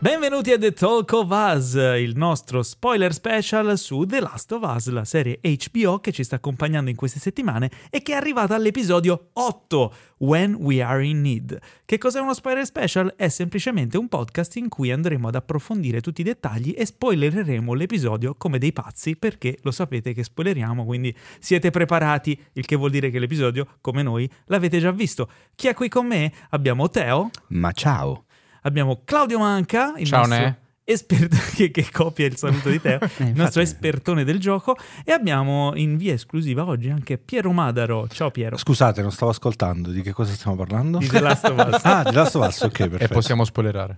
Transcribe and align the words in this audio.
Benvenuti 0.00 0.52
a 0.52 0.58
The 0.58 0.72
Talk 0.74 1.10
of 1.10 1.28
Us, 1.30 1.74
il 1.74 2.12
nostro 2.14 2.62
spoiler 2.62 3.12
special 3.12 3.76
su 3.76 4.04
The 4.04 4.20
Last 4.20 4.52
of 4.52 4.62
Us, 4.62 4.86
la 4.90 5.04
serie 5.04 5.40
HBO 5.42 5.98
che 5.98 6.12
ci 6.12 6.22
sta 6.22 6.36
accompagnando 6.36 6.88
in 6.88 6.94
queste 6.94 7.18
settimane 7.18 7.68
e 7.90 8.00
che 8.00 8.12
è 8.12 8.14
arrivata 8.14 8.54
all'episodio 8.54 9.30
8, 9.32 9.94
When 10.18 10.54
We 10.54 10.80
Are 10.84 11.04
in 11.04 11.20
Need. 11.20 11.58
Che 11.84 11.98
cos'è 11.98 12.20
uno 12.20 12.32
spoiler 12.32 12.64
special? 12.64 13.12
È 13.16 13.26
semplicemente 13.26 13.98
un 13.98 14.06
podcast 14.06 14.54
in 14.54 14.68
cui 14.68 14.92
andremo 14.92 15.26
ad 15.26 15.34
approfondire 15.34 16.00
tutti 16.00 16.20
i 16.20 16.24
dettagli 16.24 16.76
e 16.78 16.86
spoilereremo 16.86 17.74
l'episodio 17.74 18.36
come 18.36 18.58
dei 18.58 18.72
pazzi 18.72 19.16
perché 19.16 19.58
lo 19.62 19.72
sapete 19.72 20.12
che 20.12 20.22
spoileriamo, 20.22 20.84
quindi 20.84 21.12
siete 21.40 21.70
preparati, 21.70 22.40
il 22.52 22.66
che 22.66 22.76
vuol 22.76 22.90
dire 22.90 23.10
che 23.10 23.18
l'episodio, 23.18 23.66
come 23.80 24.04
noi, 24.04 24.30
l'avete 24.44 24.78
già 24.78 24.92
visto. 24.92 25.28
Chi 25.56 25.66
è 25.66 25.74
qui 25.74 25.88
con 25.88 26.06
me? 26.06 26.32
Abbiamo 26.50 26.88
Teo. 26.88 27.30
Ma 27.48 27.72
ciao. 27.72 28.26
Abbiamo 28.62 29.02
Claudio 29.04 29.38
Manca, 29.38 29.94
il 29.96 30.06
Ciao, 30.06 30.20
nostro 30.26 30.38
Ne. 30.38 30.58
esperto 30.84 31.36
che, 31.54 31.70
che 31.70 31.88
copia 31.92 32.26
il 32.26 32.36
saluto 32.36 32.70
di 32.70 32.80
Teo, 32.82 32.98
il 33.00 33.02
infatti. 33.02 33.32
nostro 33.34 33.60
espertone 33.62 34.24
del 34.24 34.38
gioco. 34.40 34.76
E 35.04 35.12
abbiamo 35.12 35.72
in 35.74 35.96
via 35.96 36.14
esclusiva 36.14 36.64
oggi 36.64 36.88
anche 36.90 37.18
Piero 37.18 37.52
Madaro. 37.52 38.06
Ciao 38.08 38.30
Piero. 38.30 38.56
Scusate, 38.56 39.02
non 39.02 39.12
stavo 39.12 39.30
ascoltando. 39.30 39.90
Di 39.90 40.02
che 40.02 40.12
cosa 40.12 40.32
stiamo 40.32 40.56
parlando? 40.56 40.98
Di 40.98 41.06
The 41.08 41.20
Last 41.20 41.44
of 41.44 41.66
Us. 41.72 41.84
Ah, 41.84 42.02
di 42.04 42.12
Last 42.14 42.34
of 42.36 42.46
Us, 42.46 42.60
ok, 42.62 42.72
perfetto. 42.88 43.04
E 43.04 43.08
possiamo 43.08 43.44
spoilerare. 43.44 43.96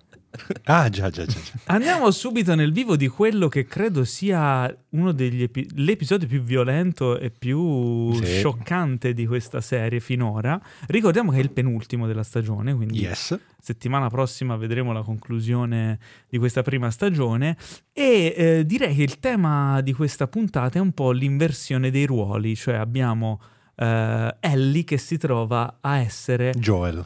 Ah, 0.65 0.89
già, 0.89 1.11
già, 1.11 1.25
già. 1.27 1.39
già. 1.41 1.53
Andiamo 1.67 2.11
subito 2.13 2.55
nel 2.55 2.73
vivo 2.73 2.95
di 2.97 3.09
quello 3.09 3.49
che 3.49 3.65
credo 3.67 4.05
sia 4.05 4.73
uno 4.91 5.11
degli 5.13 5.43
epi- 5.43 5.69
l'episodio 5.75 6.29
più 6.29 6.41
violento 6.41 7.19
e 7.19 7.31
più 7.31 8.13
Sì. 8.15 8.25
scioccante 8.39 9.13
di 9.13 9.27
questa 9.27 9.61
serie 9.61 9.99
finora. 9.99 10.61
Ricordiamo 10.87 11.33
che 11.33 11.39
è 11.39 11.41
il 11.41 11.51
penultimo 11.51 12.07
della 12.07 12.23
stagione, 12.23 12.75
quindi 12.75 13.01
Yes. 13.01 13.37
settimana 13.61 14.09
prossima 14.09 14.55
vedremo 14.57 14.93
la 14.93 15.03
conclusione 15.03 15.99
di 16.29 16.39
questa 16.39 16.63
prima 16.63 16.91
stagione 16.91 17.57
e 17.93 18.33
eh, 18.37 18.67
direi 18.67 18.95
che 18.95 19.03
il 19.03 19.19
tema 19.19 19.81
di 19.81 19.93
questa 19.93 20.29
puntata 20.29 20.79
è 20.79 20.81
un 20.81 20.93
po' 20.93 21.11
l'inversione 21.11 21.91
dei 21.91 22.07
ruoli, 22.07 22.55
cioè 22.55 22.75
abbiamo 22.77 23.41
eh, 23.75 24.37
Ellie 24.41 24.85
che 24.85 24.99
si 24.99 25.17
trova 25.19 25.79
a 25.81 25.97
essere 25.99 26.53
Joel. 26.57 27.05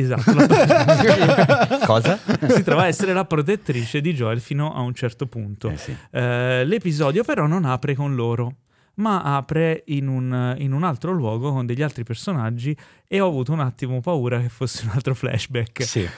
Esatto, 0.00 0.32
la- 0.34 1.78
Cosa? 1.86 2.18
si 2.48 2.62
trova 2.62 2.82
a 2.82 2.86
essere 2.86 3.12
la 3.12 3.24
protettrice 3.24 4.00
di 4.00 4.12
Joel 4.14 4.40
fino 4.40 4.74
a 4.74 4.80
un 4.80 4.94
certo 4.94 5.26
punto. 5.26 5.70
Eh 5.70 5.76
sì. 5.76 5.96
Eh, 6.10 6.64
l'episodio 6.64 7.24
però 7.24 7.46
non 7.46 7.64
apre 7.64 7.94
con 7.94 8.14
loro, 8.14 8.56
ma 8.96 9.22
apre 9.36 9.82
in 9.86 10.08
un, 10.08 10.54
in 10.58 10.72
un 10.72 10.82
altro 10.84 11.12
luogo 11.12 11.52
con 11.52 11.66
degli 11.66 11.82
altri 11.82 12.02
personaggi 12.04 12.76
e 13.06 13.20
ho 13.20 13.28
avuto 13.28 13.52
un 13.52 13.60
attimo 13.60 14.00
paura 14.00 14.40
che 14.40 14.48
fosse 14.48 14.84
un 14.84 14.92
altro 14.94 15.14
flashback. 15.14 15.82
Sì. 15.82 16.08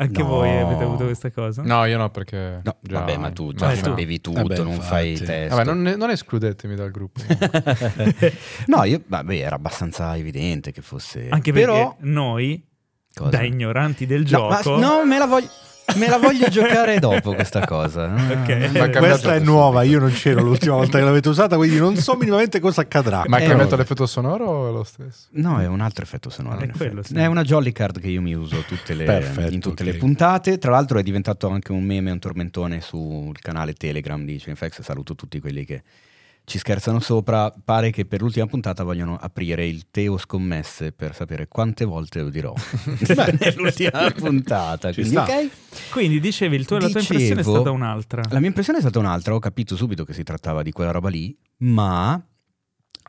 Anche 0.00 0.22
No. 0.22 0.28
voi 0.28 0.48
avete 0.56 0.82
avuto 0.82 1.04
questa 1.04 1.30
cosa? 1.30 1.60
No, 1.62 1.84
io 1.84 1.98
no, 1.98 2.08
perché. 2.08 2.60
No, 2.64 2.76
già- 2.80 3.00
vabbè, 3.00 3.18
ma 3.18 3.30
tu 3.32 3.52
già 3.52 3.74
sapevi 3.74 4.18
tutto, 4.22 4.40
Eh 4.40 4.44
beh, 4.44 4.62
non 4.62 4.80
fai 4.80 5.10
infatti. 5.10 5.26
test. 5.30 5.54
Vabbè, 5.54 5.64
non, 5.70 5.82
non 5.98 6.08
escludetemi 6.08 6.74
dal 6.74 6.90
gruppo. 6.90 7.20
No, 8.66 8.84
io, 8.84 9.02
vabbè, 9.06 9.34
era 9.36 9.56
abbastanza 9.56 10.16
evidente 10.16 10.72
che 10.72 10.80
fosse... 10.80 11.28
Anche 11.28 11.52
perché 11.52 11.66
Però... 11.66 11.96
noi, 12.00 12.66
Cosa? 13.14 13.30
da 13.30 13.42
ignoranti 13.42 14.06
del 14.06 14.26
No, 14.30 14.48
ma- 14.48 14.60
gioco... 14.62 14.78
no, 14.78 15.04
me 15.04 15.18
la 15.18 15.26
voglio... 15.26 15.48
Me 15.96 16.08
la 16.08 16.18
voglio 16.18 16.46
giocare 16.50 17.00
dopo 17.00 17.34
questa 17.34 17.66
cosa. 17.66 18.04
Ok. 18.14 18.48
Ma 18.48 18.54
Eh, 18.54 18.70
cambiato 18.70 18.98
Questa 19.00 19.34
è 19.34 19.40
nuova, 19.40 19.82
io 19.82 19.98
non 19.98 20.12
c'ero 20.12 20.40
l'ultima 20.40 20.76
volta 20.76 20.98
che 20.98 21.04
l'avete 21.04 21.28
usata, 21.28 21.56
quindi 21.56 21.78
non 21.78 21.96
so 21.96 22.14
minimamente 22.14 22.60
cosa 22.60 22.82
accadrà. 22.82 23.24
Ma 23.26 23.38
hai 23.38 23.42
Eh, 23.42 23.46
cambiato 23.48 23.70
vabbè. 23.70 23.82
l'effetto 23.82 24.06
sonoro 24.06 24.44
o 24.46 24.68
è 24.68 24.72
lo 24.72 24.84
stesso? 24.84 25.26
No, 25.30 25.58
è 25.60 25.66
un 25.66 25.80
altro 25.80 26.04
effetto 26.04 26.30
sonoro. 26.30 26.60
È 26.60 26.68
quello, 26.68 27.02
sì. 27.02 27.14
È 27.14 27.26
una 27.26 27.42
jolly 27.42 27.72
card 27.72 27.98
che 27.98 28.06
io 28.06 28.22
mi 28.22 28.34
uso 28.34 28.60
tutte 28.68 28.94
le- 28.94 29.02
Perfetto, 29.04 29.52
in 29.52 29.58
tutte 29.58 29.82
ok. 29.82 29.88
le 29.90 29.96
puntate. 29.96 30.58
Tra 30.58 30.70
l'altro 30.70 31.00
è 31.00 31.02
diventato 31.02 31.48
anche 31.48 31.72
un 31.72 31.82
meme, 31.82 32.12
un 32.12 32.20
tormentone 32.20 32.80
sul 32.80 33.36
canale 33.40 33.72
Telegram 33.72 34.24
di 34.24 34.38
Cinefx. 34.38 34.82
Saluto 34.82 35.16
tutti 35.16 35.40
quelli 35.40 35.64
che 35.64 35.82
ci 36.44 36.58
scherzano 36.58 37.00
sopra. 37.00 37.52
Pare 37.64 37.90
che 37.90 38.04
per 38.06 38.20
l'ultima 38.22 38.46
puntata 38.46 38.82
vogliono 38.84 39.16
aprire 39.16 39.66
il 39.66 39.86
Teo 39.90 40.16
Scommesse 40.18 40.92
per 40.92 41.14
sapere 41.14 41.46
quante 41.48 41.84
volte 41.84 42.20
lo 42.22 42.30
dirò 42.30 42.52
nell'ultima 43.40 44.10
puntata. 44.10 44.92
Quindi, 44.92 45.10
sta. 45.12 45.22
ok. 45.24 45.50
Quindi 45.90 46.20
dicevi, 46.20 46.56
il 46.56 46.66
tuo, 46.66 46.78
la 46.78 46.88
tua 46.88 47.00
Dicevo- 47.00 47.12
impressione 47.14 47.40
è 47.40 47.44
stata 47.44 47.70
un'altra. 47.70 48.22
La 48.30 48.38
mia 48.38 48.48
impressione 48.48 48.78
è 48.78 48.82
stata 48.82 48.98
un'altra, 48.98 49.34
ho 49.34 49.38
capito 49.38 49.76
subito 49.76 50.04
che 50.04 50.12
si 50.12 50.22
trattava 50.22 50.62
di 50.62 50.72
quella 50.72 50.90
roba 50.90 51.08
lì, 51.08 51.36
ma 51.58 52.12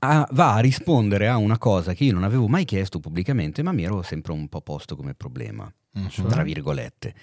a- 0.04 0.28
va 0.32 0.54
a 0.56 0.60
rispondere 0.60 1.28
a 1.28 1.38
una 1.38 1.58
cosa 1.58 1.94
che 1.94 2.04
io 2.06 2.14
non 2.14 2.24
avevo 2.24 2.48
mai 2.48 2.66
chiesto 2.66 3.00
pubblicamente, 3.00 3.62
ma 3.64 3.72
mi 3.72 3.84
ero 3.84 4.02
sempre 4.02 4.32
un 4.34 4.48
po' 4.50 4.62
posto 4.62 4.96
come 4.96 5.14
problema, 5.14 5.72
Mhm. 5.94 6.28
tra 6.28 6.44
virgolette. 6.44 7.14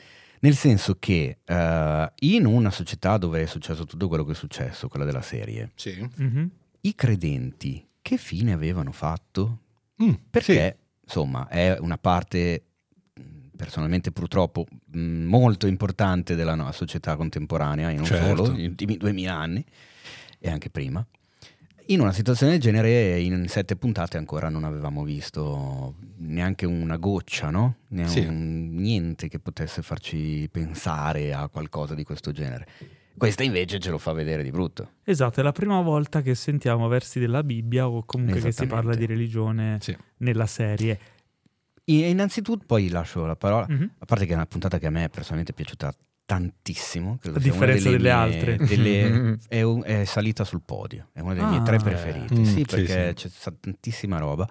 Nel 0.41 0.55
senso 0.55 0.97
che 0.99 1.39
eh, 1.45 2.13
in 2.21 2.47
una 2.47 2.71
società 2.71 3.17
dove 3.17 3.43
è 3.43 3.47
successo 3.47 3.85
tutto 3.85 4.09
quello 4.09 4.25
che 4.25 4.33
è 4.33 4.35
successo, 4.35 4.89
quella 4.89 5.05
della 5.05 5.23
serie, 5.23 5.73
Sì. 5.75 6.09
Mhm. 6.17 6.51
i 6.83 6.95
credenti 6.95 7.87
che 8.01 8.17
fine 8.17 8.53
avevano 8.53 8.93
fatto? 8.93 9.61
Mm, 10.03 10.13
Perché, 10.31 10.79
insomma, 11.05 11.49
è 11.49 11.77
una 11.81 11.99
parte 11.99 12.63
mh, 13.15 13.23
personalmente 13.57 14.13
purtroppo 14.13 14.65
mh, 14.93 15.01
molto 15.25 15.67
importante 15.67 16.35
della 16.37 16.55
no- 16.55 16.71
società 16.73 17.17
contemporanea, 17.17 17.91
e 17.91 17.95
non 17.95 18.05
Certo. 18.05 18.45
solo, 18.45 18.53
negli 18.53 18.67
ultimi 18.69 18.97
2000 18.97 19.35
anni 19.35 19.65
e 20.39 20.49
anche 20.51 20.71
prima. 20.71 21.05
In 21.91 22.01
una 22.01 22.13
situazione 22.13 22.53
del 22.53 22.61
genere, 22.61 23.19
in 23.19 23.49
sette 23.49 23.75
puntate 23.75 24.19
ancora 24.19 24.51
non 24.51 24.65
avevamo 24.65 25.05
visto 25.05 25.95
neanche 26.19 26.67
una 26.67 26.99
goccia, 26.99 27.49
no? 27.49 27.77
Ne- 27.89 28.07
Sì. 28.09 28.21
un- 28.21 28.75
niente 28.75 29.29
che 29.29 29.39
potesse 29.39 29.81
farci 29.81 30.47
pensare 30.53 31.33
a 31.33 31.49
qualcosa 31.49 31.95
di 31.95 32.05
questo 32.05 32.31
genere. 32.31 32.67
Questa 33.17 33.43
invece 33.43 33.79
ce 33.79 33.89
lo 33.91 33.97
fa 33.97 34.13
vedere 34.13 34.43
di 34.43 34.51
brutto. 34.51 34.91
Esatto, 35.03 35.41
è 35.41 35.43
la 35.43 35.53
prima 35.53 35.81
volta 35.81 36.21
che 36.21 36.35
sentiamo 36.35 36.89
versi 36.89 37.19
della 37.19 37.43
Bibbia 37.43 37.89
o 37.89 38.05
comunque 38.05 38.39
che 38.41 38.53
si 38.53 38.67
parla 38.67 38.95
di 38.95 39.07
religione 39.07 39.79
Sì. 39.81 39.97
nella 40.19 40.47
serie. 40.47 40.99
E 41.85 42.11
innanzitutto, 42.11 42.65
poi 42.67 42.91
lascio 42.91 43.25
la 43.25 43.35
parola, 43.35 43.67
Mhm. 43.67 43.93
A 44.01 44.05
parte 44.05 44.27
che 44.27 44.33
è 44.33 44.35
una 44.35 44.45
puntata 44.47 44.79
che 44.79 44.87
a 44.87 44.91
me 44.91 45.09
personalmente 45.09 45.53
è 45.53 45.55
piaciuta 45.55 45.91
tantissimo. 46.29 47.19
A 47.25 47.39
differenza 47.39 47.89
delle 47.89 48.03
mie- 48.03 48.11
altre. 48.11 48.57
delle- 48.59 49.39
è, 49.49 49.63
un- 49.63 49.83
è 49.83 50.05
salita 50.05 50.45
sul 50.45 50.61
podio, 50.63 51.09
è 51.15 51.21
una 51.21 51.33
delle 51.33 51.47
mie 51.47 51.59
Ah. 51.61 51.63
tre 51.63 51.79
preferite. 51.79 52.35
Mm, 52.35 52.43
sì, 52.45 52.53
sì, 52.53 52.65
perché 52.67 53.15
sì. 53.17 53.31
c'è 53.31 53.53
tantissima 53.59 54.19
roba. 54.19 54.47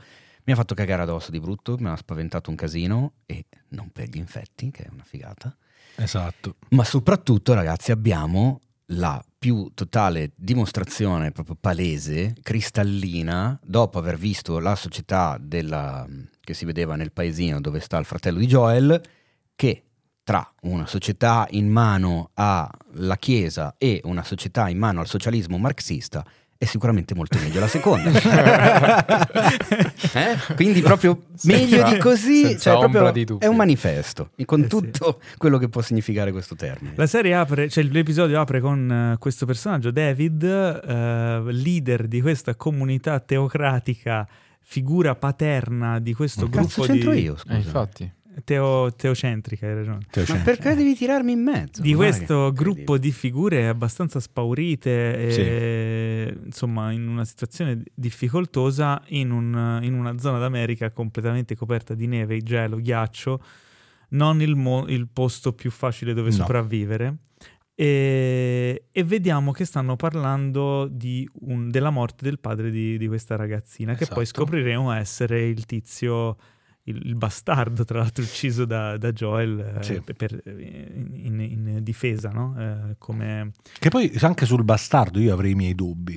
Mi 0.46 0.54
ha 0.54 0.56
fatto 0.56 0.74
cagare 0.74 1.04
addosso 1.04 1.30
di 1.30 1.40
brutto, 1.40 1.78
mi 1.78 1.88
ha 1.90 1.96
spaventato 1.96 2.50
un 2.50 2.56
casino 2.56 3.14
e 3.28 3.46
non 3.70 3.90
per 3.92 4.10
gli 4.10 4.18
infetti, 4.18 4.72
che 4.72 4.86
è 4.86 4.90
una 4.92 5.04
figata. 5.04 5.56
Esatto. 5.98 6.56
Ma 6.70 6.84
soprattutto, 6.84 7.54
ragazzi, 7.54 7.92
abbiamo 7.92 8.62
la 8.92 9.24
più 9.38 9.70
totale 9.76 10.32
dimostrazione 10.36 11.32
proprio 11.32 11.56
palese, 11.60 12.34
cristallina, 12.42 13.60
dopo 13.64 14.00
aver 14.00 14.18
visto 14.18 14.58
la 14.60 14.76
società 14.76 15.38
della- 15.40 16.08
che 16.42 16.54
si 16.56 16.66
vedeva 16.66 16.96
nel 16.96 17.12
paesino 17.12 17.62
dove 17.62 17.80
sta 17.82 17.98
il 18.00 18.06
fratello 18.06 18.40
di 18.40 18.48
Joel, 18.48 19.00
che 19.56 19.84
tra 20.28 20.46
una 20.64 20.86
società 20.86 21.48
in 21.52 21.70
mano 21.70 22.32
alla 22.34 23.16
Chiesa 23.18 23.76
e 23.78 24.02
una 24.04 24.26
società 24.26 24.68
in 24.68 24.78
mano 24.78 25.00
al 25.00 25.08
socialismo 25.08 25.58
marxista 25.58 26.22
è 26.58 26.66
sicuramente 26.66 27.16
molto 27.16 27.38
meglio 27.38 27.62
la 27.62 27.68
seconda. 27.70 28.12
Eh? 30.14 30.56
Quindi 30.56 30.82
proprio 30.82 31.26
meglio 31.44 31.84
di 31.90 31.98
così, 31.98 32.58
cioè 32.58 32.78
proprio 32.78 33.12
di 33.12 33.26
è 33.40 33.46
un 33.46 33.56
manifesto, 33.56 34.32
con 34.46 34.62
Eh 34.62 34.64
sì. 34.64 34.70
tutto 34.70 35.22
quello 35.38 35.58
che 35.58 35.70
può 35.70 35.82
significare 35.82 36.32
questo 36.32 36.56
termine. 36.56 36.94
La 36.96 37.08
serie 37.08 37.36
apre, 37.36 37.70
cioè 37.70 37.84
l'episodio 37.84 38.40
apre 38.40 38.60
con 38.60 39.14
eh, 39.14 39.18
questo 39.20 39.46
personaggio, 39.46 39.92
David, 39.92 40.44
eh, 40.44 41.42
leader 41.52 42.08
di 42.08 42.22
questa 42.22 42.56
comunità 42.56 43.20
teocratica, 43.20 44.28
figura 44.60 45.16
paterna 45.16 46.00
di 46.00 46.14
questo 46.14 46.48
Cazzo 46.50 46.60
gruppo 46.60 46.82
c'entro 46.84 47.12
di... 47.12 47.22
io, 47.22 47.38
scusa. 47.38 47.54
Eh, 47.54 47.58
infatti. 47.58 48.12
Teo- 48.44 48.92
teocentrica, 48.94 49.66
hai 49.68 49.74
ragione. 49.74 50.00
Te 50.12 50.24
lo 50.28 50.36
Ma 50.36 50.42
perché 50.44 50.76
devi 50.76 50.96
tirarmi 50.96 51.32
in 51.32 51.42
mezzo? 51.42 51.82
Di 51.82 51.92
Ma 51.92 51.98
questo 51.98 52.52
che- 52.52 52.62
gruppo 52.64 52.98
di 52.98 53.12
figure 53.12 53.68
abbastanza 53.68 54.20
spaurite 54.20 55.18
e 55.18 56.38
insomma 56.46 56.92
in 56.92 57.08
una 57.08 57.26
situazione 57.26 57.82
difficoltosa 57.94 59.02
in, 59.08 59.32
un- 59.32 59.80
in 59.82 59.94
una 59.94 60.18
zona 60.20 60.38
d'America 60.38 60.92
completamente 60.92 61.56
coperta 61.56 61.94
di 61.96 62.06
neve, 62.08 62.42
gelo, 62.42 62.78
ghiaccio, 62.78 63.42
non 64.10 64.42
il, 64.42 64.56
mo- 64.56 64.86
il 64.88 65.08
posto 65.12 65.54
più 65.54 65.72
facile 65.72 66.14
dove 66.14 66.30
No. 66.30 66.36
sopravvivere. 66.36 67.16
E, 67.80 68.86
e 68.92 69.04
vediamo 69.04 69.52
che 69.52 69.64
stanno 69.64 69.96
parlando 69.96 70.88
di 70.92 71.30
un- 71.42 71.70
della 71.70 71.92
morte 71.92 72.24
del 72.26 72.40
padre 72.40 72.72
di, 72.72 72.98
di 72.98 73.08
questa 73.08 73.36
ragazzina, 73.36 73.94
che 73.94 74.08
poi 74.08 74.24
Esatto. 74.24 74.42
scopriremo 74.42 74.92
essere 74.94 75.48
il 75.48 75.66
tizio, 75.68 76.38
il, 76.90 77.16
bastardo, 77.16 77.84
tra 77.86 78.00
l'altro 78.00 78.24
ucciso 78.24 78.66
da, 78.66 78.98
da 78.98 79.12
Joel 79.12 79.78
eh, 79.80 79.84
Sì. 79.84 80.02
per- 80.16 80.42
in, 80.46 81.40
in 81.40 81.80
difesa, 81.84 82.30
no? 82.30 82.56
Eh, 82.58 82.96
come... 82.98 83.52
Che 83.80 83.90
poi 83.90 84.12
anche 84.22 84.46
sul 84.46 84.64
bastardo 84.64 85.20
io 85.20 85.34
avrei 85.34 85.52
i 85.52 85.56
miei 85.56 85.76
dubbi. 85.76 86.14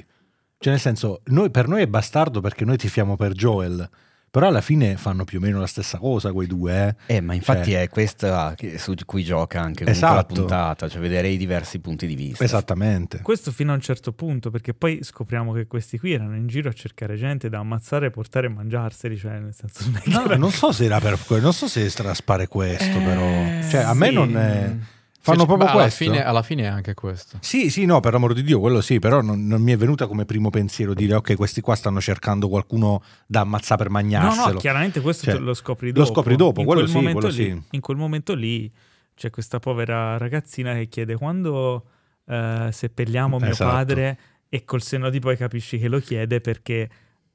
Cioè, 0.59 0.73
nel 0.73 0.81
senso, 0.81 1.23
noi- 1.27 1.51
per 1.51 1.69
noi 1.69 1.83
è 1.83 1.87
bastardo 1.87 2.41
perché 2.41 2.65
noi 2.65 2.77
tifiamo 2.77 3.17
per 3.17 3.33
Joel. 3.33 3.89
Però 4.33 4.47
alla 4.47 4.61
fine 4.61 4.97
fanno 4.97 5.25
più 5.25 5.39
o 5.39 5.41
meno 5.41 5.59
la 5.59 5.67
stessa 5.67 5.99
cosa 5.99 6.33
quei 6.33 6.47
due, 6.47 6.97
eh. 7.07 7.17
Eh, 7.17 7.21
ma 7.21 7.35
infatti 7.35 7.73
Cioè- 7.73 7.83
è 7.83 7.89
questa 7.89 8.55
che- 8.57 8.79
su 8.79 8.95
cui 9.05 9.25
gioca 9.25 9.61
anche 9.61 9.85
comunque 9.85 9.91
Esatto. 9.93 10.15
la 10.15 10.25
puntata, 10.25 10.89
cioè 10.89 11.01
vedere 11.01 11.29
i 11.31 11.37
diversi 11.37 11.81
punti 11.81 12.07
di 12.07 12.15
vista. 12.15 12.45
Esattamente. 12.45 13.21
Questo 13.23 13.51
fino 13.51 13.73
a 13.73 13.75
un 13.75 13.81
certo 13.81 14.13
punto, 14.13 14.51
perché 14.51 14.73
poi 14.73 15.01
scopriamo 15.03 15.53
che 15.53 15.67
questi 15.67 15.99
qui 15.99 16.13
erano 16.13 16.37
in 16.37 16.47
giro 16.47 16.69
a 16.69 16.73
cercare 16.73 17.17
gente 17.17 17.49
da 17.49 17.59
ammazzare, 17.59 18.11
portare 18.11 18.47
e 18.47 18.51
mangiarseli, 18.51 19.17
cioè 19.19 19.39
nel 19.41 19.53
senso 19.53 19.91
non 19.91 20.01
No, 20.05 20.25
era- 20.27 20.37
non 20.37 20.53
so 20.53 20.71
se 20.71 20.85
era 20.85 21.01
per 21.01 21.19
quello, 21.27 21.43
non 21.43 21.53
so 21.53 21.67
se 21.67 21.91
traspare 21.91 22.47
questo, 22.47 22.85
Eh, 22.99 23.03
però. 23.03 23.69
Cioè, 23.69 23.81
a 23.83 23.95
me 23.95 24.09
sì. 24.09 24.15
non 24.15 24.37
è... 24.37 24.77
Fanno 25.23 25.41
Sì, 25.41 25.47
proprio 25.47 25.67
beh, 25.67 25.73
alla 25.73 25.83
questo. 25.83 26.05
fine, 26.05 26.25
alla 26.25 26.43
fine 26.43 26.63
è 26.63 26.67
anche 26.67 26.95
questo. 26.95 27.37
Sì, 27.43 27.69
sì, 27.69 27.85
no, 27.85 28.01
per 28.01 28.13
l'amor 28.15 28.33
di 28.33 28.43
Dio, 28.43 28.59
quello 28.59 28.81
sì, 28.81 28.99
però 28.99 29.21
non, 29.21 29.47
non 29.47 29.61
mi 29.61 29.73
è 29.73 29.77
venuta 29.77 30.07
come 30.07 30.25
primo 30.25 30.49
pensiero 30.49 30.95
dire 30.95 31.15
ok, 31.15 31.37
questi 31.37 31.61
qua 31.61 31.75
stanno 31.75 32.01
cercando 32.01 32.49
qualcuno 32.49 33.03
da 33.27 33.41
ammazzare 33.41 33.83
per 33.83 33.89
No, 33.93 33.99
magnarselo. 33.99 34.53
no, 34.55 34.59
chiaramente 34.59 35.01
questo 35.03 35.31
Cioè, 35.31 35.39
lo 35.39 35.53
scopri 35.53 35.89
lo 35.89 36.01
dopo. 36.05 36.13
scopri 36.15 36.37
dopo, 36.37 36.61
in 36.61 36.67
quello 36.67 36.81
quel 36.81 36.91
sì, 36.93 36.97
momento 36.99 37.19
quello 37.21 37.35
lì, 37.35 37.45
sì. 37.51 37.63
In 37.73 37.81
quel 37.81 37.97
momento 37.99 38.35
lì 38.35 38.73
c'è 39.15 39.29
questa 39.29 39.59
povera 39.59 40.17
ragazzina 40.17 40.73
che 40.73 40.89
chiede 40.89 41.17
quando 41.17 41.85
eh, 42.27 42.69
seppelliamo 42.73 43.39
mio 43.39 43.51
Esatto. 43.51 43.71
padre 43.71 44.19
e 44.49 44.65
col 44.65 44.81
senno 44.81 45.11
di 45.11 45.19
poi 45.19 45.37
capisci 45.37 45.79
che 45.79 45.89
lo 45.89 45.99
chiede 46.01 46.41
perché 46.41 46.89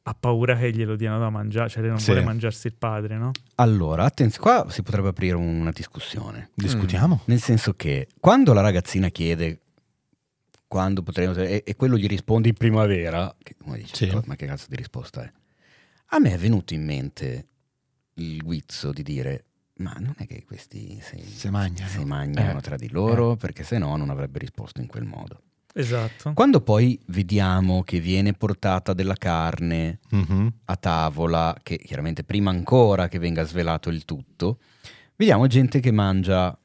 ha 0.07 0.13
paura 0.13 0.55
che 0.55 0.71
glielo 0.71 0.95
diano 0.95 1.17
da 1.17 1.29
mangiare, 1.31 1.67
cioè 1.67 1.81
non 1.87 1.97
Sì. 1.99 2.11
vuole 2.11 2.23
mangiarsi 2.23 2.67
il 2.67 2.75
padre, 2.75 3.17
no? 3.17 3.31
Allora, 3.55 4.03
attenzione, 4.03 4.43
qua 4.61 4.69
si 4.69 4.83
potrebbe 4.83 5.07
aprire 5.07 5.35
una 5.35 5.71
discussione. 5.71 6.51
Discutiamo? 6.53 7.21
Nel 7.25 7.41
senso 7.41 7.73
che 7.73 8.07
quando 8.19 8.53
la 8.53 8.61
ragazzina 8.61 9.09
chiede 9.09 9.61
quando 10.67 11.01
potremo 11.03 11.33
e, 11.35 11.63
e 11.65 11.75
quello 11.75 11.97
gli 11.97 12.05
risponde 12.07 12.49
in 12.49 12.53
primavera, 12.55 13.33
che 13.41 13.55
uno 13.63 13.75
dice, 13.75 13.95
Sì. 13.95 14.07
"Co- 14.09 14.21
ma 14.25 14.35
che 14.35 14.45
cazzo 14.45 14.65
di 14.69 14.75
risposta 14.75 15.23
è? 15.23 15.31
A 16.09 16.19
me 16.19 16.33
è 16.33 16.37
venuto 16.37 16.73
in 16.75 16.83
mente 16.85 17.47
il 18.15 18.43
guizzo 18.43 18.91
di 18.91 19.01
dire, 19.01 19.45
ma 19.77 19.93
non 19.99 20.13
è 20.17 20.27
che 20.27 20.43
questi 20.45 20.99
si, 21.01 21.19
Se 21.23 21.49
mangiano. 21.49 21.89
si 21.89 22.03
mangiano 22.05 22.59
Eh. 22.59 22.61
tra 22.61 22.75
di 22.75 22.89
loro, 22.89 23.35
perché 23.35 23.63
se 23.63 23.77
no 23.79 23.95
non 23.95 24.09
avrebbe 24.11 24.37
risposto 24.39 24.81
in 24.81 24.87
quel 24.87 25.05
modo. 25.05 25.41
Esatto. 25.77 26.31
Quando 26.33 26.61
poi 26.61 26.97
vediamo 27.07 27.83
che 27.83 27.99
viene 27.99 28.31
portata 28.33 28.93
della 28.93 29.15
carne 29.15 29.99
Mhm. 30.09 30.53
a 30.65 30.75
tavola, 30.77 31.53
che 31.61 31.77
chiaramente 31.77 32.23
prima 32.23 32.49
ancora 32.49 33.09
che 33.09 33.19
venga 33.19 33.43
svelato 33.43 33.89
il 33.89 34.05
tutto, 34.05 34.59
vediamo 35.17 35.47
gente 35.47 35.81
che 35.81 35.91
mangia 35.91 36.57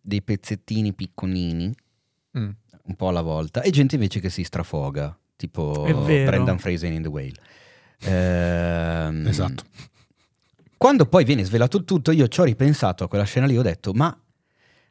dei 0.00 0.22
pezzettini 0.22 0.92
piccolini, 0.92 1.72
Mm. 2.36 2.48
un 2.84 2.94
po' 2.96 3.08
alla 3.08 3.20
volta, 3.22 3.62
e 3.62 3.70
gente 3.70 3.94
invece 3.94 4.18
che 4.18 4.28
si 4.28 4.42
strafoga, 4.42 5.16
tipo. 5.36 5.84
Brendan 6.04 6.58
Fraser 6.58 6.90
in 6.90 7.02
The 7.02 7.08
Whale. 7.08 7.34
Ehm, 8.00 9.26
Esatto. 9.28 9.62
Quando 10.76 11.06
poi 11.06 11.22
viene 11.22 11.44
svelato 11.44 11.76
il 11.76 11.84
tutto, 11.84 12.10
io 12.10 12.26
ci 12.26 12.40
ho 12.40 12.44
ripensato 12.44 13.04
a 13.04 13.08
quella 13.08 13.22
scena 13.24 13.46
lì, 13.46 13.56
ho 13.56 13.62
detto, 13.62 13.92
ma 13.92 14.16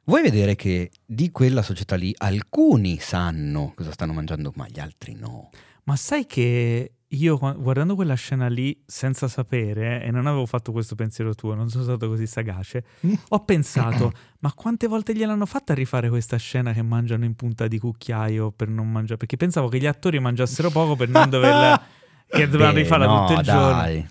vuoi 0.06 0.22
vedere 0.22 0.56
che 0.56 0.92
di 1.06 1.32
quella 1.32 1.62
società 1.62 1.96
lì 1.96 2.14
alcuni 2.18 3.00
sanno 3.00 3.74
cosa 3.76 3.92
stanno 3.92 4.14
mangiando, 4.14 4.52
ma 4.56 4.68
gli 4.68 4.80
altri 4.80 5.14
no? 5.14 5.50
Ma 5.84 5.96
sai 5.96 6.26
che 6.26 6.94
io 7.08 7.38
guardando 7.38 7.96
quella 7.96 8.14
scena 8.14 8.48
lì 8.48 8.82
senza 8.86 9.28
sapere, 9.28 10.02
e 10.04 10.12
non 10.12 10.28
avevo 10.28 10.46
fatto 10.46 10.72
questo 10.72 10.96
pensiero 10.96 11.36
tuo, 11.36 11.56
non 11.56 11.70
sono 11.70 11.84
stato 11.84 12.08
così 12.08 12.26
sagace, 12.26 12.86
ho 13.30 13.44
pensato, 13.44 14.12
ma 14.40 14.54
quante 14.54 14.88
volte 14.88 15.14
gliel'hanno 15.14 15.46
fatta 15.46 15.74
rifare 15.74 16.10
questa 16.10 16.38
scena 16.38 16.72
che 16.72 16.82
mangiano 16.82 17.26
in 17.26 17.36
punta 17.36 17.68
di 17.68 17.80
cucchiaio 17.80 18.52
per 18.52 18.70
non 18.70 18.90
mangiare? 18.90 19.18
Perché 19.18 19.36
pensavo 19.38 19.68
che 19.68 19.80
gli 19.80 19.88
attori 19.88 20.20
mangiassero 20.20 20.70
poco 20.70 20.96
per 20.96 21.10
non 21.10 21.30
doverla... 21.30 21.82
che 22.32 22.48
dovevano 22.48 22.78
rifarla 22.78 23.06
no, 23.06 23.26
tutto 23.26 23.40
il 23.40 23.46
giorno. 23.46 24.08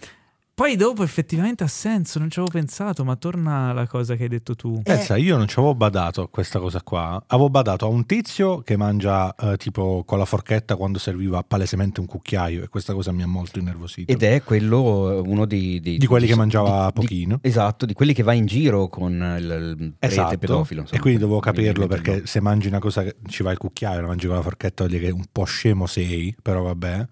Poi 0.60 0.76
dopo 0.76 1.02
effettivamente 1.02 1.64
ha 1.64 1.68
senso, 1.68 2.18
non 2.18 2.28
ci 2.28 2.38
avevo 2.38 2.52
pensato, 2.52 3.02
ma 3.02 3.16
torna 3.16 3.70
alla 3.70 3.86
cosa 3.86 4.14
che 4.14 4.24
hai 4.24 4.28
detto 4.28 4.54
tu. 4.54 4.82
Pensa, 4.82 5.16
io 5.16 5.38
non 5.38 5.48
ci 5.48 5.58
avevo 5.58 5.74
badato 5.74 6.20
a 6.20 6.28
questa 6.28 6.58
cosa 6.58 6.82
qua. 6.82 7.24
Avevo 7.28 7.48
badato 7.48 7.86
a 7.86 7.88
un 7.88 8.04
tizio 8.04 8.58
che 8.58 8.76
mangia 8.76 9.34
eh, 9.36 9.56
tipo 9.56 10.04
con 10.04 10.18
la 10.18 10.26
forchetta 10.26 10.76
quando 10.76 10.98
serviva 10.98 11.42
palesemente 11.42 12.00
un 12.00 12.04
cucchiaio 12.04 12.62
e 12.62 12.68
questa 12.68 12.92
cosa 12.92 13.10
mi 13.10 13.22
ha 13.22 13.26
molto 13.26 13.58
innervosito. 13.58 14.12
Ed 14.12 14.22
è 14.22 14.42
quello, 14.42 15.10
eh, 15.10 15.20
uno 15.26 15.46
di... 15.46 15.80
Di 15.80 16.04
quelli 16.04 16.26
che 16.26 16.36
mangiava 16.36 16.88
di- 16.88 17.00
pochino. 17.00 17.38
esatto, 17.40 17.86
di 17.86 17.94
quelli 17.94 18.12
che 18.12 18.22
va 18.22 18.34
in 18.34 18.44
giro 18.44 18.88
con 18.88 19.12
il, 19.14 19.76
il 19.78 19.94
prete 19.98 20.12
Esatto, 20.12 20.36
pedofilo. 20.36 20.82
insomma. 20.82 20.98
e 20.98 21.02
quindi 21.02 21.20
dovevo 21.20 21.40
capirlo 21.40 21.86
perché 21.86 22.26
se 22.26 22.42
mangi 22.42 22.68
una 22.68 22.80
cosa 22.80 23.02
che 23.02 23.16
ci 23.28 23.42
va 23.42 23.50
il 23.50 23.56
cucchiaio, 23.56 24.02
la 24.02 24.08
mangi 24.08 24.26
con 24.26 24.36
la 24.36 24.42
forchetta, 24.42 24.84
vuol 24.84 24.94
dire 24.94 25.10
che 25.10 25.16
un 25.16 25.24
po' 25.32 25.44
scemo 25.44 25.86
sei, 25.86 26.36
però 26.42 26.60
vabbè, 26.64 27.06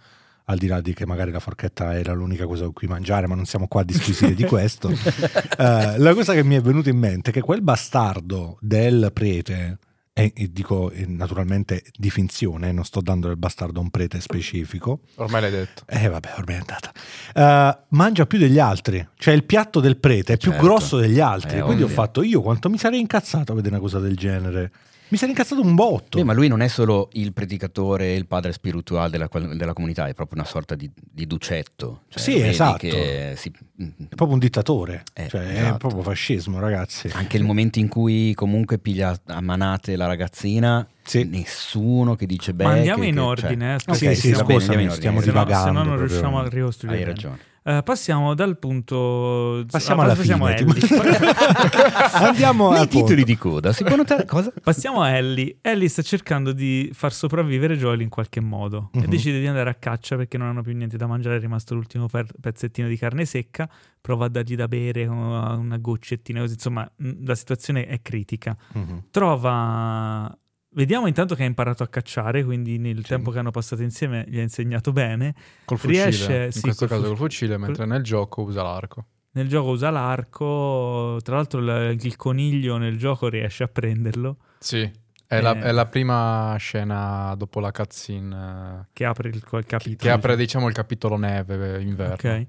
al 0.50 0.56
di 0.58 0.66
là 0.66 0.80
di 0.80 0.94
che 0.94 1.04
magari 1.06 1.30
la 1.30 1.40
forchetta 1.40 1.98
era 1.98 2.12
l'unica 2.14 2.46
cosa 2.46 2.64
con 2.64 2.72
cui 2.72 2.88
mangiare, 2.88 3.26
ma 3.26 3.34
non 3.34 3.44
siamo 3.44 3.66
qua 3.68 3.82
a 3.82 3.84
disquisire 3.84 4.34
di 4.34 4.44
questo. 4.44 4.90
Eh, 5.60 5.98
la 5.98 6.14
cosa 6.14 6.34
che 6.34 6.44
mi 6.44 6.54
è 6.54 6.60
venuta 6.60 6.88
in 6.88 6.96
mente 6.98 7.30
è 7.30 7.32
che 7.32 7.40
quel 7.40 7.62
bastardo 7.62 8.58
del 8.60 9.10
prete, 9.12 9.78
e, 10.12 10.32
e 10.34 10.52
dico 10.52 10.90
eh, 10.92 11.04
naturalmente 11.06 11.82
di 11.96 12.10
finzione, 12.10 12.70
non 12.70 12.84
sto 12.84 13.00
dando 13.00 13.26
del 13.26 13.36
bastardo 13.36 13.80
a 13.80 13.82
un 13.82 13.90
prete 13.90 14.20
specifico, 14.20 15.00
Ormai 15.16 15.40
l'hai 15.40 15.50
detto. 15.50 15.82
eh 15.88 16.06
vabbè, 16.08 16.34
ormai 16.38 16.54
è 16.54 16.58
andata. 16.58 16.92
Eh, 17.34 17.84
mangia 17.90 18.26
più 18.26 18.38
degli 18.38 18.58
altri. 18.60 19.04
Cioè 19.16 19.34
il 19.34 19.44
piatto 19.44 19.80
del 19.80 19.96
prete 19.98 20.34
è 20.34 20.36
più 20.36 20.52
Certo. 20.52 20.64
grosso 20.66 20.96
degli 20.98 21.18
altri. 21.20 21.58
Eh, 21.58 21.62
Quindi 21.62 21.82
ho 21.82 21.86
ovvio. 21.86 21.96
fatto 21.96 22.22
io 22.22 22.40
quanto 22.40 22.70
mi 22.70 22.78
sarei 22.78 23.00
incazzato 23.00 23.50
a 23.52 23.54
vedere 23.56 23.74
una 23.74 23.82
cosa 23.82 23.98
del 23.98 24.16
genere. 24.16 24.70
Mi 25.10 25.16
sarei 25.16 25.30
incazzato 25.34 25.60
un 25.62 25.74
botto. 25.74 26.18
Beh, 26.18 26.24
ma 26.24 26.32
lui 26.34 26.48
non 26.48 26.60
è 26.60 26.68
solo 26.68 27.08
il 27.12 27.32
predicatore, 27.32 28.14
il 28.14 28.26
padre 28.26 28.52
spirituale 28.52 29.10
della, 29.10 29.28
della 29.54 29.72
comunità, 29.72 30.06
è 30.06 30.14
proprio 30.14 30.38
una 30.40 30.48
sorta 30.48 30.74
di, 30.74 30.90
di 30.94 31.26
ducetto. 31.26 32.02
Cioè, 32.08 32.22
Sì, 32.22 32.40
esatto. 32.40 32.76
che 32.78 33.32
si- 33.36 33.50
È 33.50 34.14
proprio 34.14 34.32
un 34.32 34.38
dittatore. 34.38 35.04
Eh, 35.14 35.28
cioè, 35.28 35.46
è 35.46 35.58
esatto. 35.60 35.76
proprio 35.78 36.02
fascismo, 36.02 36.58
ragazzi. 36.58 37.08
Anche 37.12 37.36
il 37.36 37.44
momento 37.44 37.78
in 37.78 37.88
cui 37.88 38.34
comunque 38.34 38.78
piglia 38.78 39.18
a 39.26 39.40
manate 39.40 39.96
la 39.96 40.06
ragazzina, 40.06 40.86
Sì. 41.02 41.24
nessuno 41.24 42.14
che 42.14 42.26
dice 42.26 42.52
beh. 42.54 42.64
Ma 42.64 42.72
andiamo 42.72 43.02
che- 43.02 43.08
in 43.08 43.18
ordine, 43.18 43.78
cioè- 43.78 43.94
eh, 43.94 44.14
Sì, 44.14 44.32
sì, 44.34 44.42
bene, 44.44 44.90
stiamo 44.90 45.20
se 45.20 45.26
no, 45.26 45.32
divagando. 45.32 45.64
se 45.66 45.70
no 45.70 45.72
non 45.72 45.82
proprio. 45.84 46.06
riusciamo 46.06 46.38
a 46.40 46.48
ricostruire. 46.48 46.96
Hai 46.98 47.04
bene. 47.04 47.14
ragione. 47.14 47.38
Eh, 47.68 47.82
passiamo 47.82 48.32
dal 48.34 48.58
punto. 48.58 49.62
Passiamo 49.70 50.00
ah, 50.00 50.04
alla 50.04 50.14
passiamo 50.14 50.46
a 50.46 50.54
fine. 50.56 50.70
Ellie. 50.70 50.80
tipo. 50.80 51.02
Andiamo 52.16 52.70
al 52.70 52.88
titoli 52.88 53.24
di 53.24 53.36
coda 53.36 53.72
si 53.74 53.84
può 53.84 53.94
notare 53.94 54.24
cosa? 54.24 54.50
Passiamo 54.62 55.02
a 55.02 55.10
Ellie. 55.10 55.58
Ellie 55.60 55.88
sta 55.88 56.00
cercando 56.00 56.52
di 56.52 56.90
far 56.94 57.12
sopravvivere 57.12 57.76
Joel 57.76 58.00
in 58.00 58.08
qualche 58.08 58.40
modo 58.40 58.88
e 58.94 59.00
Mhm. 59.00 59.06
decide 59.06 59.38
di 59.40 59.46
andare 59.46 59.68
a 59.68 59.74
caccia 59.74 60.16
perché 60.16 60.38
non 60.38 60.48
hanno 60.48 60.62
più 60.62 60.72
niente 60.74 60.96
da 60.96 61.06
mangiare. 61.06 61.36
È 61.36 61.40
rimasto 61.40 61.74
l'ultimo 61.74 62.06
per- 62.06 62.32
pezzettino 62.40 62.88
di 62.88 62.96
carne 62.96 63.26
secca. 63.26 63.68
Prova 64.00 64.24
a 64.24 64.28
dargli 64.28 64.56
da 64.56 64.66
bere 64.66 65.04
una 65.06 65.52
una 65.52 65.76
goccettina 65.76 66.40
così. 66.40 66.54
Insomma, 66.54 66.90
la 67.24 67.34
situazione 67.34 67.84
è 67.86 68.00
critica. 68.00 68.56
Mhm. 68.72 69.02
Trova. 69.10 70.34
Vediamo 70.78 71.08
intanto 71.08 71.34
che 71.34 71.42
ha 71.42 71.46
imparato 71.46 71.82
a 71.82 71.88
cacciare, 71.88 72.44
quindi 72.44 72.78
nel 72.78 73.04
tempo 73.04 73.32
che 73.32 73.40
hanno 73.40 73.50
passato 73.50 73.82
insieme 73.82 74.24
gli 74.28 74.38
ha 74.38 74.42
insegnato 74.42 74.92
bene. 74.92 75.34
Col 75.64 75.76
fucile. 75.76 76.04
Riesce- 76.04 76.44
in 76.44 76.52
sì, 76.52 76.60
questo 76.60 76.86
col 76.86 76.98
caso 76.98 77.08
col 77.08 77.16
fucile, 77.16 77.58
mentre 77.58 77.84
nel 77.84 78.04
gioco 78.04 78.42
usa 78.42 78.62
l'arco. 78.62 79.06
Nel 79.32 79.48
gioco 79.48 79.70
usa 79.70 79.90
l'arco, 79.90 81.18
tra 81.24 81.34
l'altro 81.34 81.58
il, 81.58 82.14
coniglio 82.14 82.76
nel 82.76 82.96
gioco 82.96 83.26
riesce 83.26 83.64
a 83.64 83.68
prenderlo, 83.68 84.36
Sì. 84.60 84.88
È, 85.26 85.40
la, 85.40 85.56
Eh. 85.56 85.62
è 85.62 85.72
la 85.72 85.86
prima 85.86 86.54
scena 86.60 87.34
dopo 87.36 87.58
la 87.58 87.72
cutscene 87.72 88.80
eh, 88.82 88.86
che 88.92 89.04
apre 89.04 89.30
il, 89.30 89.34
il 89.34 89.42
che, 89.42 89.64
capitolo. 89.66 89.96
che 89.96 90.10
apre 90.10 90.36
diciamo 90.36 90.68
il 90.68 90.74
capitolo 90.74 91.16
neve 91.16 91.82
inverno. 91.82 92.14
Ok. 92.14 92.46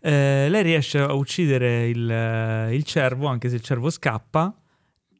Eh, 0.00 0.46
lei 0.48 0.62
riesce 0.62 1.00
a 1.00 1.12
uccidere 1.14 1.88
il, 1.88 2.68
il 2.70 2.84
cervo, 2.84 3.26
anche 3.26 3.48
se 3.48 3.56
il 3.56 3.60
cervo 3.60 3.90
scappa, 3.90 4.54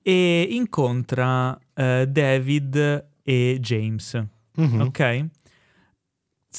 e 0.01 0.47
incontra 0.51 1.59
eh, 1.75 2.07
David 2.09 3.07
e 3.23 3.57
James. 3.61 4.23
Mhm. 4.55 4.81
Ok? 4.81 5.27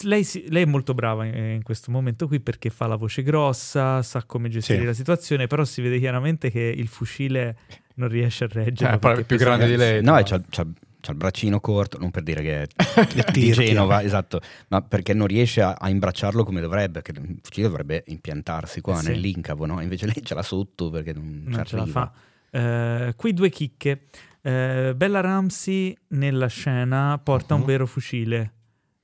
Lei, 0.05 0.23
si- 0.23 0.45
lei 0.49 0.63
è 0.63 0.65
molto 0.65 0.95
brava 0.95 1.23
in, 1.25 1.35
in 1.35 1.61
questo 1.63 1.91
momento 1.91 2.27
qui 2.27 2.39
perché 2.39 2.71
fa 2.71 2.87
la 2.87 2.95
voce 2.95 3.21
grossa, 3.21 4.01
sa 4.01 4.23
come 4.23 4.49
gestire 4.49 4.79
Sì. 4.79 4.85
la 4.85 4.93
situazione, 4.93 5.45
però 5.45 5.63
si 5.65 5.81
vede 5.83 5.99
chiaramente 5.99 6.49
che 6.49 6.61
il 6.61 6.87
fucile 6.87 7.57
non 7.95 8.09
riesce 8.09 8.45
a 8.45 8.47
reggere. 8.51 8.89
Cioè, 8.91 8.99
proprio 8.99 9.23
più 9.23 9.37
grande 9.37 9.67
di 9.67 9.75
lei. 9.75 10.01
No, 10.01 10.13
tra 10.23 10.23
c'ha, 10.23 10.41
c'ha- 10.49 10.67
c'ha 10.99 11.11
il 11.11 11.17
braccino 11.17 11.59
corto, 11.59 11.99
non 11.99 12.09
per 12.09 12.23
dire 12.23 12.41
che 12.41 12.61
è 12.63 12.67
di. 13.31 13.51
Genova, 13.51 14.01
esatto, 14.01 14.41
ma 14.69 14.81
perché 14.81 15.13
non 15.13 15.27
riesce 15.27 15.61
a, 15.61 15.73
a 15.77 15.89
imbracciarlo 15.89 16.43
come 16.43 16.59
dovrebbe, 16.59 17.03
che 17.03 17.11
il 17.11 17.37
fucile 17.43 17.67
dovrebbe 17.67 18.03
impiantarsi 18.07 18.81
qua 18.81 18.97
Eh 18.97 19.01
sì. 19.01 19.09
nell'incavo, 19.09 19.67
no? 19.67 19.79
Invece 19.79 20.07
lei 20.07 20.23
ce 20.23 20.33
l'ha 20.33 20.41
sotto 20.41 20.89
perché 20.89 21.13
non, 21.13 21.43
non 21.45 21.63
ce 21.65 21.75
la 21.75 21.85
fa. 21.85 22.11
Eh, 22.49 23.13
qui 23.15 23.31
due 23.33 23.49
chicche. 23.49 24.05
Eh, 24.45 24.93
Bella 24.95 25.21
Ramsey 25.21 25.95
nella 26.09 26.47
scena 26.47 27.17
porta 27.23 27.53
un 27.53 27.61
Mhm. 27.61 27.65
vero 27.65 27.85
fucile 27.85 28.53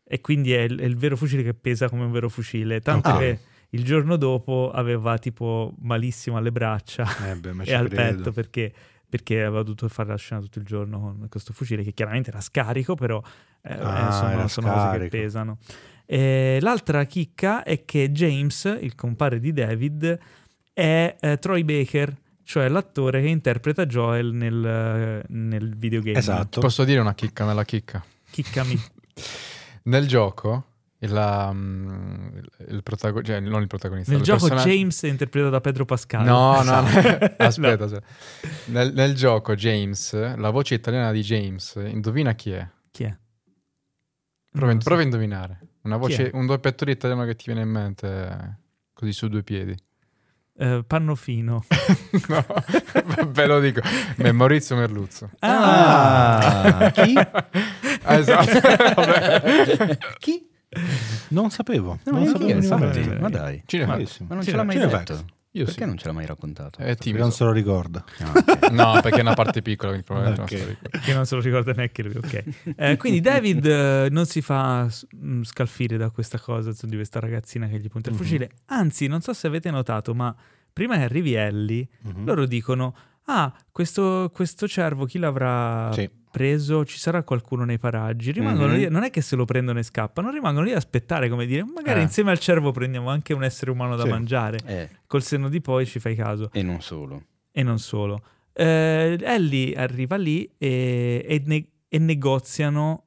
e 0.03 0.19
quindi 0.19 0.51
è 0.51 0.59
il, 0.61 0.77
è 0.79 0.83
il 0.83 0.97
vero 0.97 1.15
fucile 1.15 1.43
che 1.43 1.53
pesa 1.53 1.87
come 1.89 2.03
un 2.03 2.11
vero 2.11 2.27
fucile. 2.27 2.81
Tanto 2.81 3.09
Ok. 3.11 3.17
che 3.17 3.39
il 3.69 3.83
giorno 3.85 4.17
dopo 4.17 4.69
aveva 4.73 5.17
tipo 5.17 5.73
malissimo 5.79 6.35
alle 6.37 6.51
braccia 6.51 7.05
Eh 7.31 7.35
beh, 7.35 7.51
e 7.63 7.73
al 7.73 7.87
credo. 7.87 8.17
petto 8.17 8.31
perché, 8.33 8.73
perché 9.07 9.39
aveva 9.43 9.61
dovuto 9.63 9.87
fare 9.87 10.09
la 10.09 10.17
scena 10.17 10.41
tutto 10.41 10.59
il 10.59 10.65
giorno 10.65 10.99
con 10.99 11.25
questo 11.29 11.53
fucile 11.53 11.83
che 11.83 11.93
chiaramente 11.93 12.31
era 12.31 12.41
scarico, 12.41 12.95
però 12.95 13.21
eh, 13.61 13.73
Ah, 13.73 14.07
eh, 14.07 14.11
sono, 14.11 14.47
sono 14.49 14.71
cose 14.73 14.97
che 14.99 15.07
pesano. 15.07 15.57
Eh, 16.05 16.57
l'altra 16.61 17.05
chicca 17.05 17.63
è 17.63 17.85
che 17.85 18.11
James, 18.11 18.77
il 18.81 18.95
compare 18.95 19.39
di 19.39 19.53
David, 19.53 20.17
è 20.73 21.15
eh, 21.19 21.37
Troy 21.37 21.63
Baker, 21.63 22.13
cioè 22.49 22.67
l'attore 22.67 23.21
che 23.21 23.27
interpreta 23.27 23.85
Joel 23.85 24.33
nel, 24.33 25.23
nel 25.27 25.77
videogame. 25.77 26.17
Esatto. 26.17 26.59
Posso 26.61 26.83
dire 26.83 26.99
una 26.99 27.13
chicca 27.13 27.45
nella 27.45 27.63
chicca? 27.63 28.03
Chiccami. 28.31 28.75
Nel 29.85 30.07
gioco, 30.07 30.65
il, 30.97 31.11
um, 31.11 32.41
il 32.67 32.81
protagonista, 32.81 33.33
cioè 33.33 33.39
non 33.39 33.61
il 33.61 33.67
protagonista. 33.67 34.11
Nel 34.11 34.23
gioco 34.23 34.47
personaggio- 34.47 34.67
James 34.67 35.03
è 35.03 35.07
interpretato 35.09 35.51
da 35.51 35.61
Pedro 35.61 35.85
Pascal. 35.85 36.25
No, 36.25 36.63
no, 36.63 36.81
no. 36.81 36.87
Aspetta, 37.37 37.83
aspetta. 37.83 38.07
Nel, 38.65 38.93
nel 38.93 39.13
gioco 39.13 39.53
James, 39.53 40.35
la 40.35 40.49
voce 40.49 40.73
italiana 40.73 41.11
di 41.11 41.21
James, 41.21 41.75
indovina 41.75 42.33
chi 42.33 42.49
è? 42.49 42.67
Chi 42.89 43.03
è? 43.03 43.15
Prova, 44.49 44.71
so. 44.71 44.77
prova 44.79 45.01
a 45.01 45.03
indovinare. 45.03 45.59
Voce, 45.83 46.31
un 46.33 46.47
doppiatore 46.47 46.93
italiano 46.93 47.25
che 47.25 47.35
ti 47.35 47.43
viene 47.45 47.61
in 47.61 47.69
mente 47.69 48.07
eh, 48.07 48.55
così 48.91 49.13
su 49.13 49.27
due 49.27 49.43
piedi. 49.43 49.77
Eh, 50.61 50.83
Pannofino. 50.85 51.63
no, 52.27 52.45
ve 53.31 53.45
lo 53.47 53.59
dico. 53.61 53.79
Beh, 54.17 54.33
Maurizio 54.33 54.75
Merluzzo. 54.75 55.29
Ah, 55.39 56.91
chi? 56.93 57.15
Ah, 58.03 58.15
esatto. 58.17 58.59
Vabbè. 58.95 59.97
Chi? 60.19 60.47
Non 61.29 61.49
sapevo. 61.49 61.97
No, 62.03 62.11
non 62.11 62.25
sapevo 62.27 62.49
infatti, 62.51 62.99
ma 63.19 63.29
dai. 63.29 63.63
Cinema. 63.65 63.93
Bravissimo. 63.93 64.27
Ma 64.29 64.35
non 64.35 64.43
ce 64.43 64.51
Sì, 64.51 64.55
l'ha 64.57 64.63
mai 64.63 64.75
Cinefax. 64.75 64.99
detto? 65.07 65.25
Io 65.53 65.65
Perché 65.65 65.81
sì. 65.81 65.87
non 65.87 65.97
ce 65.97 66.05
l'ha 66.07 66.13
mai 66.13 66.25
raccontato? 66.27 66.79
È 66.79 66.83
Perché 66.85 67.03
timido. 67.05 67.23
non 67.23 67.31
se 67.31 67.43
lo 67.43 67.51
ricorda. 67.51 68.03
Ah, 68.19 68.31
ok. 68.35 68.69
No, 68.71 68.99
perché 69.01 69.17
è 69.17 69.21
una 69.21 69.33
parte 69.33 69.61
piccola, 69.63 69.89
quindi 69.89 70.05
probabilmente 70.05 70.41
Ok. 70.43 70.51
non 70.51 70.59
so 70.59 70.77
di- 70.91 70.99
che 70.99 71.13
non 71.13 71.25
se 71.25 71.35
lo 71.35 71.41
ricorda 71.41 71.71
neanche 71.73 72.03
lui, 72.03 72.15
ok. 72.17 72.43
Eh, 72.75 72.97
quindi 72.97 73.19
David 73.19 73.65
eh, 73.65 74.07
non 74.11 74.25
si 74.27 74.41
fa 74.41 74.83
mh, 74.85 75.41
scalfire 75.41 75.97
da 75.97 76.11
questa 76.11 76.39
cosa 76.39 76.71
di 76.85 76.95
questa 76.95 77.19
ragazzina 77.19 77.67
che 77.67 77.79
gli 77.79 77.87
punta 77.87 78.09
il 78.09 78.15
Mhm. 78.15 78.21
fucile. 78.21 78.51
Anzi, 78.67 79.07
non 79.07 79.21
so 79.21 79.33
se 79.33 79.47
avete 79.47 79.71
notato, 79.71 80.13
ma 80.13 80.35
prima 80.71 80.97
che 80.97 81.03
arrivi 81.03 81.33
Ellie, 81.33 81.87
Mhm. 82.03 82.25
loro 82.25 82.45
dicono: 82.45 82.95
Ah, 83.25 83.51
questo, 83.71 84.29
questo 84.33 84.67
cervo 84.67 85.05
chi 85.05 85.17
l'avrà 85.19 85.91
Sì. 85.93 86.07
Preso? 86.29 86.85
Ci 86.85 86.97
sarà 86.97 87.23
qualcuno 87.23 87.63
nei 87.65 87.77
paraggi? 87.77 88.31
Rimangono 88.31 88.73
Mhm. 88.73 88.77
lì, 88.79 88.89
non 88.89 89.03
è 89.03 89.09
che 89.09 89.21
se 89.21 89.35
lo 89.35 89.45
prendono 89.45 89.79
e 89.79 89.83
scappano, 89.83 90.29
rimangono 90.31 90.65
lì 90.65 90.71
ad 90.71 90.77
aspettare, 90.77 91.29
come 91.29 91.45
dire, 91.45 91.63
magari 91.63 91.99
Eh. 91.99 92.03
insieme 92.03 92.31
al 92.31 92.39
cervo 92.39 92.71
prendiamo 92.71 93.09
anche 93.09 93.33
un 93.33 93.43
essere 93.43 93.71
umano 93.71 93.95
da 93.95 94.03
Sì. 94.03 94.09
mangiare. 94.09 94.59
Eh, 94.65 94.89
Col 95.07 95.23
senno 95.23 95.49
di 95.49 95.61
poi 95.61 95.85
ci 95.85 95.99
fai 95.99 96.15
caso. 96.15 96.49
e 96.53 96.61
non 96.63 96.81
solo. 96.81 97.23
E 97.51 97.63
non 97.63 97.79
solo. 97.79 98.21
Eh, 98.53 99.17
Ellie 99.21 99.73
arriva 99.75 100.15
lì 100.17 100.49
e, 100.57 101.23
e 101.27 101.41
ne- 101.45 101.67
e 101.87 101.97
negoziano 101.99 103.05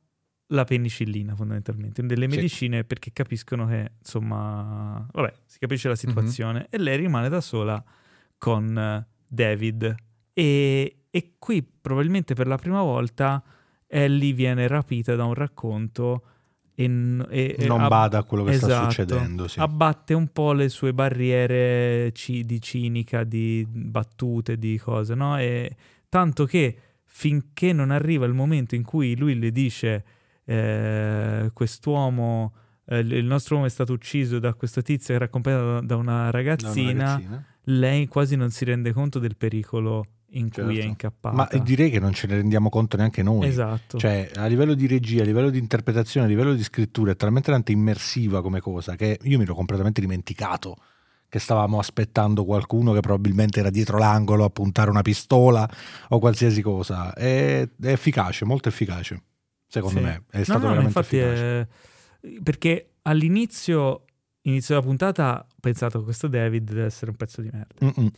la 0.48 0.64
penicillina 0.64 1.34
fondamentalmente, 1.34 2.04
delle 2.04 2.28
Sì. 2.28 2.36
medicine 2.36 2.84
perché 2.84 3.10
capiscono 3.12 3.66
che 3.66 3.92
insomma, 3.98 5.06
vabbè, 5.12 5.32
si 5.46 5.58
capisce 5.58 5.88
la 5.88 5.94
situazione 5.96 6.66
e 6.68 6.78
lei 6.78 6.96
rimane 6.98 7.28
da 7.28 7.40
sola 7.40 7.82
con 8.36 8.76
eh, 8.76 9.06
David 9.26 9.94
e, 10.34 10.96
e 11.14 11.34
qui 11.38 11.62
probabilmente 11.62 12.32
per 12.34 12.46
la 12.46 12.56
prima 12.56 12.80
volta 12.80 13.42
Ellie 13.86 14.32
viene 14.32 14.66
rapita 14.66 15.14
da 15.14 15.24
un 15.24 15.34
racconto 15.34 16.22
e, 16.74 16.84
e- 17.28 17.54
e 17.58 17.66
Non 17.66 17.80
ab- 17.82 17.88
bada 17.90 18.18
a 18.18 18.24
quello 18.24 18.44
che 18.44 18.54
sta 18.54 18.66
Esatto. 18.66 18.88
succedendo. 18.90 19.46
Sì. 19.46 19.60
abbatte 19.60 20.14
un 20.14 20.28
po' 20.32 20.52
le 20.54 20.70
sue 20.70 20.94
barriere 20.94 22.10
ci- 22.14 22.44
di 22.46 22.60
cinica, 22.62 23.24
di 23.24 23.66
battute, 23.68 24.56
di 24.56 24.78
cose, 24.78 25.14
no? 25.14 25.36
E 25.38 25.76
tanto 26.08 26.46
che 26.46 26.76
finché 27.04 27.74
non 27.74 27.90
arriva 27.90 28.24
il 28.24 28.32
momento 28.32 28.74
in 28.74 28.82
cui 28.84 29.14
lui 29.16 29.38
le 29.38 29.52
dice 29.52 30.04
eh, 30.46 31.50
quest'uomo, 31.52 32.54
eh, 32.86 32.98
il 33.00 33.24
nostro 33.26 33.56
uomo 33.56 33.66
è 33.66 33.70
stato 33.70 33.92
ucciso 33.92 34.38
da 34.38 34.54
questo 34.54 34.80
tizio 34.80 35.08
che 35.08 35.14
era 35.14 35.24
accompagnato 35.26 35.64
da- 35.64 35.70
una 35.74 35.84
Da 35.84 35.96
una 35.96 36.30
ragazzina, 36.30 37.04
ragazzina. 37.04 37.44
lei 37.64 38.06
quasi 38.06 38.34
non 38.36 38.50
si 38.50 38.64
rende 38.64 38.92
conto 38.94 39.18
del 39.18 39.36
pericolo 39.36 40.06
in 40.34 40.50
cui 40.50 40.62
Certo. 40.62 40.80
è 40.80 40.84
incappata. 40.84 41.34
Ma 41.36 41.48
direi 41.62 41.90
che 41.90 41.98
non 42.00 42.12
ce 42.12 42.26
ne 42.26 42.36
rendiamo 42.36 42.68
conto 42.68 42.96
neanche 42.96 43.22
noi. 43.22 43.46
Esatto. 43.46 43.98
Cioè, 43.98 44.30
a 44.34 44.46
livello 44.46 44.74
di 44.74 44.86
regia, 44.86 45.22
a 45.22 45.24
livello 45.26 45.50
di 45.50 45.58
interpretazione, 45.58 46.26
a 46.26 46.28
livello 46.28 46.54
di 46.54 46.62
scrittura, 46.62 47.12
è 47.12 47.16
talmente 47.16 47.50
tanto 47.50 47.70
immersiva 47.72 48.40
come 48.42 48.60
cosa 48.60 48.96
che 48.96 49.18
io 49.22 49.36
mi 49.38 49.44
ero 49.44 49.54
completamente 49.54 50.00
dimenticato 50.00 50.76
che 51.28 51.38
stavamo 51.38 51.78
aspettando 51.78 52.44
qualcuno 52.44 52.92
che 52.92 53.00
probabilmente 53.00 53.60
era 53.60 53.70
dietro 53.70 53.96
l'angolo 53.96 54.44
a 54.44 54.50
puntare 54.50 54.90
una 54.90 55.00
pistola 55.02 55.68
o 56.10 56.18
qualsiasi 56.18 56.60
cosa. 56.60 57.14
È, 57.14 57.62
è 57.80 57.86
efficace, 57.88 58.44
molto 58.44 58.68
efficace. 58.68 59.22
Secondo 59.66 60.00
Sì. 60.00 60.04
me 60.04 60.24
è 60.30 60.38
No, 60.38 60.44
stato 60.44 60.58
no, 60.60 60.68
veramente 60.68 60.98
infatti 60.98 61.16
efficace. 61.16 61.60
è- 61.60 62.40
perché 62.42 62.90
all'inizio 63.02 64.04
inizio 64.42 64.74
della 64.74 64.86
puntata 64.86 65.46
ho 65.48 65.54
pensato 65.60 65.98
che 65.98 66.04
questo 66.04 66.26
David 66.28 66.64
deve 66.68 66.84
essere 66.84 67.10
un 67.10 67.16
pezzo 67.16 67.40
di 67.40 67.48
merda. 67.52 67.74
Mm-mm. 67.86 68.10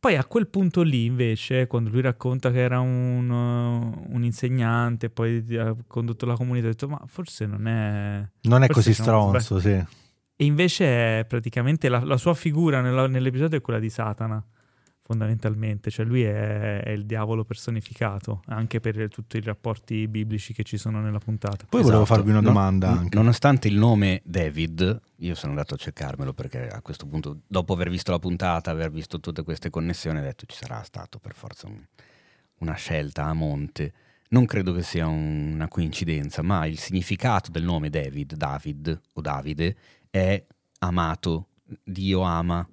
Poi 0.00 0.14
a 0.16 0.24
quel 0.24 0.46
punto 0.46 0.82
lì, 0.82 1.06
invece, 1.06 1.66
quando 1.66 1.90
lui 1.90 2.02
racconta 2.02 2.52
che 2.52 2.60
era 2.60 2.78
un, 2.78 3.28
uh, 3.28 4.14
un 4.14 4.22
insegnante, 4.22 5.10
poi 5.10 5.44
ha 5.56 5.74
condotto 5.88 6.24
la 6.24 6.36
comunità, 6.36 6.66
ho 6.66 6.70
detto, 6.70 6.88
ma 6.88 7.02
forse 7.06 7.46
non 7.46 7.66
è... 7.66 8.28
Non 8.42 8.62
è 8.62 8.68
così 8.68 8.94
stronzo, 8.94 9.58
sì. 9.58 9.70
E 9.70 10.44
invece 10.44 11.20
è 11.20 11.24
praticamente 11.24 11.88
la, 11.88 11.98
la 12.04 12.16
sua 12.16 12.34
figura 12.34 12.80
nella- 12.80 13.08
nell'episodio 13.08 13.58
è 13.58 13.60
quella 13.60 13.80
di 13.80 13.90
Satana, 13.90 14.40
fondamentalmente. 15.08 15.90
Cioè 15.90 16.04
lui 16.04 16.22
è, 16.22 16.82
è 16.82 16.90
il 16.90 17.06
diavolo 17.06 17.44
personificato, 17.44 18.42
anche 18.48 18.78
per 18.78 19.08
tutti 19.08 19.38
i 19.38 19.40
rapporti 19.40 20.06
biblici 20.06 20.52
che 20.52 20.62
ci 20.64 20.76
sono 20.76 21.00
nella 21.00 21.18
puntata. 21.18 21.64
Poi 21.66 21.80
volevo 21.82 22.02
Esatto. 22.02 22.16
farvi 22.20 22.30
una 22.30 22.42
domanda 22.42 22.90
anche. 22.90 23.16
Nonostante 23.16 23.68
il 23.68 23.76
nome 23.78 24.20
David, 24.24 25.00
io 25.16 25.34
sono 25.34 25.52
andato 25.52 25.74
a 25.74 25.76
cercarmelo 25.78 26.34
perché 26.34 26.68
a 26.68 26.82
questo 26.82 27.06
punto, 27.06 27.40
dopo 27.46 27.72
aver 27.72 27.88
visto 27.88 28.10
la 28.10 28.18
puntata, 28.18 28.70
aver 28.70 28.90
visto 28.90 29.18
tutte 29.18 29.42
queste 29.42 29.70
connessioni, 29.70 30.18
ho 30.18 30.22
detto 30.22 30.44
ci 30.46 30.56
sarà 30.56 30.82
stato 30.82 31.18
per 31.18 31.32
forza 31.34 31.66
un- 31.66 31.82
una 32.58 32.74
scelta 32.74 33.24
a 33.24 33.32
monte. 33.32 33.92
Non 34.30 34.44
credo 34.44 34.74
che 34.74 34.82
sia 34.82 35.06
un- 35.06 35.52
una 35.54 35.68
coincidenza, 35.68 36.42
ma 36.42 36.66
il 36.66 36.78
significato 36.78 37.50
del 37.50 37.62
nome 37.64 37.88
David, 37.88 38.34
David 38.34 39.00
o 39.14 39.20
Davide, 39.22 39.74
è 40.10 40.44
amato, 40.80 41.48
Dio 41.82 42.20
ama, 42.20 42.66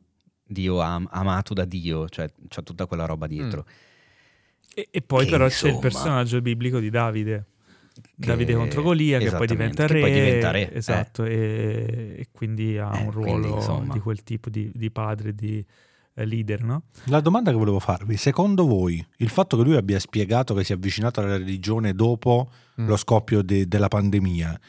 Dio 0.47 0.79
am- 0.81 1.07
amato 1.11 1.53
da 1.53 1.65
Dio, 1.65 2.07
cioè 2.09 2.29
c'è 2.47 2.63
tutta 2.63 2.85
quella 2.85 3.05
roba 3.05 3.27
dietro. 3.27 3.65
E, 4.73 4.87
e 4.91 5.01
poi 5.01 5.25
Che 5.25 5.31
però 5.31 5.47
c'è 5.47 5.53
il 5.67 5.73
insomma- 5.73 5.79
personaggio 5.79 6.41
biblico 6.41 6.79
di 6.79 6.89
Davide. 6.89 7.45
Che- 7.95 8.25
Davide 8.27 8.53
contro 8.55 8.81
Golia, 8.81 9.19
che 9.19 9.31
poi 9.31 9.47
diventa 9.47 9.87
re. 9.87 9.99
poi 10.01 10.11
diventa 10.11 10.51
re, 10.51 10.69
eh. 10.71 10.77
Esatto, 10.77 11.23
e, 11.23 12.15
e 12.19 12.27
quindi 12.31 12.77
ha 12.77 12.91
Eh, 12.99 13.03
un 13.05 13.11
quindi, 13.13 13.47
ruolo 13.47 13.55
insomma. 13.55 13.93
di 13.93 13.99
quel 13.99 14.21
tipo 14.23 14.49
di, 14.49 14.69
di 14.73 14.91
padre, 14.91 15.33
di 15.33 15.65
eh, 16.17 16.25
leader, 16.25 16.61
no? 16.63 16.83
La 17.05 17.21
domanda 17.21 17.51
che 17.51 17.57
volevo 17.57 17.79
farvi, 17.79 18.17
secondo 18.17 18.65
voi 18.67 19.05
il 19.17 19.29
fatto 19.29 19.55
che 19.57 19.63
lui 19.63 19.75
abbia 19.77 19.97
spiegato 19.99 20.53
che 20.53 20.63
si 20.65 20.73
è 20.73 20.75
avvicinato 20.75 21.21
alla 21.21 21.37
religione 21.37 21.93
dopo 21.93 22.49
Mm. 22.81 22.87
lo 22.87 22.97
scoppio 22.97 23.41
de- 23.41 23.67
della 23.69 23.87
pandemia, 23.87 24.59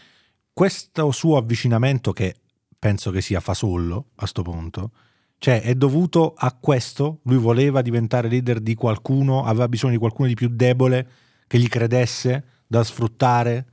questo 0.52 1.10
suo 1.10 1.36
avvicinamento 1.36 2.12
che 2.12 2.36
penso 2.78 3.10
che 3.10 3.20
sia 3.20 3.40
fasollo 3.40 4.10
a 4.16 4.26
sto 4.26 4.42
punto, 4.42 4.92
cioè 5.38 5.62
è 5.62 5.74
dovuto 5.74 6.34
a 6.36 6.56
questo? 6.58 7.20
Lui 7.24 7.36
voleva 7.36 7.82
diventare 7.82 8.28
leader 8.28 8.60
di 8.60 8.74
qualcuno, 8.74 9.44
aveva 9.44 9.68
bisogno 9.68 9.92
di 9.92 9.98
qualcuno 9.98 10.28
di 10.28 10.34
più 10.34 10.48
debole 10.48 11.08
che 11.46 11.58
gli 11.58 11.68
credesse 11.68 12.44
da 12.66 12.82
sfruttare? 12.82 13.66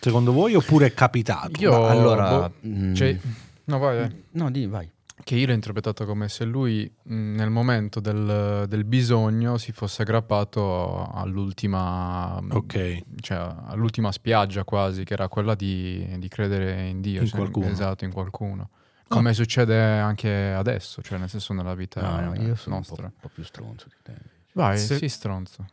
Secondo 0.00 0.32
voi 0.32 0.54
oppure 0.54 0.86
è 0.86 0.94
capitato? 0.94 1.60
Io- 1.60 1.70
Ma 1.80 1.88
allora... 1.90 2.48
boh, 2.48 2.54
mm, 2.68 2.94
Cioè, 2.94 3.18
no, 3.64 3.78
vai, 3.78 3.96
vai. 3.98 4.22
no, 4.32 4.50
di, 4.50 4.66
vai. 4.66 4.90
Che 5.22 5.36
io 5.36 5.46
l'ho 5.46 5.52
interpretato 5.52 6.04
come 6.04 6.28
se 6.28 6.44
lui 6.44 6.90
mh, 7.04 7.14
nel 7.36 7.48
momento 7.48 8.00
del, 8.00 8.66
del 8.68 8.84
bisogno 8.84 9.56
si 9.56 9.72
fosse 9.72 10.02
aggrappato 10.02 11.08
all'ultima, 11.14 12.38
mh, 12.40 12.48
Ok. 12.52 12.98
cioè, 13.20 13.54
all'ultima 13.68 14.12
spiaggia 14.12 14.64
quasi, 14.64 15.04
che 15.04 15.14
era 15.14 15.28
quella 15.28 15.54
di, 15.54 16.06
di 16.18 16.28
credere 16.28 16.86
in 16.88 17.00
Dio. 17.00 17.20
In 17.22 17.26
cioè, 17.28 17.38
qualcuno. 17.38 17.68
Esatto, 17.68 18.04
in 18.04 18.12
qualcuno. 18.12 18.68
Come 19.08 19.34
succede 19.34 19.80
anche 19.80 20.52
adesso, 20.52 21.02
cioè 21.02 21.18
nel 21.18 21.28
senso 21.28 21.52
nella 21.52 21.74
vita 21.74 22.00
No, 22.00 22.20
no, 22.32 22.34
io 22.42 22.54
sono 22.56 22.76
un 22.76 22.82
po', 22.82 22.88
nostra. 22.88 23.04
un 23.06 23.12
po' 23.20 23.28
più 23.28 23.42
stronzo 23.44 23.86
di 23.88 23.94
te. 24.02 24.14
Vai, 24.52 24.78
Se- 24.78 24.96
sì, 24.96 25.08
stronzo. 25.08 25.66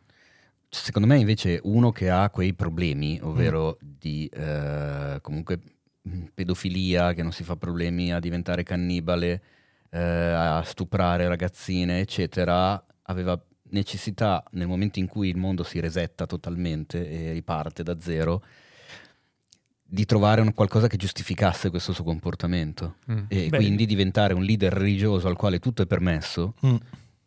Secondo 0.68 1.06
me 1.08 1.18
invece 1.18 1.60
uno 1.64 1.92
che 1.92 2.08
ha 2.08 2.30
quei 2.30 2.54
problemi, 2.54 3.18
ovvero 3.22 3.78
Mm. 3.84 3.88
di 3.98 4.26
eh, 4.32 5.18
comunque 5.20 5.60
mh, 6.02 6.24
pedofilia, 6.34 7.12
che 7.12 7.22
non 7.22 7.32
si 7.32 7.42
fa 7.44 7.56
problemi 7.56 8.12
a 8.12 8.18
diventare 8.20 8.62
cannibale, 8.62 9.42
eh, 9.90 9.98
a 10.00 10.62
stuprare 10.62 11.28
ragazzine, 11.28 12.00
eccetera, 12.00 12.82
aveva 13.02 13.38
necessità 13.70 14.42
nel 14.52 14.66
momento 14.66 14.98
in 14.98 15.06
cui 15.06 15.28
il 15.28 15.36
mondo 15.36 15.62
si 15.62 15.78
resetta 15.80 16.26
totalmente 16.26 17.08
e 17.08 17.32
riparte 17.32 17.82
da 17.82 17.98
zero, 18.00 18.42
di 19.92 20.06
trovare 20.06 20.40
un 20.40 20.54
qualcosa 20.54 20.86
che 20.86 20.96
giustificasse 20.96 21.68
questo 21.68 21.92
suo 21.92 22.02
comportamento 22.02 22.94
Mm. 23.12 23.24
e 23.28 23.48
Beh, 23.50 23.56
quindi 23.58 23.84
diventare 23.84 24.32
un 24.32 24.42
leader 24.42 24.72
religioso 24.72 25.28
al 25.28 25.36
quale 25.36 25.58
tutto 25.58 25.82
è 25.82 25.86
permesso. 25.86 26.54
Mm. 26.66 26.74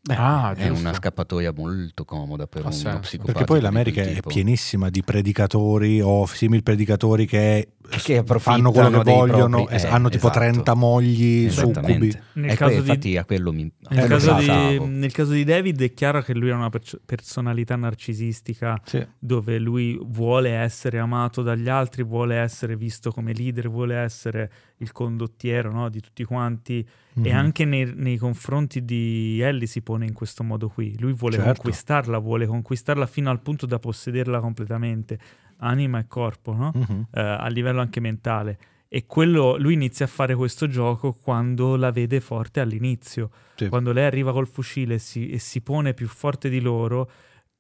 beh, 0.02 0.16
Ah, 0.16 0.52
è 0.56 0.66
giusto. 0.68 0.80
una 0.80 0.94
scappatoia 0.94 1.54
molto 1.56 2.06
comoda 2.06 2.48
per 2.48 2.62
Ha 2.62 2.66
uno 2.66 2.72
senso. 2.74 3.00
psicopatico 3.00 3.26
Perché 3.38 3.44
poi 3.44 3.62
l'America 3.62 4.02
è 4.02 4.20
pienissima 4.26 4.90
di 4.90 5.04
predicatori 5.04 6.02
o 6.02 6.26
simil 6.26 6.64
predicatori 6.64 7.28
che 7.28 7.70
Che 7.90 8.24
fanno 8.40 8.72
quello 8.72 9.02
che 9.02 9.12
vogliono, 9.12 9.58
propri- 9.66 9.76
eh, 9.84 9.88
hanno 9.88 10.10
tipo 10.10 10.28
esatto. 10.28 10.40
30 10.40 10.74
mogli 10.74 11.50
succubi. 11.50 12.14
Nel 12.34 12.50
E 12.52 12.56
caso 12.56 12.66
que- 12.66 12.74
di- 12.74 12.78
infatti 12.90 13.18
a 13.18 13.26
quello 13.26 13.52
mi 13.54 13.72
Nel, 13.90 14.04
eh, 14.04 14.08
caso 14.08 14.34
di, 14.36 14.80
nel 14.86 15.12
caso 15.12 15.32
di 15.32 15.44
David 15.44 15.82
è 15.82 15.94
chiaro 15.94 16.22
che 16.22 16.34
lui 16.34 16.50
ha 16.52 16.56
una 16.56 16.70
personalità 17.06 17.76
narcisistica 17.76 18.80
Sì. 18.86 19.06
dove 19.20 19.58
lui 19.60 20.00
vuole 20.04 20.52
essere 20.52 21.00
amato 21.00 21.42
dagli 21.42 21.70
altri, 21.70 22.04
vuole 22.04 22.36
essere 22.36 22.76
visto 22.76 23.12
come 23.12 23.34
leader, 23.34 23.70
vuole 23.70 23.96
essere 23.96 24.52
il 24.80 24.92
condottiero 24.92 25.72
no, 25.72 25.90
di 25.90 26.02
tutti 26.02 26.24
quanti 26.26 26.80
e 26.80 27.30
Mhm. 27.32 27.38
anche 27.38 27.64
nei, 27.64 27.94
nei 27.96 28.18
confronti 28.18 28.84
di 28.84 29.40
Ellie 29.40 29.68
si 29.68 29.82
pone 29.82 30.06
in 30.06 30.12
questo 30.14 30.44
modo 30.44 30.68
qui. 30.68 30.96
Lui 31.00 31.14
vuole 31.14 31.36
Certo. 31.38 31.54
conquistarla, 31.62 32.18
vuole 32.18 32.46
conquistarla 32.46 33.06
fino 33.06 33.30
al 33.30 33.42
punto 33.42 33.66
da 33.66 33.80
possederla 33.80 34.42
completamente, 34.42 35.18
anima 35.58 36.00
e 36.00 36.08
corpo, 36.08 36.54
no? 36.54 36.72
Mhm. 36.74 37.08
Eh, 37.12 37.22
a 37.22 37.48
livello 37.48 37.82
anche 37.82 38.00
mentale. 38.00 38.58
E 38.88 39.06
quello, 39.08 39.58
lui 39.58 39.74
inizia 39.74 40.06
a 40.06 40.08
fare 40.08 40.36
questo 40.36 40.68
gioco 40.68 41.12
quando 41.14 41.76
la 41.76 41.92
vede 41.92 42.22
forte 42.22 42.60
all'inizio. 42.60 43.30
Sì. 43.56 43.68
Quando 43.68 43.92
lei 43.92 44.06
arriva 44.06 44.32
col 44.32 44.48
fucile 44.48 44.96
e 44.96 45.00
si, 45.00 45.30
e 45.30 45.40
si 45.40 45.62
pone 45.62 45.94
più 45.94 46.08
forte 46.08 46.50
di 46.50 46.62
loro, 46.62 47.10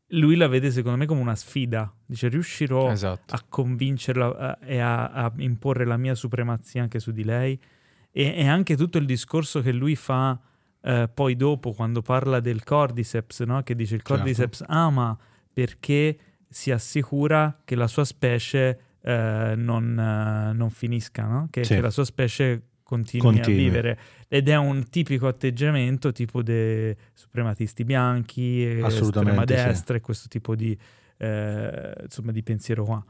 lui 0.10 0.36
la 0.36 0.48
vede 0.48 0.72
secondo 0.72 0.98
me 0.98 1.06
come 1.06 1.20
una 1.22 1.36
sfida. 1.36 1.92
Dice 2.06 2.28
riuscirò 2.30 2.92
Esatto. 2.92 3.34
a 3.34 3.44
convincerla 3.48 4.60
e 4.60 4.80
a, 4.80 5.08
a 5.10 5.32
imporre 5.38 5.84
la 5.86 5.98
mia 5.98 6.16
supremazia 6.16 6.82
anche 6.84 7.00
su 7.00 7.12
di 7.12 7.24
lei. 7.24 7.60
E, 8.12 8.34
e 8.38 8.48
anche 8.48 8.78
tutto 8.78 8.98
il 8.98 9.06
discorso 9.06 9.62
che 9.62 9.74
lui 9.74 9.96
fa 9.98 10.40
eh, 10.82 11.10
poi 11.14 11.36
dopo 11.36 11.74
quando 11.74 12.02
parla 12.02 12.40
del 12.40 12.64
Cordyceps, 12.64 13.42
no? 13.42 13.62
che 13.64 13.76
dice 13.76 13.96
il 13.96 14.02
Certo. 14.04 14.16
Cordyceps 14.24 14.64
ama 14.68 15.18
perché 15.52 16.18
si 16.50 16.72
assicura 16.72 17.60
che 17.64 17.76
la 17.76 17.88
sua 17.88 18.06
specie 18.06 18.80
eh, 19.02 19.54
non, 19.56 19.98
eh, 20.00 20.54
non 20.54 20.70
finisca, 20.70 21.26
no? 21.26 21.48
che, 21.52 21.64
Sì. 21.64 21.76
che 21.76 21.82
la 21.82 21.92
sua 21.92 22.06
specie 22.06 22.62
continui, 22.84 23.26
Continui. 23.26 23.60
a 23.60 23.64
vivere. 23.64 24.00
Ed 24.28 24.48
è 24.50 24.56
un 24.56 24.88
tipico 24.90 25.28
atteggiamento 25.28 26.12
tipo 26.12 26.42
dei 26.44 26.96
suprematisti 27.14 27.84
bianchi, 27.84 28.64
estrema 28.64 28.88
Assolutamente, 28.88 29.58
sì. 29.58 29.64
destra 29.66 29.98
e 29.98 30.02
questo 30.02 30.28
tipo 30.28 30.56
di, 30.56 30.78
eh, 31.18 31.94
insomma, 32.04 32.32
di 32.32 32.44
pensiero 32.44 32.84
qua. 32.86 33.04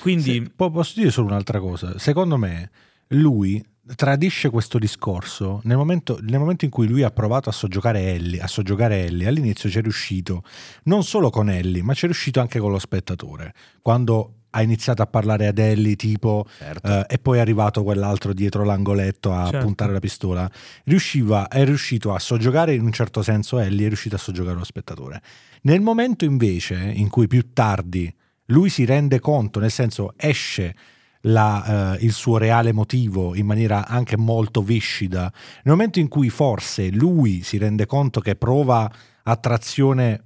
Quindi, 0.00 0.42
Se- 0.44 0.52
po- 0.54 0.70
posso 0.70 0.94
dire 0.98 1.10
solo 1.10 1.28
un'altra 1.28 1.60
cosa? 1.60 1.98
Secondo 1.98 2.36
me 2.36 2.70
lui 3.08 3.62
tradisce 3.96 4.48
questo 4.50 4.78
discorso 4.78 5.60
nel 5.64 5.76
momento, 5.76 6.18
nel 6.22 6.38
momento 6.38 6.64
in 6.64 6.70
cui 6.70 6.86
lui 6.86 7.02
ha 7.02 7.10
provato 7.10 7.48
a 7.48 7.52
soggiogare 7.52 8.14
Ellie, 8.14 8.40
a 8.40 8.46
soggiogare 8.46 9.04
Ellie, 9.06 9.26
all'inizio 9.26 9.68
ci 9.68 9.78
è 9.78 9.82
riuscito 9.82 10.44
non 10.84 11.02
solo 11.02 11.30
con 11.30 11.50
Ellie, 11.50 11.82
ma 11.82 11.94
ci 11.94 12.04
è 12.04 12.06
riuscito 12.06 12.40
anche 12.40 12.58
con 12.58 12.70
lo 12.70 12.78
spettatore. 12.78 13.52
Quando 13.80 14.34
ha 14.54 14.62
iniziato 14.62 15.00
a 15.02 15.06
parlare 15.06 15.46
ad 15.46 15.58
Ellie 15.58 15.96
tipo 15.96 16.46
Certo. 16.58 16.86
eh, 16.86 17.06
e 17.08 17.18
poi 17.18 17.38
è 17.38 17.40
arrivato 17.40 17.82
quell'altro 17.82 18.32
dietro 18.34 18.64
l'angoletto 18.64 19.32
a 19.32 19.46
Certo. 19.46 19.64
puntare 19.64 19.92
la 19.92 19.98
pistola, 19.98 20.50
riusciva, 20.84 21.48
è 21.48 21.64
riuscito 21.64 22.12
a 22.12 22.18
soggiogare 22.18 22.74
in 22.74 22.84
un 22.84 22.92
certo 22.92 23.22
senso 23.22 23.58
Ellie, 23.58 23.84
è 23.86 23.88
riuscito 23.88 24.14
a 24.14 24.18
soggiogare 24.18 24.58
lo 24.58 24.64
spettatore. 24.64 25.22
Nel 25.62 25.80
momento 25.80 26.24
invece 26.24 26.74
in 26.74 27.08
cui 27.08 27.26
più 27.26 27.52
tardi 27.52 28.14
lui 28.46 28.68
si 28.68 28.84
rende 28.84 29.20
conto, 29.20 29.58
nel 29.58 29.70
senso 29.70 30.12
esce 30.16 30.74
la, 31.22 31.96
eh, 31.96 32.04
il 32.04 32.12
suo 32.12 32.38
reale 32.38 32.72
motivo 32.72 33.34
in 33.34 33.46
maniera 33.46 33.86
anche 33.86 34.16
molto 34.16 34.62
viscida, 34.62 35.32
nel 35.62 35.74
momento 35.74 35.98
in 35.98 36.08
cui 36.08 36.30
forse 36.30 36.90
lui 36.90 37.42
si 37.42 37.58
rende 37.58 37.86
conto 37.86 38.20
che 38.20 38.36
prova 38.36 38.90
attrazione 39.22 40.24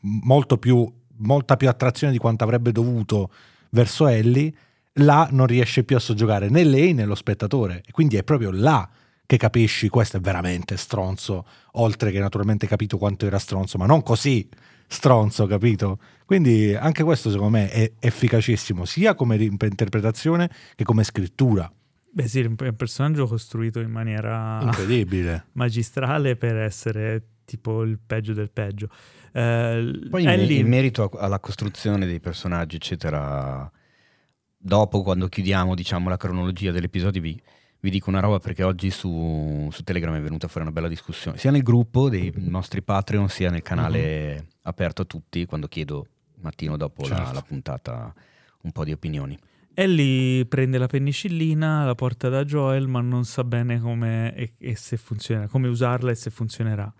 molto 0.00 0.58
più, 0.58 0.90
molta 1.18 1.56
più 1.56 1.68
attrazione 1.68 2.12
di 2.12 2.18
quanto 2.18 2.44
avrebbe 2.44 2.72
dovuto 2.72 3.30
verso 3.70 4.06
Ellie, 4.06 4.52
là 4.94 5.28
non 5.30 5.46
riesce 5.46 5.84
più 5.84 5.96
a 5.96 6.00
soggiogare 6.00 6.48
né 6.48 6.64
lei 6.64 6.92
né 6.92 7.04
lo 7.04 7.14
spettatore. 7.14 7.82
E 7.86 7.92
quindi 7.92 8.16
è 8.16 8.22
proprio 8.22 8.50
là 8.50 8.88
che 9.24 9.36
capisci 9.36 9.88
questo 9.88 10.18
è 10.18 10.20
veramente 10.20 10.76
stronzo, 10.76 11.46
oltre 11.72 12.10
che 12.10 12.18
naturalmente 12.18 12.66
capito 12.66 12.98
quanto 12.98 13.26
era 13.26 13.38
stronzo, 13.38 13.78
ma 13.78 13.86
non 13.86 14.02
così 14.02 14.48
stronzo, 14.86 15.46
capito? 15.46 15.98
Quindi 16.26 16.74
anche 16.74 17.02
questo 17.02 17.30
secondo 17.30 17.56
me 17.58 17.70
è 17.70 17.92
efficacissimo, 17.98 18.84
sia 18.84 19.14
come 19.14 19.36
interpretazione 19.36 20.50
che 20.74 20.84
come 20.84 21.04
scrittura. 21.04 21.70
beh 22.10 22.28
sì, 22.28 22.40
è 22.40 22.46
un 22.46 22.74
personaggio 22.76 23.26
costruito 23.26 23.80
in 23.80 23.90
maniera 23.90 24.60
Incredibile. 24.62 25.46
magistrale 25.52 26.36
per 26.36 26.56
essere 26.56 27.22
tipo 27.44 27.82
il 27.82 27.98
peggio 28.04 28.32
del 28.34 28.50
peggio. 28.50 28.88
Eh, 29.32 30.06
Poi 30.10 30.22
in, 30.22 30.28
Ellie- 30.28 30.60
in 30.60 30.68
merito 30.68 31.08
alla 31.16 31.40
costruzione 31.40 32.04
dei 32.06 32.20
personaggi, 32.20 32.76
eccetera, 32.76 33.70
dopo 34.56 35.02
quando 35.02 35.28
chiudiamo 35.28 35.74
diciamo, 35.74 36.08
la 36.08 36.16
cronologia 36.16 36.70
dell'episodio 36.70 37.20
vi, 37.20 37.40
vi 37.82 37.90
dico 37.90 38.10
una 38.10 38.20
roba 38.20 38.38
perché 38.38 38.62
oggi 38.62 38.90
su, 38.90 39.68
su 39.72 39.82
Telegram 39.82 40.14
è 40.14 40.20
venuta 40.20 40.46
fuori 40.46 40.62
una 40.66 40.72
bella 40.74 40.86
discussione, 40.88 41.36
sia 41.36 41.50
nel 41.50 41.62
gruppo 41.62 42.08
dei 42.08 42.32
nostri 42.36 42.80
Patreon 42.80 43.28
sia 43.28 43.50
nel 43.50 43.62
canale 43.62 44.46
aperto 44.62 45.02
a 45.02 45.04
tutti 45.04 45.44
quando 45.46 45.66
chiedo 45.66 46.06
mattino 46.40 46.76
dopo 46.76 47.02
la- 47.08 47.16
Certo. 47.16 47.32
la 47.32 47.42
puntata 47.42 48.14
un 48.62 48.70
po' 48.70 48.84
di 48.84 48.92
opinioni. 48.92 49.36
Ellie 49.74 50.44
prende 50.46 50.78
la 50.78 50.86
penicillina, 50.86 51.84
la 51.84 51.94
porta 51.96 52.28
da 52.28 52.44
Joel, 52.44 52.86
ma 52.86 53.00
non 53.00 53.24
sa 53.24 53.42
bene 53.42 53.80
come 53.80 54.32
e, 54.36 54.52
e 54.58 54.76
se 54.76 54.96
funziona, 54.96 55.48
come 55.48 55.66
usarla 55.66 56.10
e 56.10 56.14
se 56.14 56.30
funzionerà. 56.30 56.92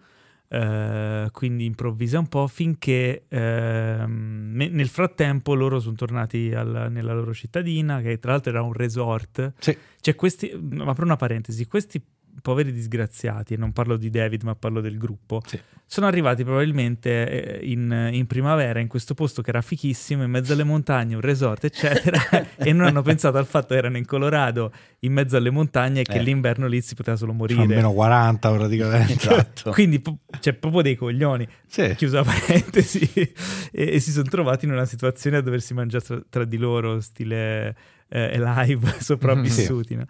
Eh, 0.54 1.28
quindi 1.32 1.64
improvvisa 1.64 2.18
un 2.18 2.28
po' 2.28 2.46
finché 2.46 3.24
ehm, 3.26 4.50
ne- 4.54 4.68
nel 4.68 4.88
frattempo 4.88 5.54
loro 5.54 5.80
sono 5.80 5.94
tornati 5.94 6.52
al- 6.54 6.88
nella 6.90 7.14
loro 7.14 7.32
cittadina, 7.32 8.02
che 8.02 8.18
tra 8.18 8.32
l'altro 8.32 8.50
era 8.50 8.60
un 8.60 8.74
resort. 8.74 9.54
Sì. 9.58 9.74
Cioè, 9.98 10.14
questi, 10.14 10.50
apro 10.80 11.04
una 11.06 11.16
parentesi, 11.16 11.66
questi 11.66 12.02
poveri 12.40 12.72
disgraziati, 12.72 13.54
e 13.54 13.56
non 13.56 13.72
parlo 13.72 13.96
di 13.96 14.10
David, 14.10 14.42
ma 14.42 14.54
parlo 14.54 14.80
del 14.80 14.96
gruppo, 14.98 15.42
Sì. 15.46 15.60
sono 15.86 16.06
arrivati 16.06 16.42
probabilmente 16.44 17.60
eh, 17.60 17.66
in, 17.70 18.08
in 18.12 18.26
primavera 18.26 18.80
in 18.80 18.88
questo 18.88 19.14
posto 19.14 19.42
che 19.42 19.50
era 19.50 19.60
fichissimo, 19.60 20.22
in 20.24 20.30
mezzo 20.30 20.52
alle 20.54 20.64
montagne, 20.64 21.14
un 21.14 21.20
resort, 21.20 21.64
eccetera, 21.64 22.18
e 22.56 22.72
non 22.72 22.86
hanno 22.86 23.02
pensato 23.02 23.36
al 23.38 23.46
fatto 23.46 23.68
che 23.68 23.76
erano 23.76 23.96
in 23.98 24.06
Colorado, 24.06 24.72
in 25.00 25.12
mezzo 25.12 25.36
alle 25.36 25.50
montagne, 25.50 26.00
e 26.00 26.04
che 26.04 26.18
Eh. 26.18 26.22
l'inverno 26.22 26.66
lì 26.66 26.80
si 26.80 26.94
poteva 26.94 27.16
solo 27.16 27.32
morire. 27.32 27.60
Almeno 27.60 27.92
40 27.92 28.50
praticamente. 28.52 29.12
Esatto. 29.12 29.70
Quindi 29.72 30.00
po- 30.00 30.18
c'è 30.40 30.54
proprio 30.54 30.82
dei 30.82 30.96
coglioni, 30.96 31.46
Sì. 31.66 31.94
chiusa 31.96 32.22
parentesi, 32.22 33.08
e, 33.70 33.94
e 33.94 34.00
si 34.00 34.10
sono 34.10 34.28
trovati 34.28 34.64
in 34.64 34.72
una 34.72 34.84
situazione 34.86 35.36
a 35.36 35.40
doversi 35.42 35.74
mangiare 35.74 36.04
tra, 36.04 36.22
tra 36.28 36.44
di 36.44 36.56
loro, 36.56 37.00
stile 37.00 37.76
eh, 38.12 38.38
live, 38.38 38.96
sopravvissuti. 39.00 39.94
no? 39.96 40.04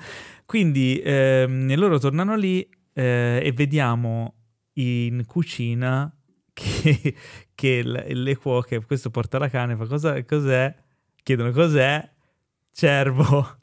Quindi 0.44 1.00
ehm, 1.04 1.74
loro 1.76 1.98
tornano 1.98 2.34
lì 2.36 2.68
eh, 2.92 3.40
e 3.42 3.52
vediamo 3.52 4.34
in 4.74 5.24
cucina 5.26 6.12
che, 6.52 7.14
che 7.54 7.82
l- 7.84 8.04
le 8.22 8.36
cuoche, 8.36 8.84
questo 8.84 9.10
porta 9.10 9.38
la 9.38 9.48
cane, 9.48 9.76
fa 9.76 9.86
cosa, 9.86 10.22
cos'è? 10.24 10.74
Chiedono 11.22 11.50
cos'è? 11.52 12.10
Cervo. 12.72 13.58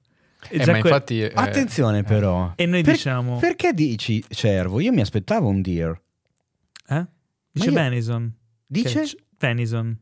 Eh, 0.50 0.60
que- 0.64 0.76
infatti... 0.78 1.22
eh, 1.22 1.32
Attenzione 1.36 2.04
però, 2.04 2.54
e 2.56 2.66
noi 2.66 2.82
per- 2.82 2.94
diciamo... 2.94 3.38
perché 3.40 3.74
dici 3.74 4.24
cervo? 4.30 4.80
Io 4.80 4.94
mi 4.94 5.02
aspettavo 5.02 5.50
un 5.50 5.62
deer. 5.62 6.02
Eh? 6.88 7.06
Dice 7.52 7.68
io- 7.70 7.74
venison. 7.76 8.34
Dice? 8.66 8.94
Che 8.94 9.02
è 9.02 9.06
c- 9.06 9.16
venison. 9.38 9.98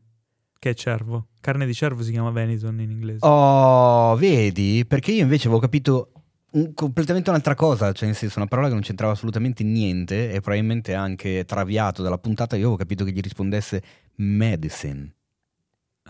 Che 0.60 0.70
è 0.70 0.74
cervo. 0.74 1.28
Carne 1.40 1.66
di 1.66 1.74
cervo 1.74 2.02
si 2.02 2.10
chiama 2.10 2.30
venison 2.30 2.80
in 2.80 2.90
inglese. 2.90 3.24
Oh, 3.24 4.16
vedi? 4.16 4.84
Perché 4.86 5.12
io 5.12 5.22
invece 5.22 5.46
avevo 5.46 5.60
capito 5.60 6.12
un- 6.52 6.74
completamente 6.74 7.30
un'altra 7.30 7.54
cosa, 7.54 7.92
cioè 7.92 8.06
nel 8.08 8.16
senso 8.16 8.38
una 8.38 8.48
parola 8.48 8.66
che 8.68 8.74
non 8.74 8.82
c'entrava 8.82 9.12
assolutamente 9.12 9.62
niente 9.62 10.32
e 10.32 10.40
probabilmente 10.40 10.94
anche 10.94 11.44
traviato 11.44 12.02
dalla 12.02 12.18
puntata, 12.18 12.56
io 12.56 12.62
avevo 12.62 12.76
capito 12.76 13.04
che 13.04 13.12
gli 13.12 13.20
rispondesse 13.20 13.82
medicine. 14.16 15.12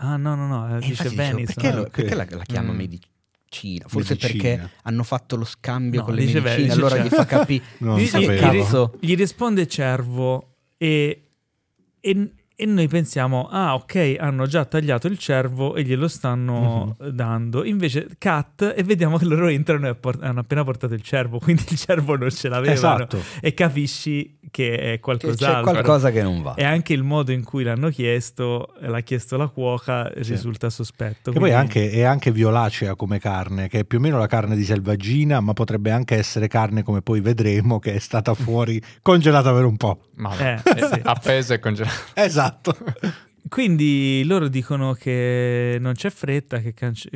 Ah, 0.01 0.15
no, 0.17 0.33
no, 0.33 0.47
no. 0.47 0.67
eh, 0.69 0.77
E 0.77 0.79
dice 0.79 0.89
infatti 0.91 1.09
dicevo, 1.09 1.31
venison. 1.35 1.53
perché, 1.55 1.75
lo- 1.75 1.81
ok. 1.81 1.89
perché 1.91 2.15
la, 2.15 2.25
la 2.29 2.43
chiama 2.43 2.71
Mm. 2.71 2.75
medicina? 2.75 3.85
Forse 3.87 4.13
Medicina. 4.13 4.41
perché 4.55 4.69
hanno 4.83 5.03
fatto 5.03 5.35
lo 5.35 5.45
scambio 5.45 5.99
No, 5.99 6.05
con 6.05 6.15
le 6.15 6.25
dice 6.25 6.39
medicine, 6.39 6.67
ve- 6.67 6.73
allora 6.73 6.95
dice 6.95 7.07
gli 7.07 7.17
fa 7.17 7.25
capire. 7.25 7.63
Gli- 7.77 8.09
gli-. 8.17 8.89
Gli 9.07 9.15
risponde 9.15 9.67
cervo 9.67 10.55
e, 10.77 11.27
e- 11.99 12.31
e 12.61 12.65
noi 12.65 12.89
pensiamo, 12.89 13.47
ah 13.49 13.73
ok, 13.75 14.17
hanno 14.19 14.45
già 14.45 14.65
tagliato 14.65 15.07
il 15.07 15.17
cervo 15.17 15.75
e 15.75 15.83
glielo 15.83 16.09
stanno 16.09 16.97
Mhm. 16.99 17.09
dando. 17.11 17.63
Invece 17.63 18.07
cut 18.19 18.73
e 18.75 18.83
vediamo 18.83 19.15
che 19.17 19.23
loro 19.23 19.47
entrano 19.47 19.87
e 19.87 19.95
port- 19.95 20.21
hanno 20.21 20.41
appena 20.41 20.65
portato 20.65 20.93
il 20.93 21.01
cervo, 21.01 21.39
quindi 21.43 21.63
il 21.69 21.77
cervo 21.77 22.17
non 22.17 22.29
ce 22.29 22.49
l'avevano. 22.49 22.73
Esatto. 22.75 23.21
E 23.39 23.53
capisci 23.53 24.37
che 24.51 24.77
è 24.93 24.99
qualcos'altro. 24.99 25.63
c'è 25.67 25.71
qualcosa 25.71 26.11
che 26.11 26.21
non 26.21 26.41
va. 26.41 26.55
E 26.55 26.65
anche 26.65 26.91
il 26.91 27.03
modo 27.03 27.31
in 27.31 27.45
cui 27.45 27.63
l'hanno 27.63 27.87
chiesto, 27.89 28.73
l'ha 28.81 28.99
chiesto 29.01 29.37
la 29.37 29.47
cuoca, 29.47 30.09
risulta 30.15 30.69
sospetto. 30.69 31.31
Che 31.31 31.39
poi 31.39 31.49
quindi- 31.51 31.51
è 31.51 31.53
anche, 31.53 31.91
è 31.91 32.01
anche 32.01 32.31
violacea 32.31 32.95
come 32.95 33.19
carne, 33.19 33.69
che 33.69 33.79
è 33.79 33.83
più 33.85 33.99
o 33.99 34.01
meno 34.01 34.17
la 34.17 34.27
carne 34.27 34.57
di 34.57 34.65
selvaggina, 34.65 35.39
ma 35.39 35.53
potrebbe 35.53 35.91
anche 35.91 36.15
essere 36.17 36.47
carne 36.49 36.83
come 36.83 37.01
poi 37.01 37.21
vedremo 37.21 37.79
che 37.79 37.93
è 37.93 37.99
stata 37.99 38.33
fuori 38.33 38.81
congelata 39.01 39.53
per 39.53 39.63
un 39.63 39.77
po'. 39.77 40.01
Ma 40.15 40.37
Eh, 40.37 40.53
eh, 40.75 40.85
sì. 40.91 40.99
appesa 41.03 41.53
e 41.53 41.59
congelata. 41.59 41.95
Esatto. 42.15 42.47
Quindi 43.47 44.23
loro 44.25 44.47
dicono 44.47 44.93
che 44.93 45.77
non 45.79 45.93
c'è 45.93 46.09
fretta, 46.09 46.59
che 46.59 46.73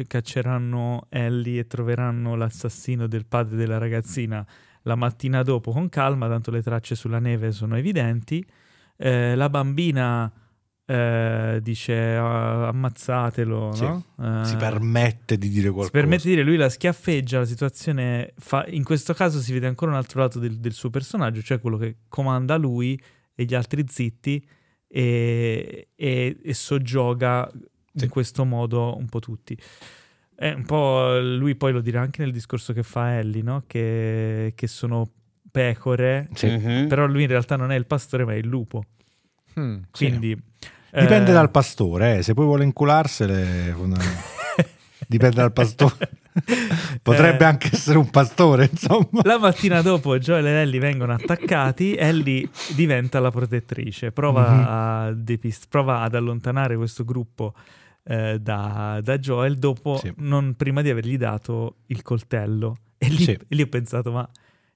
cacceranno 0.08 1.06
Ellie 1.10 1.60
e 1.62 1.68
troveranno 1.68 2.36
l'assassino 2.36 3.08
del 3.08 3.26
padre 3.26 3.56
della 3.56 3.78
ragazzina 3.78 4.46
la 4.86 4.96
mattina 4.96 5.44
dopo 5.44 5.72
con 5.72 5.88
calma, 5.90 6.28
tanto 6.28 6.52
le 6.52 6.62
tracce 6.62 6.96
sulla 6.96 7.20
neve 7.20 7.52
sono 7.54 7.78
evidenti. 7.78 8.46
Eh, 8.98 9.34
la 9.36 9.48
bambina 9.50 10.30
eh, 10.86 11.60
dice 11.62 11.94
"Ah, 12.16 12.68
ammazzatelo, 12.68 13.74
Sì. 13.74 13.84
no? 13.86 14.04
Eh, 14.20 14.46
Si 14.46 14.56
permette 14.58 15.38
di 15.38 15.48
dire 15.48 15.70
qualcosa. 15.70 15.86
si 15.86 15.92
permette 15.92 16.24
di 16.24 16.30
dire, 16.36 16.44
lui 16.44 16.58
la 16.58 16.68
schiaffeggia, 16.68 17.40
la 17.40 17.46
situazione 17.46 18.34
fa, 18.38 18.66
in 18.68 18.84
questo 18.84 19.14
caso 19.14 19.40
si 19.40 19.54
vede 19.54 19.68
ancora 19.68 19.92
un 19.92 19.98
altro 19.98 20.20
lato 20.20 20.40
del, 20.40 20.58
del 20.60 20.74
suo 20.74 20.90
personaggio, 20.90 21.42
cioè 21.42 21.62
quello 21.62 21.78
che 21.78 22.00
comanda 22.10 22.58
lui 22.58 23.02
e 23.36 23.46
gli 23.46 23.56
altri 23.56 23.86
zitti 23.88 24.46
e, 24.96 25.88
e- 25.96 26.38
e 26.44 26.54
soggioga 26.54 27.50
Sì. 27.96 28.04
in 28.06 28.10
questo 28.10 28.46
modo 28.46 28.96
un 28.96 29.08
po' 29.08 29.20
tutti. 29.20 29.58
È 30.36 30.52
un 30.52 30.66
po' 30.66 31.18
lui 31.20 31.56
poi 31.56 31.72
lo 31.72 31.82
dirà 31.82 32.02
anche 32.02 32.22
nel 32.22 32.32
discorso 32.32 32.74
che 32.74 32.84
fa 32.84 33.18
Ellie, 33.18 33.42
no? 33.42 33.64
che, 33.66 34.54
che 34.56 34.68
sono 34.68 35.10
pecore, 35.52 36.30
Sì. 36.34 36.48
Mhm. 36.48 36.88
però 36.88 37.06
lui 37.08 37.24
in 37.24 37.28
realtà 37.30 37.56
non 37.56 37.72
è 37.72 37.76
il 37.76 37.86
pastore 37.88 38.24
ma 38.26 38.34
è 38.34 38.38
il 38.38 38.48
lupo. 38.48 38.84
Mm. 39.60 39.78
Sì. 39.92 40.08
Quindi... 40.08 40.38
Dipende 40.92 41.32
eh, 41.32 41.34
dal 41.34 41.50
pastore, 41.50 42.18
eh, 42.20 42.22
se 42.22 42.36
poi 42.36 42.46
vuole 42.46 42.64
incularsele, 42.64 43.72
dipende 45.08 45.36
dal 45.38 45.54
pastore. 45.54 46.10
Potrebbe 47.02 47.44
Eh. 47.44 47.48
anche 47.48 47.70
essere 47.72 47.98
un 47.98 48.10
pastore, 48.10 48.68
insomma. 48.72 49.22
La 49.24 49.38
mattina 49.38 49.82
dopo 49.82 50.18
Joel 50.18 50.46
e 50.48 50.62
Ellie 50.62 50.80
vengono 50.80 51.14
attaccati, 51.14 51.96
Ellie 51.96 52.50
diventa 52.76 53.20
la 53.20 53.30
protettrice, 53.32 54.12
prova, 54.12 54.50
Mhm. 54.52 54.66
a 54.68 55.12
depist- 55.14 55.68
prova 55.70 56.02
ad 56.02 56.16
allontanare 56.16 56.76
questo 56.76 57.04
gruppo 57.04 57.54
eh, 58.06 58.38
da, 58.42 59.00
da 59.02 59.18
Joel 59.18 59.58
dopo, 59.58 59.96
Sì. 59.98 60.12
non 60.18 60.56
prima 60.58 60.82
di 60.82 60.90
avergli 60.90 61.18
dato 61.18 61.78
il 61.88 62.02
coltello. 62.02 62.78
E 62.98 63.08
lì, 63.08 63.24
Sì. 63.24 63.32
e 63.32 63.46
lì 63.48 63.62
ho 63.62 63.68
pensato, 63.68 64.12
ma 64.12 64.28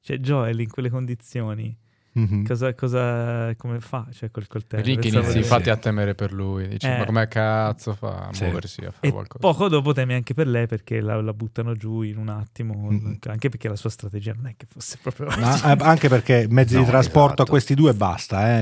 cioè, 0.02 0.18
Joel 0.20 0.60
in 0.62 0.70
quelle 0.70 0.90
condizioni, 0.90 1.76
Mhm. 2.20 2.46
cosa, 2.46 2.74
cosa- 2.74 3.54
come 3.58 3.80
fa 3.80 4.08
cioè, 4.12 4.32
col 4.32 4.48
coltello? 4.48 4.84
Lì 4.84 4.98
che 4.98 5.10
inizi 5.10 5.32
sì. 5.32 5.38
infatti 5.38 5.70
a 5.70 5.78
temere 5.78 6.16
per 6.16 6.32
lui. 6.34 6.68
Dici, 6.68 6.88
Eh. 6.88 6.98
ma 6.98 7.06
come 7.06 7.28
cazzo 7.28 7.94
fa 7.94 8.28
a 8.28 8.34
Sì. 8.34 8.44
muoversi 8.44 8.82
a 8.86 8.92
fare 8.92 9.08
E 9.08 9.12
qualcosa? 9.12 9.40
poco 9.40 9.68
dopo 9.68 9.94
temi 9.94 10.14
anche 10.14 10.34
per 10.34 10.48
lei 10.48 10.66
perché 10.68 11.00
la, 11.02 11.22
la 11.22 11.34
buttano 11.34 11.74
giù 11.76 12.02
in 12.02 12.18
un 12.18 12.30
attimo, 12.30 12.74
Mhm. 12.90 13.20
anche 13.28 13.50
perché 13.50 13.68
la 13.70 13.76
sua 13.76 13.90
strategia 13.90 14.34
non 14.34 14.48
è 14.48 14.54
che 14.58 14.66
fosse 14.68 14.98
proprio... 15.02 15.28
Ma, 15.40 15.74
eh, 15.74 15.78
anche 15.82 16.10
perché 16.10 16.48
mezzi 16.50 16.76
No, 16.76 16.82
di 16.82 16.88
trasporto 16.88 17.26
esatto. 17.28 17.42
a 17.44 17.46
questi 17.46 17.74
due 17.76 17.94
basta, 17.94 18.58
eh. 18.58 18.62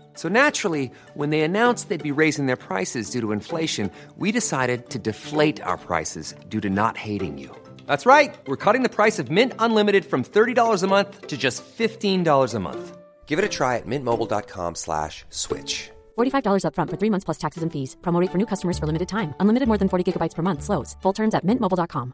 So 0.21 0.29
naturally, 0.29 0.91
when 1.15 1.31
they 1.31 1.41
announced 1.41 1.89
they'd 1.89 2.03
be 2.03 2.19
raising 2.21 2.45
their 2.45 2.61
prices 2.69 3.09
due 3.09 3.21
to 3.21 3.31
inflation, 3.31 3.89
we 4.17 4.31
decided 4.31 4.89
to 4.89 4.99
deflate 4.99 5.59
our 5.63 5.79
prices 5.79 6.35
due 6.47 6.61
to 6.61 6.69
not 6.69 6.95
hating 6.95 7.39
you. 7.39 7.49
That's 7.87 8.05
right. 8.05 8.37
We're 8.45 8.63
cutting 8.65 8.83
the 8.83 8.95
price 8.99 9.17
of 9.17 9.31
Mint 9.31 9.53
Unlimited 9.57 10.05
from 10.05 10.23
$30 10.23 10.83
a 10.83 10.87
month 10.87 11.25
to 11.25 11.37
just 11.39 11.63
$15 11.65 12.53
a 12.53 12.59
month. 12.59 12.97
Give 13.25 13.39
it 13.39 13.45
a 13.45 13.49
try 13.49 13.77
at 13.77 13.87
mintmobile.com 13.87 14.75
slash 14.75 15.25
switch. 15.29 15.89
$45 16.19 16.65
upfront 16.67 16.91
for 16.91 16.97
three 16.99 17.09
months 17.09 17.25
plus 17.25 17.39
taxes 17.39 17.63
and 17.63 17.71
fees. 17.71 17.95
Promo 18.01 18.21
rate 18.21 18.29
for 18.29 18.37
new 18.37 18.45
customers 18.45 18.77
for 18.77 18.85
limited 18.85 19.09
time. 19.09 19.33
Unlimited 19.39 19.67
more 19.67 19.79
than 19.79 19.89
40 19.89 20.03
gigabytes 20.05 20.35
per 20.35 20.43
month. 20.43 20.61
Slows. 20.61 20.95
Full 21.01 21.13
terms 21.13 21.33
at 21.33 21.43
mintmobile.com. 21.43 22.13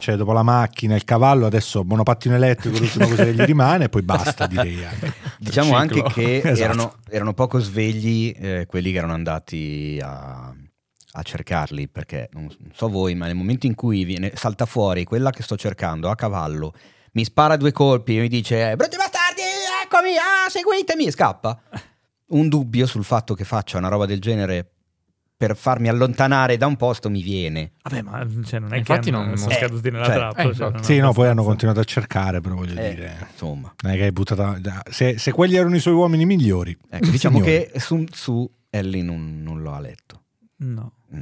Cioè, 0.00 0.16
dopo 0.16 0.32
la 0.32 0.42
macchina, 0.42 0.94
il 0.94 1.04
cavallo, 1.04 1.44
adesso 1.44 1.84
monopattino 1.84 2.34
elettrico, 2.34 2.78
l'ultima 2.78 3.06
cosa 3.06 3.24
che 3.24 3.34
gli 3.34 3.42
rimane, 3.42 3.84
e 3.84 3.88
poi 3.90 4.00
basta, 4.00 4.46
direi 4.46 4.82
anche. 4.82 5.12
Diciamo 5.42 5.74
anche 5.74 6.02
che 6.02 6.36
Esatto. 6.44 6.60
erano, 6.60 6.94
erano 7.08 7.32
poco 7.32 7.58
svegli 7.60 8.34
eh, 8.36 8.66
quelli 8.66 8.92
che 8.92 8.98
erano 8.98 9.14
andati 9.14 9.98
a, 10.02 10.52
a 11.12 11.22
cercarli, 11.22 11.88
perché 11.88 12.28
non 12.32 12.48
so 12.74 12.88
voi, 12.88 13.14
ma 13.14 13.24
nel 13.26 13.34
momento 13.34 13.66
in 13.66 13.74
cui 13.74 14.04
viene, 14.04 14.32
salta 14.34 14.66
fuori 14.66 15.04
quella 15.04 15.30
che 15.30 15.42
sto 15.42 15.56
cercando 15.56 16.10
a 16.10 16.14
cavallo, 16.14 16.74
mi 17.12 17.24
spara 17.24 17.56
due 17.56 17.72
colpi 17.72 18.18
e 18.18 18.20
mi 18.20 18.28
dice 18.28 18.76
brutti 18.76 18.96
bastardi, 18.96 19.40
eccomi, 19.84 20.10
ah, 20.16 20.48
seguitemi 20.48 21.06
e 21.06 21.10
scappa. 21.10 21.58
Un 22.28 22.48
dubbio 22.48 22.86
sul 22.86 23.02
fatto 23.04 23.34
che 23.34 23.44
faccia 23.44 23.78
una 23.78 23.88
roba 23.88 24.04
del 24.06 24.20
genere 24.20 24.72
per 25.40 25.56
farmi 25.56 25.88
allontanare 25.88 26.58
da 26.58 26.66
un 26.66 26.76
posto 26.76 27.08
mi 27.08 27.22
viene. 27.22 27.72
Vabbè, 27.82 28.02
ma 28.02 28.26
cioè, 28.44 28.60
non 28.60 28.74
è 28.74 28.76
Infatti 28.76 29.08
che 29.10 29.16
hanno- 29.16 29.24
non- 29.24 29.38
sono 29.38 29.52
eh, 29.52 29.54
scaduti 29.54 29.90
nella 29.90 30.04
cioè, 30.04 30.14
trappola. 30.14 30.50
eh, 30.50 30.54
cioè, 30.54 30.70
non 30.70 30.82
Sì, 30.84 30.98
no, 30.98 31.12
poi 31.14 31.28
hanno 31.28 31.42
continuato 31.44 31.80
a 31.80 31.84
cercare, 31.84 32.42
però 32.42 32.56
voglio 32.56 32.78
Eh, 32.78 32.90
dire... 32.94 33.16
insomma. 33.30 33.72
Non 33.82 33.92
è 33.92 33.96
che 33.96 34.02
hai 34.02 34.12
buttato... 34.12 34.58
Se, 34.90 35.16
se 35.16 35.32
quelli 35.32 35.56
erano 35.56 35.76
i 35.76 35.80
suoi 35.80 35.94
uomini 35.94 36.26
migliori. 36.26 36.76
Ecco, 36.90 37.08
diciamo 37.08 37.38
signori. 37.42 37.68
che 37.70 37.80
su, 37.80 38.04
su 38.12 38.50
Ellie 38.68 39.02
non, 39.02 39.42
non 39.42 39.62
lo 39.62 39.72
ha 39.72 39.80
letto. 39.80 40.24
No. 40.56 40.92
Mm. 41.16 41.20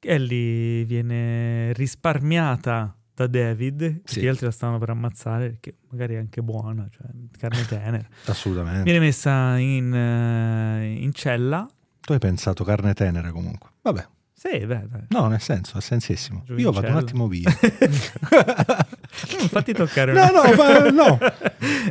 Ellie 0.00 0.84
viene 0.86 1.72
risparmiata 1.74 2.96
da 3.14 3.26
David, 3.26 4.00
Sì. 4.04 4.20
gli 4.22 4.26
altri 4.28 4.46
la 4.46 4.52
stavano 4.52 4.78
per 4.78 4.88
ammazzare, 4.90 5.58
che 5.60 5.74
magari 5.90 6.14
è 6.14 6.18
anche 6.18 6.40
buona, 6.40 6.88
cioè 6.90 7.06
carne 7.36 7.66
tenera. 7.66 8.06
Assolutamente. 8.26 8.84
Viene 8.84 9.00
messa 9.00 9.58
in, 9.58 9.92
eh, 9.92 11.02
in 11.02 11.12
cella. 11.12 11.68
Tu 12.08 12.14
hai 12.14 12.20
pensato 12.20 12.64
carne 12.64 12.94
tenera 12.94 13.30
comunque. 13.32 13.68
Vabbè, 13.82 14.06
Sì, 14.32 14.64
beh, 14.64 14.86
dai. 14.88 15.02
no, 15.08 15.26
nel 15.28 15.42
senso, 15.42 15.76
ha 15.76 15.80
sensissimo. 15.82 16.42
Io 16.56 16.72
vado 16.72 16.86
un 16.88 16.96
attimo 16.96 17.28
via. 17.28 17.50
Non 17.50 19.48
fatti 19.52 19.74
toccare 19.74 20.12
No, 20.14 20.22
una- 20.22 20.42
no, 20.42 20.54
ma 20.54 20.88
no. 20.90 21.18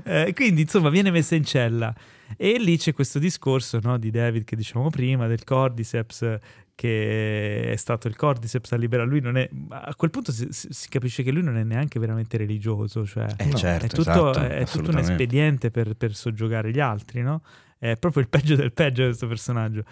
Eh, 0.03 0.33
quindi 0.33 0.61
insomma 0.61 0.89
viene 0.89 1.11
messa 1.11 1.35
in 1.35 1.43
cella 1.43 1.93
e 2.35 2.57
lì 2.57 2.77
c'è 2.79 2.93
questo 2.93 3.19
discorso 3.19 3.79
no, 3.83 3.97
di 3.99 4.09
David 4.09 4.43
che 4.43 4.55
dicevamo 4.55 4.89
prima 4.89 5.27
del 5.27 5.43
Cordyceps 5.43 6.37
che 6.73 7.71
è 7.71 7.75
stato 7.75 8.07
il 8.07 8.15
Cordyceps 8.15 8.71
a 8.71 8.77
liberare 8.77 9.07
lui 9.09 9.19
non 9.19 9.35
è 9.37 9.47
a 9.69 9.93
quel 9.95 10.09
punto 10.11 10.31
si, 10.31 10.47
si- 10.51 10.87
capisce 10.89 11.21
che 11.23 11.31
lui 11.31 11.43
non 11.43 11.57
è 11.57 11.63
neanche 11.63 11.99
veramente 11.99 12.37
religioso 12.37 13.05
cioè 13.05 13.27
Eh, 13.37 13.53
certo, 13.55 13.85
è 13.85 13.89
tutto, 13.89 14.01
esatto, 14.31 14.39
è 14.39 14.65
tutto 14.65 14.91
un 14.91 14.97
espediente 14.99 15.69
per, 15.71 15.95
per 15.95 16.15
soggiogare 16.15 16.71
gli 16.71 16.79
altri 16.79 17.21
no? 17.21 17.41
È 17.79 17.95
proprio 17.97 18.21
il 18.23 18.29
peggio 18.29 18.55
del 18.55 18.73
peggio 18.73 19.03
questo 19.03 19.27
personaggio 19.27 19.83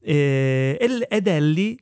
e, 0.00 0.78
ed 1.08 1.26
Ellie 1.26 1.76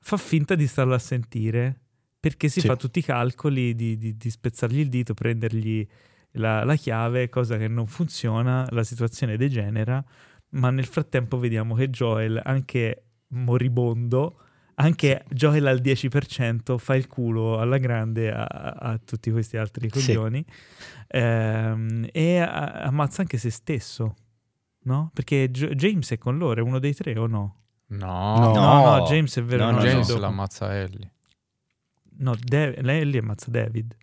fa 0.00 0.16
finta 0.16 0.54
di 0.54 0.66
starlo 0.66 0.94
a 0.94 0.98
sentire 0.98 1.80
perché 2.20 2.48
si 2.48 2.60
Sì. 2.60 2.66
fa 2.66 2.76
tutti 2.76 2.98
i 3.00 3.02
calcoli 3.02 3.74
di, 3.74 3.96
di- 3.98 4.16
di 4.16 4.30
spezzargli 4.30 4.78
il 4.80 4.88
dito, 4.88 5.12
prendergli 5.14 5.86
la, 6.32 6.64
la 6.64 6.74
chiave, 6.76 7.28
cosa 7.28 7.56
che 7.58 7.68
non 7.68 7.86
funziona, 7.86 8.66
la 8.70 8.82
situazione 8.82 9.36
degenera, 9.36 10.02
ma 10.50 10.70
nel 10.70 10.86
frattempo 10.86 11.38
vediamo 11.38 11.74
che 11.74 11.90
Joel, 11.90 12.40
anche 12.42 13.02
moribondo, 13.28 14.38
anche 14.76 15.24
Joel 15.28 15.66
al 15.66 15.80
10% 15.80 16.78
fa 16.78 16.96
il 16.96 17.06
culo 17.08 17.58
alla 17.60 17.78
grande 17.78 18.32
a, 18.32 18.42
a 18.44 18.98
tutti 19.04 19.30
questi 19.30 19.56
altri 19.58 19.88
Sì. 19.92 20.14
coglioni 20.14 20.44
ehm, 21.08 22.08
e 22.12 22.38
a- 22.38 22.82
ammazza 22.82 23.20
anche 23.22 23.38
se 23.38 23.50
stesso, 23.50 24.14
no? 24.84 25.10
Perché 25.12 25.50
Gio- 25.50 25.74
James 25.74 26.10
è 26.10 26.18
con 26.18 26.38
loro, 26.38 26.60
è 26.60 26.62
uno 26.62 26.78
dei 26.78 26.94
tre 26.94 27.16
o 27.18 27.26
no? 27.26 27.56
No, 27.86 28.36
No. 28.38 28.52
No, 28.54 28.96
no, 28.98 29.04
James 29.06 29.36
è 29.36 29.42
vero. 29.42 29.64
No, 29.66 29.70
no, 29.72 29.76
no, 29.78 29.82
James 29.84 30.06
dopo. 30.08 30.20
l'ammazza 30.20 30.74
Ellie. 30.74 31.10
No, 32.18 32.34
lei 32.48 33.10
lì 33.10 33.18
ammazza 33.18 33.50
David. 33.50 33.96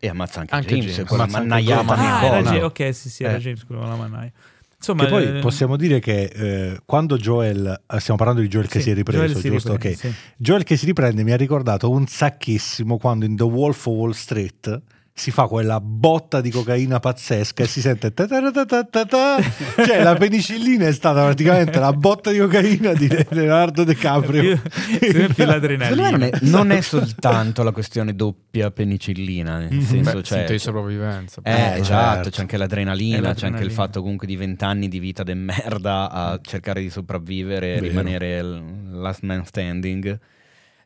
E 0.00 0.08
ammazza 0.08 0.40
anche, 0.40 0.54
Anche 0.54 0.76
James, 0.76 0.92
James. 0.94 1.08
con 1.08 1.18
la 1.18 1.24
Ah, 1.24 2.24
era. 2.24 2.42
Ja- 2.42 2.64
ok, 2.64 2.94
sì, 2.94 3.10
sì, 3.10 3.24
era 3.24 3.36
Eh. 3.36 3.40
James 3.40 3.64
quello 3.64 3.80
con 3.82 3.90
la 3.90 3.96
mannaia. 3.96 4.32
Insomma, 4.76 5.04
Che 5.04 5.08
poi 5.10 5.38
eh, 5.38 5.40
possiamo 5.40 5.76
dire 5.76 5.98
che 5.98 6.22
eh, 6.22 6.80
quando 6.84 7.16
Joel, 7.16 7.82
eh, 7.84 7.98
stiamo 7.98 8.16
parlando 8.16 8.40
di 8.42 8.48
Joel 8.48 8.68
che 8.68 8.78
sì, 8.78 8.84
si 8.84 8.90
è 8.90 8.94
ripreso, 8.94 9.24
Joel 9.24 9.36
si 9.36 9.48
giusto? 9.50 9.72
riprende, 9.72 9.96
Ok. 9.96 10.00
sì. 10.06 10.14
Joel 10.36 10.62
che 10.62 10.76
si 10.76 10.86
riprende 10.86 11.24
mi 11.24 11.32
ha 11.32 11.36
ricordato 11.36 11.90
un 11.90 12.06
sacchissimo 12.06 12.96
quando 12.96 13.24
in 13.24 13.34
The 13.36 13.42
Wolf 13.42 13.86
of 13.86 13.94
Wall 13.94 14.12
Street 14.12 14.82
si 15.18 15.30
fa 15.32 15.46
quella 15.48 15.80
botta 15.80 16.40
di 16.40 16.48
cocaina 16.50 17.00
pazzesca 17.00 17.64
e 17.64 17.66
si 17.66 17.80
sente 17.80 18.14
ta 18.14 18.26
ta 18.26 18.50
ta 18.52 18.64
ta 18.64 18.84
ta 18.84 19.04
ta. 19.04 19.36
cioè 19.84 20.02
la 20.02 20.14
penicillina 20.14 20.86
è 20.86 20.92
stata 20.92 21.24
praticamente 21.24 21.78
la 21.80 21.92
botta 21.92 22.30
di 22.30 22.38
cocaina 22.38 22.92
di 22.92 23.08
Leonardo 23.30 23.82
DiCaprio 23.84 24.60
Più- 25.00 25.44
l'adrenalina. 25.44 26.10
Non 26.10 26.22
è, 26.22 26.30
non 26.42 26.70
è 26.70 26.80
soltanto 26.80 27.62
la 27.64 27.72
questione 27.72 28.14
doppia 28.14 28.70
penicillina, 28.70 29.58
nel 29.58 29.82
senso, 29.82 30.16
Beh, 30.18 30.22
cioè, 30.22 30.44
di 30.46 30.58
sopravvivenza. 30.58 31.40
Eh, 31.42 31.50
Eh, 31.52 31.78
esatto, 31.80 32.14
certo. 32.14 32.30
c'è 32.30 32.40
anche 32.42 32.54
E 32.54 32.58
l'adrenalina, 32.58 33.34
c'è 33.34 33.46
anche 33.46 33.64
il 33.64 33.72
fatto 33.72 34.00
comunque 34.00 34.26
di 34.26 34.36
vent'anni 34.36 34.86
di 34.88 34.98
vita 35.00 35.22
de 35.24 35.34
merda 35.34 36.10
a 36.10 36.38
cercare 36.42 36.80
di 36.80 36.90
sopravvivere, 36.90 37.74
Vero. 37.74 37.86
rimanere 37.86 38.38
il 38.38 38.62
last 39.00 39.22
man 39.22 39.44
standing 39.44 40.18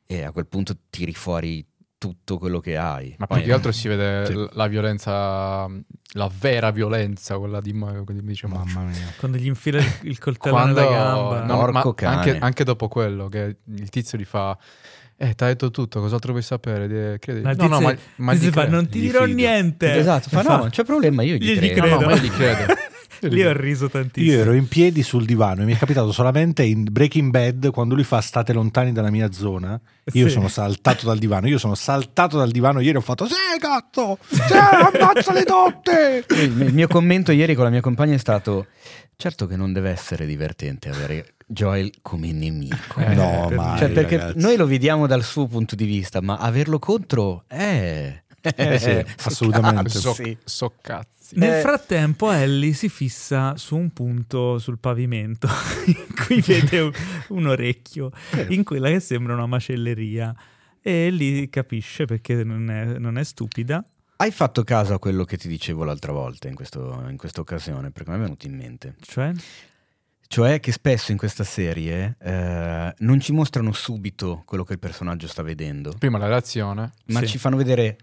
e 0.07 0.23
a 0.25 0.33
quel 0.33 0.47
punto 0.47 0.75
tiri 0.91 1.13
fuori 1.15 1.65
tutto 2.03 2.37
quello 2.37 2.59
che 2.59 2.77
hai. 2.77 3.15
Ma 3.17 3.27
Poi- 3.29 3.39
più 3.39 3.47
che 3.47 3.53
altro 3.55 3.71
si 3.71 3.87
vede 3.87 4.29
l- 4.35 4.49
la 4.55 4.67
violenza, 4.67 5.69
la 6.15 6.31
vera 6.41 6.73
violenza, 6.73 7.39
quella 7.39 7.61
di 7.61 7.73
Ma- 7.73 8.03
che 8.05 8.25
dice 8.25 8.49
mamma 8.49 8.81
mia 8.81 9.13
Quando 9.19 9.39
gli 9.39 9.47
infila 9.47 9.79
il, 9.79 9.87
il 10.03 10.19
coltello 10.19 10.55
Quando, 10.57 10.81
nella 10.81 10.91
gamba. 10.93 11.45
no, 11.45 11.57
Porco 11.59 11.73
ma 11.73 11.95
cane. 11.95 12.17
anche, 12.17 12.39
anche 12.41 12.65
dopo 12.65 12.89
quello, 12.89 13.29
che 13.29 13.59
il 13.77 13.89
tizio 13.89 14.19
gli 14.19 14.25
fa... 14.25 14.59
Eh, 15.17 15.35
ti 15.37 15.45
ha 15.45 15.47
detto 15.47 15.71
tutto, 15.71 16.01
cos'altro 16.01 16.33
vuoi 16.33 16.43
sapere? 16.43 17.19
Credi? 17.21 17.43
No, 17.43 17.51
no, 17.51 17.55
tizio- 17.55 17.79
ma, 17.81 17.97
ma 18.17 18.33
tizio 18.33 18.51
fa, 18.51 18.67
non 18.67 18.89
ti 18.89 18.99
dirò 18.99 19.25
niente. 19.25 19.95
Esatto, 19.95 20.29
fa 20.29 20.41
E 20.41 20.43
no, 20.43 20.57
non 20.57 20.71
c'è 20.71 20.83
problema, 20.83 21.23
io 21.23 21.37
gli, 21.37 21.45
Io 21.45 21.55
gli 21.55 21.71
credo. 21.71 21.81
credo. 21.81 21.95
No, 21.95 22.01
no, 22.01 22.07
ma 22.09 22.15
io 22.17 22.23
gli 22.23 22.31
credo. 22.31 22.73
Lì 23.21 23.45
ho 23.45 23.53
riso 23.53 23.89
tantissimo. 23.89 24.33
io 24.35 24.41
ero 24.41 24.53
in 24.53 24.67
piedi 24.69 25.03
sul 25.03 25.25
divano 25.25 25.63
e 25.63 25.65
mi 25.65 25.75
è 25.75 25.77
capitato 25.79 26.13
solamente 26.13 26.63
in 26.65 26.85
Breaking 26.91 27.31
Bad 27.31 27.71
quando 27.71 27.95
lui 27.95 28.05
fa 28.05 28.21
state 28.21 28.53
lontani 28.53 28.93
dalla 28.93 29.11
mia 29.11 29.31
zona 29.33 29.81
io 30.13 30.27
Sì. 30.27 30.33
sono 30.35 30.49
saltato 30.49 31.07
dal 31.07 31.19
divano 31.19 31.47
io 31.49 31.59
sono 31.59 31.75
saltato 31.75 32.39
dal 32.39 32.51
divano 32.51 32.81
ieri 32.81 32.97
ho 32.97 33.01
fatto 33.01 33.27
sì 33.27 33.35
cazzo 33.59 34.19
sì 34.29 34.41
ammazza 34.53 35.33
le 35.33 35.45
dotte 35.45 36.25
Il 36.31 36.61
il 36.63 36.75
mio 36.75 36.89
commento 36.89 37.33
ieri 37.33 37.55
con 37.55 37.65
la 37.65 37.71
mia 37.71 37.81
compagna 37.81 38.15
è 38.15 38.19
stato: 38.19 38.67
certo 39.17 39.47
che 39.47 39.57
non 39.57 39.73
deve 39.73 39.91
essere 39.91 40.27
divertente 40.27 40.89
avere 40.89 41.35
Joel 41.47 41.93
come 42.01 42.33
nemico. 42.33 42.99
Eh, 43.01 43.15
no 43.15 43.45
per- 43.49 43.57
mai 43.59 43.79
Cioè, 43.79 43.91
perché 43.91 44.17
ragazzi. 44.17 44.39
noi 44.41 44.57
lo 44.57 44.67
vediamo 44.67 45.07
dal 45.07 45.23
suo 45.23 45.47
punto 45.47 45.75
di 45.77 45.85
vista, 45.85 46.21
ma 46.23 46.37
averlo 46.39 46.79
contro 46.79 47.45
è. 47.47 48.22
Eh 48.43 48.79
sì, 48.79 49.13
assolutamente. 49.27 49.91
So, 49.91 50.13
Sì. 50.13 50.37
so 50.45 50.75
cazzi. 50.81 51.39
Nel 51.39 51.55
Eh. 51.55 51.61
frattempo 51.61 52.31
Ellie 52.31 52.73
si 52.75 52.89
fissa 52.89 53.57
su 53.57 53.77
un 53.77 53.91
punto 53.93 54.59
sul 54.59 54.79
pavimento 54.79 55.49
in 55.87 56.07
cui 56.27 56.41
vede 56.41 56.81
un, 56.81 56.93
un 57.29 57.47
orecchio 57.47 58.11
in 58.49 58.65
quella 58.65 58.89
che 58.89 59.01
sembra 59.01 59.33
una 59.35 59.47
macelleria 59.47 60.35
e 60.83 61.11
lì 61.11 61.49
capisce 61.49 62.05
perché 62.05 62.43
non 62.45 62.69
è, 62.71 62.99
non 62.99 63.17
è 63.17 63.25
stupida. 63.25 63.83
Hai 64.17 64.31
fatto 64.31 64.63
caso 64.63 64.95
a 64.95 64.99
quello 64.99 65.25
che 65.25 65.37
ti 65.37 65.49
dicevo 65.49 65.85
l'altra 65.85 66.13
volta 66.13 66.49
in, 66.49 66.55
questo- 66.55 67.03
in 67.09 67.17
questa 67.17 67.41
occasione? 67.41 67.91
Perché 67.91 68.11
mi 68.11 68.17
è 68.17 68.21
venuto 68.21 68.47
in 68.47 68.55
mente. 68.57 68.95
Cioè, 69.01 69.33
Cioè 70.29 70.61
che 70.61 70.71
spesso 70.73 71.13
in 71.13 71.19
questa 71.19 71.45
serie 71.45 72.17
eh, 72.21 72.95
non 72.99 73.21
ci 73.21 73.33
mostrano 73.33 73.73
subito 73.73 74.43
quello 74.45 74.65
che 74.65 74.75
il 74.75 74.79
personaggio 74.79 75.27
sta 75.29 75.43
vedendo, 75.43 75.95
Prima 75.99 76.19
la 76.19 76.27
reazione. 76.29 76.93
ma 77.07 77.21
Sì. 77.21 77.27
ci 77.29 77.39
fanno 77.39 77.57
vedere 77.57 77.97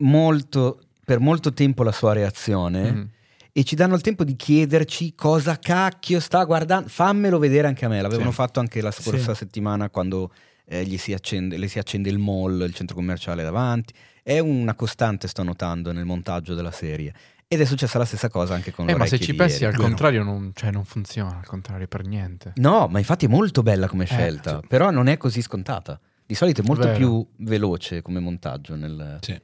molto, 0.00 0.80
per 1.04 1.20
molto 1.20 1.52
tempo 1.52 1.82
la 1.82 1.92
sua 1.92 2.12
reazione. 2.12 2.90
Mhm. 2.92 3.08
E 3.52 3.64
ci 3.64 3.74
danno 3.74 3.96
il 3.96 4.00
tempo 4.00 4.22
di 4.22 4.36
chiederci 4.36 5.14
cosa 5.16 5.58
cacchio 5.58 6.20
sta 6.20 6.44
guardando. 6.44 6.88
Fammelo 6.88 7.38
vedere 7.38 7.66
anche 7.66 7.84
a 7.84 7.88
me. 7.88 8.00
L'avevano 8.00 8.30
Sì. 8.30 8.36
fatto 8.36 8.60
anche 8.60 8.80
la 8.80 8.92
scorsa 8.92 9.32
Sì. 9.32 9.38
settimana 9.38 9.90
quando 9.90 10.30
eh, 10.72 10.84
gli 10.84 10.96
si 10.98 11.12
accende, 11.12 11.56
le 11.56 11.66
si 11.66 11.80
accende 11.80 12.08
il 12.10 12.18
mall, 12.18 12.60
il 12.62 12.72
centro 12.74 12.94
commerciale 12.94 13.42
davanti. 13.42 13.92
È 14.22 14.38
una 14.38 14.74
costante, 14.74 15.26
sto 15.26 15.42
notando, 15.42 15.90
nel 15.90 16.04
montaggio 16.04 16.54
della 16.54 16.70
serie. 16.70 17.12
Ed 17.48 17.60
è 17.60 17.64
successa 17.64 17.98
la 17.98 18.04
stessa 18.04 18.28
cosa 18.28 18.54
anche 18.54 18.70
con 18.70 18.88
Eh, 18.88 18.94
ma 18.94 19.04
se 19.06 19.18
ci 19.18 19.34
pensi 19.34 19.62
ieri. 19.64 19.74
al 19.74 19.80
contrario 19.80 20.22
non, 20.22 20.52
cioè, 20.54 20.70
non 20.70 20.84
funziona, 20.84 21.38
al 21.38 21.46
contrario 21.46 21.88
per 21.88 22.06
niente. 22.06 22.52
No, 22.56 22.86
ma 22.86 23.00
infatti 23.00 23.24
è 23.24 23.28
molto 23.28 23.64
bella 23.64 23.88
come 23.88 24.04
scelta, 24.04 24.60
sì. 24.60 24.66
però 24.68 24.90
non 24.92 25.08
è 25.08 25.16
così 25.16 25.42
scontata. 25.42 25.98
Di 26.24 26.36
solito 26.36 26.60
è 26.60 26.64
molto 26.64 26.84
Vero. 26.86 26.96
più 26.96 27.26
veloce 27.38 28.00
come 28.02 28.20
montaggio. 28.20 28.76
Nel... 28.76 29.18
Sì. 29.22 29.36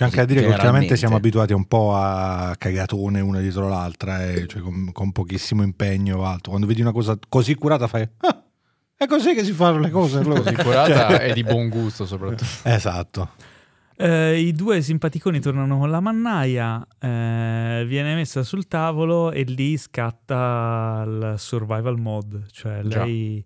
C'è 0.00 0.06
anche 0.06 0.16
da 0.16 0.24
dire 0.24 0.40
che 0.40 0.46
ultimamente 0.46 0.96
siamo 0.96 1.16
abituati 1.16 1.52
un 1.52 1.66
po' 1.66 1.94
a 1.94 2.54
cagatone 2.56 3.20
una 3.20 3.40
dietro 3.40 3.68
l'altra, 3.68 4.24
e 4.24 4.46
cioè 4.46 4.62
con, 4.62 4.90
con 4.92 5.12
pochissimo 5.12 5.62
impegno 5.62 6.16
o 6.20 6.24
altro. 6.24 6.52
Quando 6.52 6.66
vedi 6.66 6.80
una 6.80 6.92
cosa 6.92 7.18
così 7.28 7.54
curata 7.54 7.86
fai... 7.86 8.08
"Ah, 8.20 8.42
è 8.96 9.06
così 9.06 9.34
che 9.34 9.44
si 9.44 9.52
fanno 9.52 9.78
le 9.78 9.90
cose. 9.90 10.18
allora." 10.20 10.40
Così 10.40 10.54
curata 10.54 11.08
Cioè, 11.18 11.28
e 11.28 11.32
di 11.34 11.42
buon 11.42 11.68
gusto 11.68 12.06
soprattutto. 12.06 12.46
Esatto. 12.64 13.28
eh, 13.96 14.38
i 14.40 14.52
due 14.52 14.80
simpaticoni 14.80 15.38
tornano 15.38 15.76
con 15.78 15.90
la 15.90 16.00
mannaia, 16.00 16.82
eh, 16.98 17.84
viene 17.86 18.14
messa 18.14 18.42
sul 18.42 18.66
tavolo 18.68 19.30
e 19.32 19.42
lì 19.42 19.76
scatta 19.76 21.04
il 21.06 21.34
survival 21.36 21.98
mode, 21.98 22.44
cioè 22.52 22.80
Già. 22.84 23.04
lei 23.04 23.44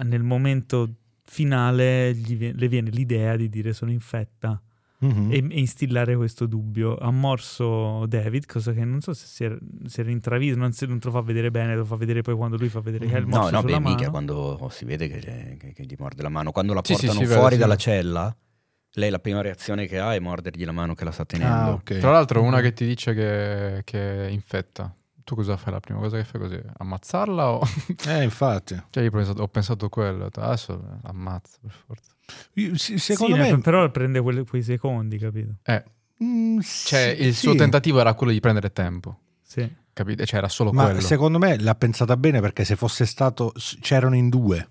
eh, 0.00 0.04
nel 0.04 0.22
momento 0.22 0.94
finale 1.26 2.14
gli 2.14 2.36
vie- 2.36 2.54
le 2.56 2.68
viene 2.68 2.88
l'idea 2.88 3.36
di 3.36 3.50
dire 3.50 3.74
sono 3.74 3.90
infetta. 3.90 4.58
Mhm. 5.04 5.30
e, 5.32 5.36
e 5.36 5.58
instillare 5.58 6.16
questo 6.16 6.46
dubbio. 6.46 6.96
Ha 6.96 7.10
morso 7.10 8.06
David, 8.06 8.46
cosa 8.46 8.72
che 8.72 8.84
non 8.84 9.00
so 9.00 9.12
se 9.12 9.26
si 9.26 9.44
era, 9.44 9.56
si 9.86 10.00
era 10.00 10.10
intraviso, 10.10 10.56
non, 10.56 10.72
se- 10.72 10.86
non 10.86 10.98
te 10.98 11.06
lo 11.06 11.12
fa 11.12 11.20
vedere 11.20 11.50
bene, 11.50 11.76
lo 11.76 11.84
fa 11.84 11.96
vedere 11.96 12.22
poi 12.22 12.34
quando 12.36 12.56
lui 12.56 12.68
fa 12.68 12.80
vedere 12.80 13.06
che 13.06 13.14
ha 13.14 13.18
il 13.18 13.26
No, 13.26 13.36
morso 13.36 13.50
no, 13.52 13.60
sulla 13.60 13.78
beh, 13.78 13.82
mica 13.82 13.98
mano. 13.98 14.10
quando 14.10 14.68
si 14.70 14.84
vede 14.84 15.08
che, 15.08 15.56
che- 15.58 15.72
che 15.72 15.84
gli 15.84 15.94
morde 15.98 16.22
la 16.22 16.28
mano. 16.28 16.52
Quando 16.52 16.72
la 16.74 16.80
Sì, 16.82 16.94
sì, 16.94 17.00
portano 17.06 17.20
si 17.20 17.26
vede, 17.26 17.38
fuori 17.40 17.54
sì. 17.54 17.60
dalla 17.60 17.76
cella, 17.76 18.36
lei 18.96 19.10
la 19.10 19.18
prima 19.18 19.40
reazione 19.40 19.86
che 19.86 19.98
ha 19.98 20.14
è 20.14 20.18
mordergli 20.20 20.64
la 20.64 20.72
mano 20.72 20.94
che 20.94 21.04
la 21.04 21.10
sta 21.10 21.24
tenendo. 21.24 21.70
Ah, 21.70 21.74
ok. 21.74 21.98
Tra 21.98 22.10
l'altro 22.12 22.42
una 22.42 22.60
che 22.60 22.72
ti 22.72 22.86
dice 22.86 23.12
che, 23.14 23.80
che 23.84 24.28
infetta. 24.30 24.94
Tu 25.24 25.34
cosa 25.34 25.56
fai 25.56 25.72
la 25.72 25.80
prima 25.80 26.00
cosa 26.00 26.18
che 26.18 26.24
fai 26.24 26.38
così? 26.40 26.60
Ammazzarla 26.76 27.50
o... 27.50 27.62
Eh, 28.08 28.22
infatti. 28.22 28.74
cioè 28.90 29.02
io 29.02 29.08
ho 29.08 29.12
pensato, 29.12 29.42
ho 29.42 29.48
pensato 29.48 29.88
quello, 29.88 30.28
adesso 30.30 30.98
ammazza 31.04 31.56
per 31.62 31.70
forza. 31.72 32.12
Sì, 32.54 32.72
Sì, 32.76 32.98
secondo 32.98 33.36
ne- 33.36 33.52
me... 33.52 33.58
però 33.60 33.90
prende 33.90 34.20
quelle- 34.20 34.44
quei 34.44 34.62
secondi, 34.62 35.18
capito? 35.18 35.56
Eh, 35.64 35.84
mm, 36.22 36.60
cioè 36.60 37.14
sì, 37.18 37.24
il 37.26 37.34
suo 37.34 37.52
sì. 37.52 37.58
tentativo 37.58 38.00
era 38.00 38.14
quello 38.14 38.32
di 38.32 38.40
prendere 38.40 38.72
tempo, 38.72 39.18
Sì. 39.42 39.68
capite? 39.92 40.24
Cioè 40.26 40.38
era 40.38 40.48
solo 40.48 40.72
Ma 40.72 40.84
quello. 40.84 41.00
secondo 41.00 41.38
me 41.38 41.58
l'ha 41.58 41.74
pensata 41.74 42.16
bene 42.16 42.40
perché 42.40 42.64
se 42.64 42.76
fosse 42.76 43.04
stato... 43.06 43.52
c'erano 43.80 44.14
in 44.16 44.28
due. 44.28 44.68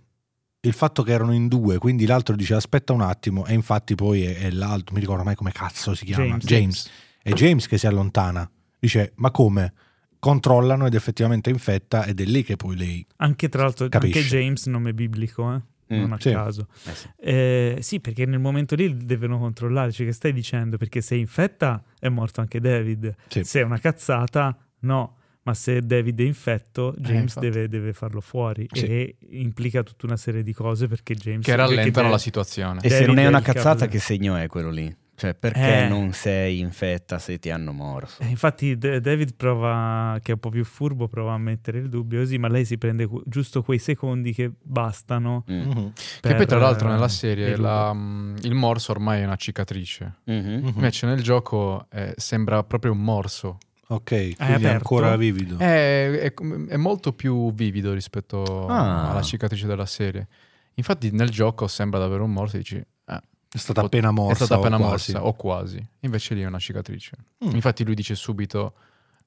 Il 0.65 0.71
fatto 0.73 1.03
che 1.03 1.11
erano 1.11 1.33
in 1.33 1.49
due, 1.49 1.77
quindi 1.77 2.05
l'altro 2.05 2.35
dice 2.37 2.53
aspetta 2.53 2.93
un 2.93 3.01
attimo 3.01 3.45
e 3.45 3.53
infatti 3.53 3.95
poi 3.95 4.23
è, 4.23 4.37
è 4.37 4.49
l'altro, 4.51 4.95
mi 4.95 5.01
ricordo 5.01 5.23
mai 5.23 5.35
come 5.35 5.51
cazzo 5.51 5.93
si 5.93 6.05
chiama. 6.05 6.37
James. 6.37 6.89
È 7.21 7.33
James 7.33 7.67
che 7.67 7.77
si 7.77 7.85
allontana. 7.85 8.49
Dice 8.79 9.11
ma 9.15 9.29
come? 9.29 9.73
Controllano 10.19 10.85
ed 10.85 10.93
effettivamente 10.93 11.49
infetta 11.49 12.05
ed 12.05 12.21
è 12.21 12.23
lì 12.23 12.45
che 12.45 12.55
poi 12.55 12.77
lei... 12.77 13.05
Anche 13.17 13.49
tra 13.49 13.63
l'altro, 13.63 13.89
Capisce. 13.89 14.19
anche 14.19 14.29
James 14.29 14.65
nome 14.67 14.93
biblico, 14.93 15.53
eh? 15.53 15.61
Mm, 15.95 15.99
non 15.99 16.13
a 16.13 16.17
sì. 16.19 16.31
caso. 16.31 16.67
Eh 16.85 16.93
sì. 16.93 17.09
Eh, 17.19 17.77
sì, 17.81 17.99
perché 17.99 18.25
nel 18.25 18.39
momento 18.39 18.75
lì 18.75 18.95
devono 18.97 19.37
controllare, 19.39 19.91
cioè 19.91 20.05
che 20.05 20.11
stai 20.13 20.33
dicendo? 20.33 20.77
Perché 20.77 21.01
se 21.01 21.15
infetta 21.15 21.83
è 21.99 22.09
morto 22.09 22.41
anche 22.41 22.59
David. 22.59 23.15
Sì. 23.27 23.43
Se 23.43 23.59
è 23.59 23.63
una 23.63 23.79
cazzata, 23.79 24.57
no. 24.79 25.17
Ma 25.45 25.53
se 25.53 25.81
David 25.81 26.21
è 26.21 26.23
infetto, 26.23 26.95
James 26.97 27.35
infatti. 27.35 27.49
deve, 27.49 27.67
deve 27.67 27.91
farlo 27.91 28.21
fuori 28.21 28.65
Sì. 28.71 28.85
e 28.85 29.17
implica 29.31 29.83
tutta 29.83 30.05
una 30.05 30.15
serie 30.15 30.41
di 30.41 30.53
cose 30.53 30.87
perché 30.87 31.15
James... 31.15 31.43
che 31.43 31.53
rallentano 31.53 31.91
perché 31.91 32.09
la 32.09 32.17
situazione. 32.17 32.79
E 32.81 32.89
se 32.89 32.99
David 32.99 33.07
non 33.07 33.17
è 33.19 33.23
è 33.23 33.27
una 33.27 33.41
cazzata, 33.41 33.87
che 33.87 33.99
segno 33.99 34.37
è 34.37 34.47
quello 34.47 34.69
lì? 34.69 34.95
Cioè, 35.15 35.35
perché 35.35 35.83
Eh. 35.83 35.87
non 35.87 36.11
sei 36.11 36.59
infetta 36.59 37.19
se 37.19 37.37
ti 37.37 37.49
hanno 37.51 37.71
morso? 37.71 38.21
Eh, 38.23 38.27
infatti 38.27 38.77
D- 38.77 38.97
David 38.97 39.35
prova, 39.35 40.17
che 40.21 40.31
è 40.31 40.33
un 40.33 40.39
po' 40.39 40.49
più 40.49 40.63
furbo, 40.65 41.07
prova 41.07 41.33
a 41.33 41.37
mettere 41.37 41.77
il 41.77 41.87
dubbio 41.89 42.19
così, 42.19 42.37
ma 42.39 42.47
lei 42.47 42.65
si 42.65 42.77
prende 42.79 43.05
que- 43.05 43.21
giusto 43.25 43.61
quei 43.61 43.77
secondi 43.79 44.33
che 44.33 44.51
bastano. 44.61 45.43
Mm. 45.51 45.61
Mhm. 45.61 45.91
Che 45.93 46.01
per, 46.21 46.35
poi 46.35 46.45
tra 46.47 46.57
l'altro 46.57 46.87
eh, 46.87 46.91
nella 46.91 47.07
serie 47.07 47.49
il 47.51 47.61
la- 47.61 47.93
mm, 47.93 48.37
il 48.41 48.55
morso 48.55 48.91
ormai 48.91 49.21
è 49.21 49.25
una 49.25 49.35
cicatrice. 49.35 50.15
Mhm. 50.25 50.35
Mhm. 50.35 50.67
Invece 50.75 51.05
nel 51.05 51.21
gioco 51.21 51.85
eh, 51.91 52.13
sembra 52.17 52.63
proprio 52.63 52.91
un 52.91 52.99
morso. 53.03 53.57
Ok, 53.89 54.03
quindi 54.07 54.33
è 54.37 54.45
aperto? 54.53 54.67
ancora 54.69 55.15
vivido. 55.15 55.57
È, 55.59 56.09
è- 56.09 56.33
è 56.33 56.75
molto 56.77 57.13
più 57.13 57.53
vivido 57.53 57.93
rispetto 57.93 58.65
Ah. 58.67 59.11
alla 59.11 59.21
cicatrice 59.21 59.67
della 59.67 59.85
serie. 59.85 60.27
Infatti 60.75 61.11
nel 61.11 61.29
gioco 61.29 61.67
sembra 61.67 61.99
davvero 61.99 62.23
un 62.23 62.31
morso 62.33 62.55
e 62.55 62.59
dici 62.59 62.83
"Ah, 63.05 63.21
È 63.53 63.57
stata 63.57 63.81
pot- 63.81 63.93
appena 63.93 64.11
morsa. 64.11 64.31
è 64.31 64.45
stata 64.45 64.55
appena 64.59 64.75
o 64.75 64.79
quasi. 64.79 65.11
morsa 65.11 65.27
o 65.27 65.33
quasi. 65.33 65.87
Invece 66.01 66.33
lì 66.35 66.41
è 66.41 66.45
una 66.45 66.59
cicatrice. 66.59 67.11
Mm. 67.45 67.53
Infatti 67.55 67.83
lui 67.85 67.95
dice 67.95 68.15
subito 68.15 68.73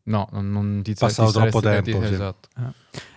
no, 0.04 0.28
non, 0.32 0.50
non 0.50 0.80
ti 0.82 0.94
Passato 0.94 1.30
ti 1.30 1.38
troppo 1.38 1.60
tempo, 1.60 1.98
ti- 2.00 2.06
sì. 2.06 2.12
Esatto. 2.12 2.48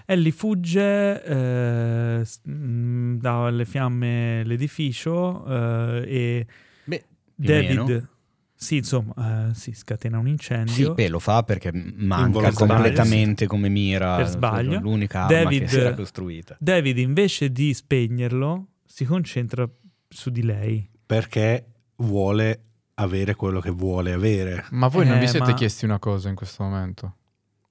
Ellie 0.05 0.31
fugge 0.31 1.23
eh, 1.23 2.25
mm, 2.49 3.17
dalle 3.19 3.65
fiamme 3.65 4.43
l'edificio 4.43 5.45
eh, 5.45 6.03
e 6.07 6.47
Beh, 6.83 7.03
o 7.07 7.13
David, 7.35 7.77
meno. 7.77 8.07
sì, 8.55 8.77
insomma, 8.77 9.49
eh, 9.49 9.53
si 9.53 9.71
scatena 9.73 10.17
un 10.17 10.25
Sì, 10.25 10.31
incendio. 10.31 10.93
beh, 10.95 11.09
lo 11.09 11.19
fa 11.19 11.43
perché 11.43 11.71
manca 11.73 12.51
completamente 12.53 13.45
come 13.45 13.69
mira. 13.69 14.15
Per 14.17 14.27
sbaglio. 14.27 14.79
L'unica 14.79 15.25
arma 15.25 15.43
David- 15.43 15.61
che 15.61 15.67
si 15.67 15.79
era 15.79 15.93
costruita. 15.93 16.57
David, 16.59 16.97
invece 16.97 17.51
di 17.51 17.71
spegnerlo, 17.73 18.67
si 18.85 19.05
concentra 19.05 19.69
su 20.07 20.31
di 20.31 20.41
lei. 20.43 20.89
Perché 21.19 21.65
vuole 21.95 22.65
avere 22.95 23.33
quello 23.33 23.59
che 23.61 23.71
vuole 23.71 24.13
avere. 24.13 24.65
Ma 24.69 24.89
voi 24.89 25.07
non 25.07 25.17
Eh, 25.17 25.21
vi 25.21 25.27
siete 25.27 25.47
ma- 25.47 25.53
chiesti 25.55 25.83
una 25.85 25.97
cosa 25.97 26.29
in 26.29 26.35
questo 26.35 26.61
momento? 26.61 27.15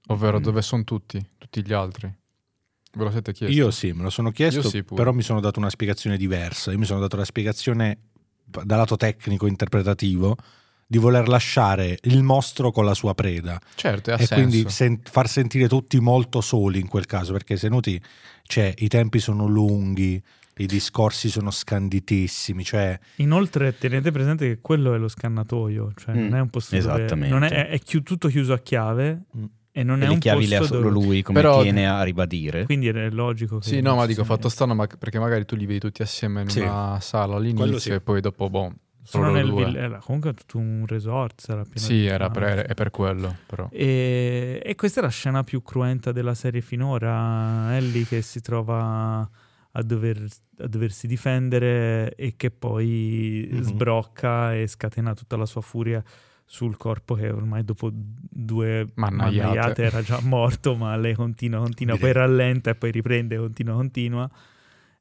Ovvero 0.08 0.40
Mm. 0.40 0.42
dove 0.42 0.60
sono 0.60 0.82
tutti? 0.82 1.24
Tutti 1.38 1.64
gli 1.64 1.72
altri? 1.72 2.12
Ve 2.94 3.04
lo 3.04 3.12
siete 3.12 3.32
chiesti? 3.32 3.54
Io 3.54 3.70
sì, 3.70 3.92
me 3.92 4.02
lo 4.02 4.10
sono 4.10 4.32
chiesto, 4.32 4.62
Io 4.62 4.68
sì, 4.68 4.82
pure. 4.82 5.00
però 5.00 5.14
mi 5.14 5.22
sono 5.22 5.38
dato 5.38 5.60
una 5.60 5.70
spiegazione 5.70 6.16
diversa. 6.16 6.72
Io 6.72 6.78
mi 6.78 6.84
sono 6.84 6.98
dato 6.98 7.14
la 7.16 7.24
spiegazione 7.24 7.98
dal 8.44 8.66
lato 8.66 8.96
tecnico 8.96 9.46
interpretativo 9.46 10.36
di 10.84 10.98
voler 10.98 11.28
lasciare 11.28 11.96
il 12.02 12.24
mostro 12.24 12.72
con 12.72 12.84
la 12.84 12.94
sua 12.94 13.14
preda 13.14 13.60
Certo, 13.76 14.10
ha 14.10 14.14
e 14.14 14.26
senso. 14.26 14.34
quindi 14.34 14.68
sen- 14.68 15.00
far 15.04 15.28
sentire 15.28 15.68
tutti 15.68 16.00
molto 16.00 16.40
soli 16.40 16.80
in 16.80 16.88
quel 16.88 17.06
caso, 17.06 17.30
perché 17.34 17.56
se 17.56 17.68
noti, 17.68 18.02
cioè, 18.42 18.74
i 18.78 18.88
tempi 18.88 19.20
sono 19.20 19.46
lunghi, 19.46 20.20
i 20.58 20.66
discorsi 20.66 21.28
sono 21.28 21.50
scanditissimi, 21.50 22.64
cioè 22.64 22.98
Inoltre, 23.16 23.76
tenete 23.78 24.10
presente 24.10 24.46
che 24.46 24.60
quello 24.60 24.94
è 24.94 24.98
lo 24.98 25.08
scannatoio, 25.08 25.92
cioè 25.96 26.14
non 26.14 26.24
Mm, 26.28 26.34
è 26.34 26.40
un 26.40 26.50
posto 26.50 26.76
dove 26.76 26.86
esattamente. 26.88 27.32
non 27.34 27.44
è, 27.44 27.48
è- 27.50 27.68
è 27.68 27.78
chi- 27.78 28.02
tutto 28.02 28.28
chiuso 28.28 28.52
a 28.52 28.58
chiave 28.58 29.24
Mm. 29.36 29.44
e 29.72 29.82
non 29.82 30.00
E 30.00 30.04
è 30.04 30.06
le 30.08 30.12
un 30.14 30.18
chiavi 30.18 30.46
le 30.46 30.56
ha 30.56 30.58
posto 30.60 30.74
solo 30.76 30.90
dove- 30.90 31.04
lui, 31.06 31.22
come 31.22 31.40
Però- 31.40 31.62
tiene 31.62 31.88
a 31.88 32.02
ribadire. 32.02 32.64
Quindi 32.64 32.88
è 32.88 33.10
logico 33.10 33.58
che 33.58 33.68
Sì, 33.68 33.80
no, 33.80 33.94
ma 33.94 34.06
dico, 34.06 34.24
fatto 34.24 34.48
strano 34.48 34.74
ma- 34.74 34.86
perché 34.86 35.18
magari 35.18 35.44
tu 35.44 35.54
li 35.56 35.66
vedi 35.66 35.78
tutti 35.80 36.02
assieme 36.02 36.42
in 36.42 36.48
Sì. 36.48 36.60
una 36.60 36.98
sala 37.00 37.36
all'inizio 37.36 37.78
sì. 37.78 37.90
e 37.90 38.00
poi 38.00 38.20
dopo, 38.20 38.50
boh, 38.50 38.72
sono 39.04 39.24
solo 39.28 39.30
nel 39.36 39.50
vill- 39.54 39.76
era 39.76 39.98
comunque 40.04 40.34
tutto 40.34 40.58
un 40.58 40.84
resort, 40.86 41.40
sarà 41.40 41.62
pieno 41.62 41.78
Sì, 41.78 41.94
di 41.94 42.06
era 42.06 42.28
per, 42.28 42.42
è 42.66 42.74
per 42.74 42.90
quello, 42.90 43.36
però. 43.46 43.68
E, 43.72 44.60
e 44.62 44.74
questa 44.74 45.00
è 45.00 45.02
la 45.02 45.08
scena 45.08 45.42
più 45.44 45.62
cruenta 45.62 46.12
della 46.12 46.34
serie 46.34 46.60
finora. 46.60 47.74
Ellie 47.76 48.04
che 48.04 48.20
si 48.20 48.40
trova 48.42 49.26
a, 49.78 49.82
dover- 49.82 50.36
a 50.58 50.66
doversi 50.66 51.06
difendere 51.06 52.14
e 52.16 52.34
che 52.36 52.50
poi 52.50 53.48
Mhm. 53.52 53.62
sbrocca 53.62 54.54
e 54.54 54.66
scatena 54.66 55.14
tutta 55.14 55.36
la 55.36 55.46
sua 55.46 55.60
furia 55.60 56.02
sul 56.44 56.76
corpo 56.76 57.14
che 57.14 57.28
ormai 57.30 57.62
dopo 57.64 57.90
due 57.92 58.86
Mannaiate. 58.94 59.42
mannaiate 59.42 59.82
era 59.82 60.02
già 60.02 60.18
morto, 60.22 60.74
ma 60.74 60.96
lei 60.96 61.14
continua, 61.14 61.60
continua, 61.60 61.96
poi 61.98 62.12
rallenta 62.12 62.70
e 62.70 62.74
poi 62.74 62.90
riprende, 62.90 63.36
continua, 63.36 63.74
continua. 63.74 64.30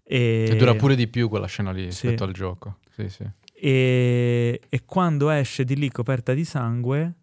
E, 0.04 0.48
E 0.52 0.56
dura 0.56 0.76
pure 0.76 0.96
di 0.96 1.08
più 1.08 1.28
quella 1.30 1.48
scena 1.48 1.72
lì 1.72 1.84
Sì. 1.84 2.08
rispetto 2.08 2.24
al 2.24 2.34
gioco. 2.34 2.78
Sì, 2.92 3.10
sì. 3.10 3.26
e, 3.54 4.62
e 4.70 4.82
quando 4.86 5.30
esce 5.30 5.64
di 5.64 5.76
lì 5.76 5.90
coperta 5.90 6.34
di 6.34 6.44
sangue, 6.46 7.14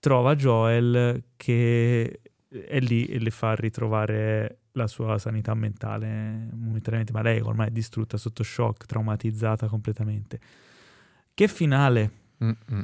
trova 0.00 0.34
Joel 0.36 1.24
che 1.36 2.20
è 2.48 2.78
lì 2.80 3.04
e 3.06 3.18
le 3.18 3.30
fa 3.30 3.54
ritrovare 3.54 4.58
la 4.72 4.86
sua 4.86 5.18
sanità 5.18 5.54
mentale 5.54 6.48
momentaneamente, 6.52 7.12
ma 7.12 7.20
lei 7.22 7.40
ormai 7.40 7.68
è 7.68 7.70
distrutta 7.70 8.16
sotto 8.16 8.42
shock, 8.42 8.86
traumatizzata 8.86 9.66
completamente. 9.66 10.38
Che 11.34 11.48
finale? 11.48 12.10
Mm, 12.44 12.50
mm. 12.72 12.80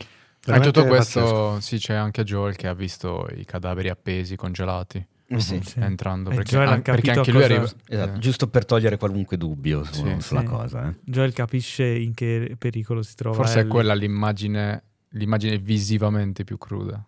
In 0.47 0.61
tutto 0.61 0.85
questo, 0.85 1.21
pazzesco. 1.21 1.61
sì, 1.61 1.79
c'è 1.79 1.95
anche 1.95 2.23
Joel 2.23 2.55
che 2.57 2.67
ha 2.69 2.75
visto 2.75 3.27
i 3.35 3.45
cadaveri 3.47 3.89
appesi, 3.89 4.37
congelati, 4.37 5.05
Eh 5.27 5.41
sì. 5.41 5.59
Entrando. 5.77 6.29
E 6.31 6.35
Perché, 6.35 6.59
an- 6.59 6.83
perché 6.83 7.11
anche 7.13 7.33
lui 7.33 7.41
cosa- 7.41 7.55
arriva... 7.55 7.71
Esatto, 7.89 8.17
eh, 8.17 8.19
giusto 8.19 8.49
per 8.49 8.67
togliere 8.67 8.99
qualunque 8.99 9.39
dubbio 9.39 9.83
su- 9.85 10.05
Sì, 10.07 10.17
sulla 10.21 10.41
sì. 10.41 10.47
cosa. 10.47 10.89
eh. 10.91 10.95
Joel 11.03 11.33
capisce 11.33 11.87
in 11.87 12.13
che 12.13 12.55
pericolo 12.59 13.01
si 13.03 13.15
trova. 13.15 13.35
Forse 13.37 13.61
è 13.61 13.67
quella 13.67 13.95
l'immagine, 13.95 14.83
l'immagine 15.11 15.57
visivamente 15.57 16.45
più 16.45 16.59
cruda. 16.59 17.03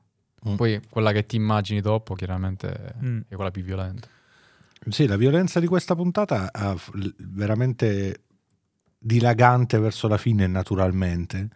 Mm. 0.48 0.54
Poi 0.54 0.80
quella 0.88 1.12
che 1.12 1.26
ti 1.26 1.36
immagini 1.36 1.80
dopo, 1.80 2.14
chiaramente, 2.14 2.94
Mm. 3.02 3.20
è 3.28 3.34
quella 3.34 3.50
più 3.50 3.62
violenta. 3.62 4.08
Sì, 4.88 5.06
la 5.06 5.16
violenza 5.16 5.58
di 5.58 5.66
questa 5.66 5.96
puntata 5.96 6.50
l- 6.92 7.08
veramente 7.18 8.20
dilagante 8.98 9.78
verso 9.78 10.08
la 10.08 10.16
fine 10.18 10.46
naturalmente, 10.46 11.48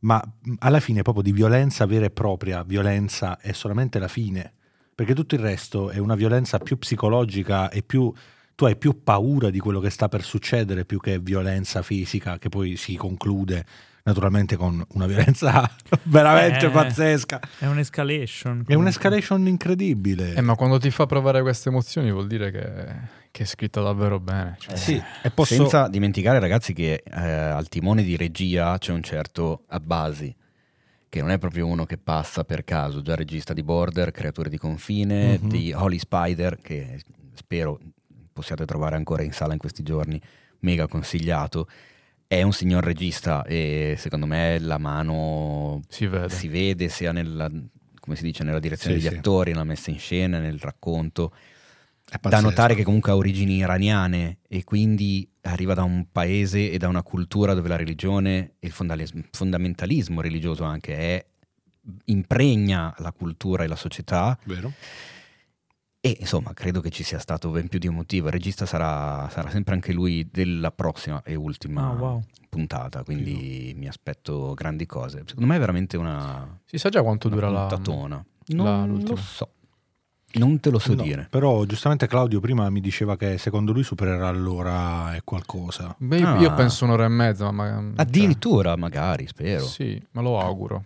ma 0.00 0.20
mh, 0.42 0.54
alla 0.58 0.80
fine 0.80 1.02
proprio 1.02 1.22
di 1.22 1.32
violenza 1.32 1.86
vera 1.86 2.06
e 2.06 2.10
propria, 2.10 2.62
violenza 2.64 3.38
è 3.38 3.52
solamente 3.52 3.98
la 3.98 4.08
fine, 4.08 4.52
perché 4.94 5.14
tutto 5.14 5.34
il 5.34 5.40
resto 5.40 5.90
è 5.90 5.98
una 5.98 6.14
violenza 6.14 6.58
più 6.58 6.78
psicologica 6.78 7.70
e 7.70 7.82
più 7.82 8.12
tu 8.54 8.64
hai 8.66 8.76
più 8.76 9.02
paura 9.02 9.48
di 9.50 9.58
quello 9.58 9.80
che 9.80 9.90
sta 9.90 10.08
per 10.08 10.22
succedere 10.22 10.84
più 10.84 10.98
che 11.00 11.18
violenza 11.18 11.82
fisica 11.82 12.38
che 12.38 12.48
poi 12.50 12.76
si 12.76 12.96
conclude 12.96 13.64
naturalmente 14.04 14.56
con 14.56 14.84
una 14.94 15.06
violenza 15.06 15.70
veramente 16.04 16.66
Eh. 16.66 16.70
pazzesca. 16.70 17.40
È 17.58 17.66
un'escalation. 17.66 18.52
È 18.52 18.54
comunque. 18.54 18.74
un'escalation 18.76 19.46
incredibile. 19.46 20.34
Eh, 20.34 20.40
ma 20.40 20.54
quando 20.54 20.78
ti 20.78 20.90
fa 20.90 21.06
provare 21.06 21.42
queste 21.42 21.68
emozioni 21.68 22.10
vuol 22.10 22.26
dire 22.26 22.50
che, 22.50 22.86
che 23.30 23.42
è 23.42 23.46
scritta 23.46 23.80
davvero 23.80 24.18
bene. 24.20 24.56
cioè. 24.58 24.76
Sì, 24.76 25.02
e 25.22 25.30
posso... 25.30 25.54
Senza 25.54 25.88
dimenticare, 25.88 26.38
ragazzi, 26.38 26.72
che 26.72 27.02
eh, 27.04 27.20
al 27.20 27.68
timone 27.68 28.02
di 28.02 28.16
regia 28.16 28.76
c'è 28.78 28.92
un 28.92 29.02
certo 29.02 29.64
Abbasi, 29.68 30.34
che 31.08 31.20
non 31.20 31.30
è 31.30 31.38
proprio 31.38 31.66
uno 31.66 31.84
che 31.84 31.98
passa 31.98 32.42
per 32.44 32.64
caso, 32.64 33.02
già 33.02 33.14
regista 33.14 33.52
di 33.52 33.62
Border, 33.62 34.10
Creature 34.10 34.48
di 34.48 34.58
confine, 34.58 35.38
Mhm. 35.38 35.48
di 35.48 35.72
Holy 35.72 35.98
Spider, 35.98 36.58
che 36.60 37.00
spero 37.34 37.78
possiate 38.32 38.64
trovare 38.64 38.96
ancora 38.96 39.22
in 39.22 39.32
sala 39.32 39.52
in 39.52 39.58
questi 39.58 39.82
giorni, 39.82 40.20
mega 40.60 40.86
consigliato. 40.86 41.68
È 42.32 42.40
un 42.40 42.54
signor 42.54 42.82
regista 42.82 43.44
e 43.44 43.94
secondo 43.98 44.24
me 44.24 44.58
la 44.58 44.78
mano 44.78 45.82
Si 45.90 46.06
vede. 46.06 46.30
si 46.30 46.48
vede 46.48 46.88
sia 46.88 47.12
nella, 47.12 47.46
come 48.00 48.16
si 48.16 48.22
dice, 48.22 48.42
nella 48.42 48.58
direzione 48.58 48.94
Sì, 48.96 49.02
degli 49.02 49.12
sì. 49.12 49.18
attori, 49.18 49.50
nella 49.50 49.64
messa 49.64 49.90
in 49.90 49.98
scena, 49.98 50.38
nel 50.38 50.58
racconto 50.58 51.34
è 52.10 52.16
da 52.26 52.40
notare 52.40 52.74
che 52.74 52.84
comunque 52.84 53.12
ha 53.12 53.16
origini 53.16 53.56
iraniane 53.56 54.38
e 54.48 54.64
quindi 54.64 55.28
arriva 55.42 55.74
da 55.74 55.82
un 55.82 56.06
paese 56.10 56.70
e 56.70 56.78
da 56.78 56.88
una 56.88 57.02
cultura 57.02 57.52
dove 57.52 57.68
la 57.68 57.76
religione 57.76 58.54
e 58.58 58.66
il 58.66 58.72
fondamentalismo 59.30 60.22
religioso 60.22 60.64
anche 60.64 60.96
è 60.96 61.26
impregna 62.06 62.94
la 63.00 63.12
cultura 63.12 63.64
e 63.64 63.66
la 63.66 63.76
società 63.76 64.38
Vero? 64.44 64.72
E 66.04 66.16
insomma 66.18 66.52
credo 66.52 66.80
che 66.80 66.90
ci 66.90 67.04
sia 67.04 67.20
stato 67.20 67.48
ben 67.50 67.68
più 67.68 67.78
di 67.78 67.86
un 67.86 67.94
motivo 67.94 68.26
il 68.26 68.32
regista 68.32 68.66
sarà, 68.66 69.28
sarà 69.30 69.50
sempre 69.50 69.74
anche 69.74 69.92
lui 69.92 70.28
della 70.32 70.72
prossima 70.72 71.22
e 71.22 71.36
ultima 71.36 71.90
Ah, 71.90 71.92
wow. 71.92 72.22
puntata 72.48 73.04
quindi 73.04 73.72
mi 73.76 73.86
aspetto 73.86 74.52
grandi 74.54 74.84
cose 74.84 75.22
secondo 75.26 75.48
me 75.48 75.54
è 75.56 75.60
veramente 75.60 75.96
una, 75.96 76.58
Si 76.64 76.76
sa 76.76 76.88
già 76.88 77.02
quanto 77.02 77.28
dura 77.28 77.48
la... 77.48 77.66
puntatona 77.66 78.16
la- 78.46 78.64
non 78.64 78.86
lo 78.88 78.94
l'ultima? 78.94 79.20
so 79.20 79.48
non 80.34 80.58
te 80.58 80.70
lo 80.70 80.78
so 80.80 80.94
No, 80.94 81.02
dire 81.04 81.28
Però 81.30 81.62
giustamente 81.66 82.08
Claudio 82.08 82.40
prima 82.40 82.68
mi 82.70 82.80
diceva 82.80 83.16
che 83.16 83.38
secondo 83.38 83.70
lui 83.72 83.82
supererà 83.84 84.30
l'ora 84.30 85.14
e 85.14 85.20
qualcosa. 85.24 85.94
Beh, 85.98 86.18
io- 86.20 86.36
io 86.40 86.48
Ah. 86.48 86.54
penso 86.54 86.84
un'ora 86.86 87.04
e 87.04 87.08
mezza, 87.08 87.50
ma... 87.50 87.68
cioè, 87.68 87.92
addirittura 87.96 88.74
magari 88.76 89.26
spero 89.26 89.66
Sì, 89.66 90.02
me 90.12 90.22
lo 90.22 90.40
auguro. 90.40 90.84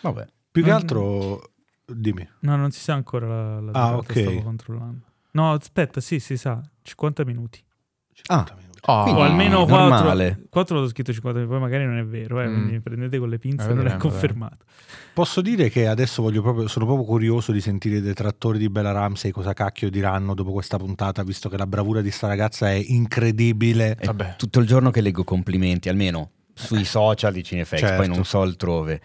vabbè 0.00 0.26
Più 0.50 0.64
che 0.64 0.70
altro, 0.72 1.50
dimmi. 1.84 2.28
No, 2.40 2.56
non 2.56 2.70
si 2.70 2.80
sa 2.80 2.94
ancora 2.94 3.26
la, 3.26 3.60
la 3.60 3.70
Ah, 3.72 3.96
ok. 3.96 4.10
stavo 4.20 4.42
controllando. 4.42 5.06
No, 5.32 5.52
aspetta, 5.52 6.00
sì, 6.00 6.20
si 6.20 6.36
sa, 6.36 6.60
50 6.82 7.24
minuti. 7.24 7.62
Ah. 8.26 8.44
50 8.44 8.54
minuti. 8.54 8.70
Ah, 8.84 9.02
Quindi- 9.04 9.20
o 9.20 9.24
almeno 9.24 9.64
normale. 9.64 10.26
4, 10.30 10.46
4 10.50 10.80
l'ho 10.80 10.88
scritto 10.88 11.12
50 11.12 11.38
minuti, 11.40 11.56
poi 11.58 11.68
magari 11.70 11.86
non 11.88 11.98
è 11.98 12.04
vero, 12.04 12.40
eh, 12.40 12.48
Mm. 12.48 12.52
quindi 12.54 12.80
prendete 12.80 13.18
con 13.18 13.28
le 13.28 13.38
pinze, 13.38 13.70
Eh, 13.70 13.74
non 13.74 13.86
è 13.86 13.96
confermato. 13.96 14.64
Posso 15.14 15.40
dire 15.40 15.68
che 15.68 15.86
adesso 15.86 16.20
voglio 16.20 16.42
proprio, 16.42 16.66
sono 16.66 16.84
proprio 16.84 17.06
curioso 17.06 17.52
di 17.52 17.60
sentire 17.60 17.98
i 17.98 18.00
detrattori 18.00 18.58
di 18.58 18.68
Bella 18.68 18.90
Ramsey 18.90 19.30
cosa 19.30 19.52
cacchio 19.52 19.88
diranno 19.88 20.34
dopo 20.34 20.50
questa 20.50 20.78
puntata, 20.78 21.22
visto 21.22 21.48
che 21.48 21.56
la 21.56 21.66
bravura 21.68 22.00
di 22.00 22.10
sta 22.10 22.26
ragazza 22.26 22.70
è 22.70 22.82
incredibile. 22.84 23.94
È 23.94 24.06
Vabbè. 24.06 24.34
tutto 24.36 24.58
il 24.58 24.66
giorno 24.66 24.90
che 24.90 25.00
leggo 25.00 25.22
complimenti, 25.22 25.88
almeno 25.88 26.30
sui 26.52 26.84
social 26.84 27.32
di 27.32 27.44
Cinefx, 27.44 27.78
Certo. 27.78 27.96
poi 27.96 28.08
non 28.08 28.24
so 28.24 28.40
altrove. 28.40 29.00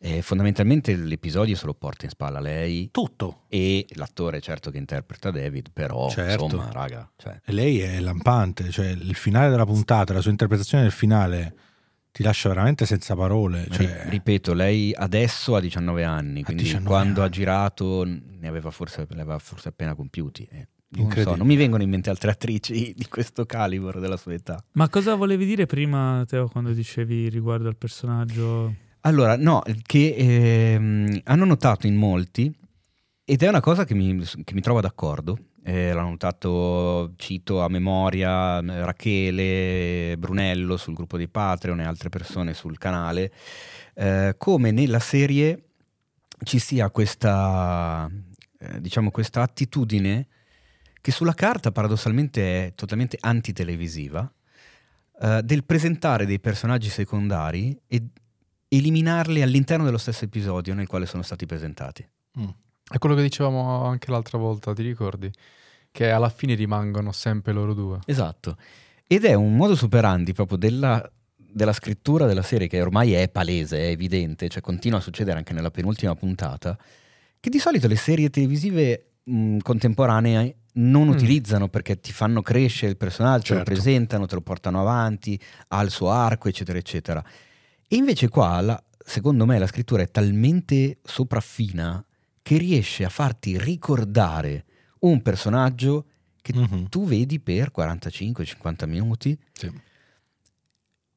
E 0.00 0.22
fondamentalmente 0.22 0.94
l'episodio 0.94 1.56
se 1.56 1.66
lo 1.66 1.74
porta 1.74 2.04
in 2.04 2.10
spalla 2.10 2.38
lei 2.38 2.88
Tutto. 2.92 3.42
e 3.48 3.84
l'attore 3.94 4.40
certo 4.40 4.70
che 4.70 4.78
interpreta 4.78 5.30
David, 5.32 5.70
però 5.72 6.08
Certo. 6.08 6.44
insomma, 6.44 6.70
raga, 6.70 7.10
cioè, 7.16 7.40
E 7.44 7.52
lei 7.52 7.80
è 7.80 7.98
lampante, 7.98 8.70
cioè 8.70 8.88
il 8.90 9.14
finale 9.16 9.50
della 9.50 9.66
puntata, 9.66 10.12
la 10.12 10.20
sua 10.20 10.30
interpretazione 10.30 10.84
del 10.84 10.92
finale 10.92 11.54
ti 12.12 12.22
lascia 12.22 12.48
veramente 12.48 12.86
senza 12.86 13.14
parole. 13.16 13.66
Cioè, 13.70 14.04
ripeto, 14.08 14.52
lei 14.54 14.92
adesso 14.94 15.54
ha 15.56 15.60
19 15.60 16.04
anni, 16.04 16.40
Ha 16.40 16.44
quindi 16.44 16.62
19 16.62 16.88
quando 16.88 17.20
ha 17.20 17.24
anni. 17.24 17.32
girato 17.32 18.04
ne 18.04 18.48
aveva 18.48 18.70
forse, 18.70 19.06
ne 19.10 19.20
aveva 19.20 19.38
forse 19.38 19.68
appena 19.68 19.94
compiuti. 19.96 20.46
e 20.50 20.68
non, 20.90 21.12
so, 21.12 21.34
non 21.36 21.46
mi 21.46 21.56
vengono 21.56 21.82
in 21.82 21.90
mente 21.90 22.08
altre 22.08 22.30
attrici 22.30 22.94
di 22.96 23.06
questo 23.08 23.44
calibro 23.46 23.98
della 24.00 24.16
sua 24.16 24.32
età. 24.32 24.62
Ma 24.72 24.88
cosa 24.88 25.14
volevi 25.16 25.44
dire 25.44 25.66
prima, 25.66 26.24
Teo, 26.26 26.48
quando 26.48 26.72
dicevi 26.72 27.28
riguardo 27.28 27.68
al 27.68 27.76
personaggio? 27.76 28.74
Allora, 29.02 29.36
no, 29.36 29.62
che 29.82 30.14
ehm, 30.16 31.20
hanno 31.24 31.44
notato 31.44 31.86
in 31.86 31.94
molti, 31.94 32.52
ed 33.24 33.42
è 33.42 33.48
una 33.48 33.60
cosa 33.60 33.84
che 33.84 33.94
mi, 33.94 34.22
che 34.44 34.54
mi 34.54 34.60
trova 34.60 34.80
d'accordo, 34.80 35.38
eh, 35.62 35.92
l'hanno 35.92 36.10
notato, 36.10 37.12
cito 37.16 37.62
a 37.62 37.68
memoria, 37.68 38.58
eh, 38.58 38.84
Rachele, 38.84 40.16
Brunello 40.18 40.76
sul 40.76 40.94
gruppo 40.94 41.16
dei 41.16 41.28
Patreon 41.28 41.80
e 41.80 41.84
altre 41.84 42.08
persone 42.08 42.54
sul 42.54 42.78
canale, 42.78 43.32
eh, 43.94 44.34
come 44.36 44.70
nella 44.72 44.98
serie 44.98 45.64
ci 46.42 46.58
sia 46.58 46.90
questa, 46.90 48.10
eh, 48.58 48.80
diciamo, 48.80 49.10
questa 49.10 49.42
attitudine 49.42 50.26
che 51.00 51.12
sulla 51.12 51.34
carta 51.34 51.70
paradossalmente 51.70 52.66
è 52.66 52.74
totalmente 52.74 53.16
antitelevisiva, 53.20 54.32
eh, 55.20 55.40
del 55.44 55.64
presentare 55.64 56.26
dei 56.26 56.40
personaggi 56.40 56.88
secondari 56.88 57.78
e 57.86 58.02
eliminarli 58.68 59.42
all'interno 59.42 59.84
dello 59.84 59.98
stesso 59.98 60.24
episodio 60.24 60.74
nel 60.74 60.86
quale 60.86 61.06
sono 61.06 61.22
stati 61.22 61.46
presentati. 61.46 62.06
Mm. 62.38 62.48
È 62.90 62.98
quello 62.98 63.14
che 63.14 63.22
dicevamo 63.22 63.84
anche 63.84 64.10
l'altra 64.10 64.38
volta, 64.38 64.72
ti 64.72 64.82
ricordi? 64.82 65.30
Che 65.90 66.10
alla 66.10 66.28
fine 66.28 66.54
rimangono 66.54 67.12
sempre 67.12 67.52
loro 67.52 67.74
due. 67.74 67.98
Esatto. 68.06 68.56
Ed 69.06 69.24
è 69.24 69.34
un 69.34 69.56
modo 69.56 69.74
superandi 69.74 70.32
proprio 70.34 70.58
della, 70.58 71.10
della 71.36 71.72
scrittura 71.72 72.26
della 72.26 72.42
serie 72.42 72.66
che 72.68 72.80
ormai 72.80 73.12
è 73.14 73.28
palese, 73.28 73.78
è 73.78 73.88
evidente, 73.88 74.48
cioè 74.48 74.60
continua 74.62 74.98
a 74.98 75.02
succedere 75.02 75.38
anche 75.38 75.52
nella 75.54 75.70
penultima 75.70 76.14
puntata, 76.14 76.78
che 77.40 77.50
di 77.50 77.58
solito 77.58 77.88
le 77.88 77.96
serie 77.96 78.28
televisive 78.30 79.12
mh, 79.24 79.58
contemporanee 79.58 80.56
non 80.74 81.08
Mm. 81.08 81.10
utilizzano 81.10 81.68
perché 81.68 81.98
ti 82.00 82.12
fanno 82.12 82.40
crescere 82.42 82.90
il 82.92 82.96
personaggio, 82.96 83.46
te 83.48 83.58
lo 83.58 83.64
Certo. 83.64 83.72
presentano, 83.72 84.26
te 84.26 84.34
lo 84.34 84.42
portano 84.42 84.80
avanti, 84.80 85.40
ha 85.68 85.80
il 85.82 85.90
suo 85.90 86.10
arco, 86.10 86.48
eccetera, 86.48 86.78
eccetera. 86.78 87.24
E 87.88 87.96
invece 87.96 88.28
qua, 88.28 88.60
la- 88.60 88.82
secondo 89.04 89.46
me, 89.46 89.58
la 89.58 89.66
scrittura 89.66 90.02
è 90.02 90.10
talmente 90.10 90.98
sopraffina 91.02 92.04
che 92.42 92.56
riesce 92.58 93.04
a 93.04 93.08
farti 93.08 93.58
ricordare 93.58 94.64
un 95.00 95.22
personaggio 95.22 96.06
che 96.42 96.52
Mhm. 96.54 96.88
tu 96.88 97.04
vedi 97.06 97.40
per 97.40 97.70
45-50 97.70 98.86
minuti 98.86 99.38
Sì. 99.52 99.70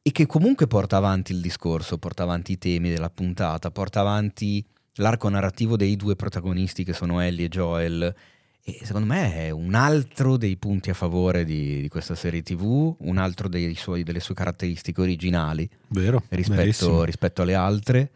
e 0.04 0.12
che 0.12 0.26
comunque 0.26 0.68
porta 0.68 0.98
avanti 0.98 1.32
il 1.32 1.42
discorso, 1.42 1.98
porta 1.98 2.24
avanti 2.24 2.54
i 2.54 2.58
temi 2.58 2.90
della 2.90 3.10
puntata, 3.10 3.72
porta 3.72 4.00
avanti 4.02 4.66
l'arco 4.96 5.30
narrativo 5.30 5.78
dei 5.78 5.96
due 5.96 6.16
protagonisti 6.16 6.84
che 6.84 6.94
sono 6.94 7.20
Ellie 7.22 7.46
e 7.46 7.50
Joel. 7.50 8.16
E 8.64 8.80
secondo 8.84 9.08
me 9.08 9.34
è 9.34 9.50
un 9.50 9.74
altro 9.74 10.38
dei 10.38 10.56
punti 10.56 10.92
a 10.92 10.94
favore 10.94 11.44
di, 11.44 11.82
di 11.82 11.88
questa 11.88 12.14
serie 12.14 12.44
TV, 12.44 12.96
un 13.00 13.18
altro 13.18 13.50
dei 13.50 13.74
suoi- 13.76 14.04
delle 14.04 14.20
sue 14.20 14.36
caratteristiche 14.36 15.02
originali 15.02 15.68
Vero, 15.88 16.24
rispetto, 16.30 17.04
rispetto 17.04 17.42
alle 17.42 17.56
altre. 17.56 18.12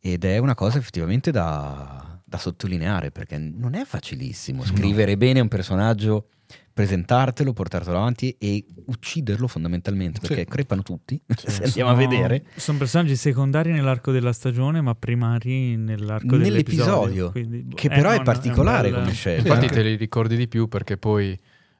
Ed 0.00 0.24
è 0.24 0.38
una 0.38 0.54
cosa 0.54 0.78
effettivamente 0.78 1.30
da, 1.30 2.20
da 2.24 2.38
sottolineare 2.38 3.10
perché 3.10 3.38
non 3.38 3.74
è 3.74 3.84
facilissimo 3.84 4.64
scrivere 4.64 5.16
bene 5.16 5.40
un 5.40 5.48
personaggio, 5.48 6.28
presentartelo, 6.72 7.52
portartelo 7.52 7.96
avanti 7.96 8.36
e 8.38 8.64
ucciderlo 8.86 9.48
fondamentalmente 9.48 10.20
perché 10.20 10.42
Sì. 10.42 10.44
crepano 10.44 10.82
tutti. 10.82 11.20
Sì, 11.36 11.50
se 11.50 11.64
andiamo 11.64 11.90
a 11.90 11.94
Sono- 11.94 12.08
vedere. 12.08 12.44
Sono 12.56 12.78
personaggi 12.78 13.16
secondari 13.16 13.72
nell'arco 13.72 14.12
della 14.12 14.32
stagione, 14.32 14.80
ma 14.80 14.94
primari 14.94 15.76
nell'arco 15.76 16.36
Nell'episodio, 16.36 16.84
dell'episodio. 17.06 17.30
quindi, 17.30 17.62
boh, 17.62 17.74
che 17.76 17.88
è 17.88 17.94
però 17.94 18.10
è 18.10 18.18
un- 18.18 18.24
particolare 18.24 18.88
un 18.88 18.92
bel- 18.94 19.02
come 19.02 19.14
scelta. 19.14 19.40
Infatti 19.48 19.64
anche- 19.66 19.74
te 19.74 19.82
li 19.82 19.96
ricordi 19.96 20.36
di 20.36 20.48
più 20.48 20.68
perché 20.68 20.96
poi 20.96 21.38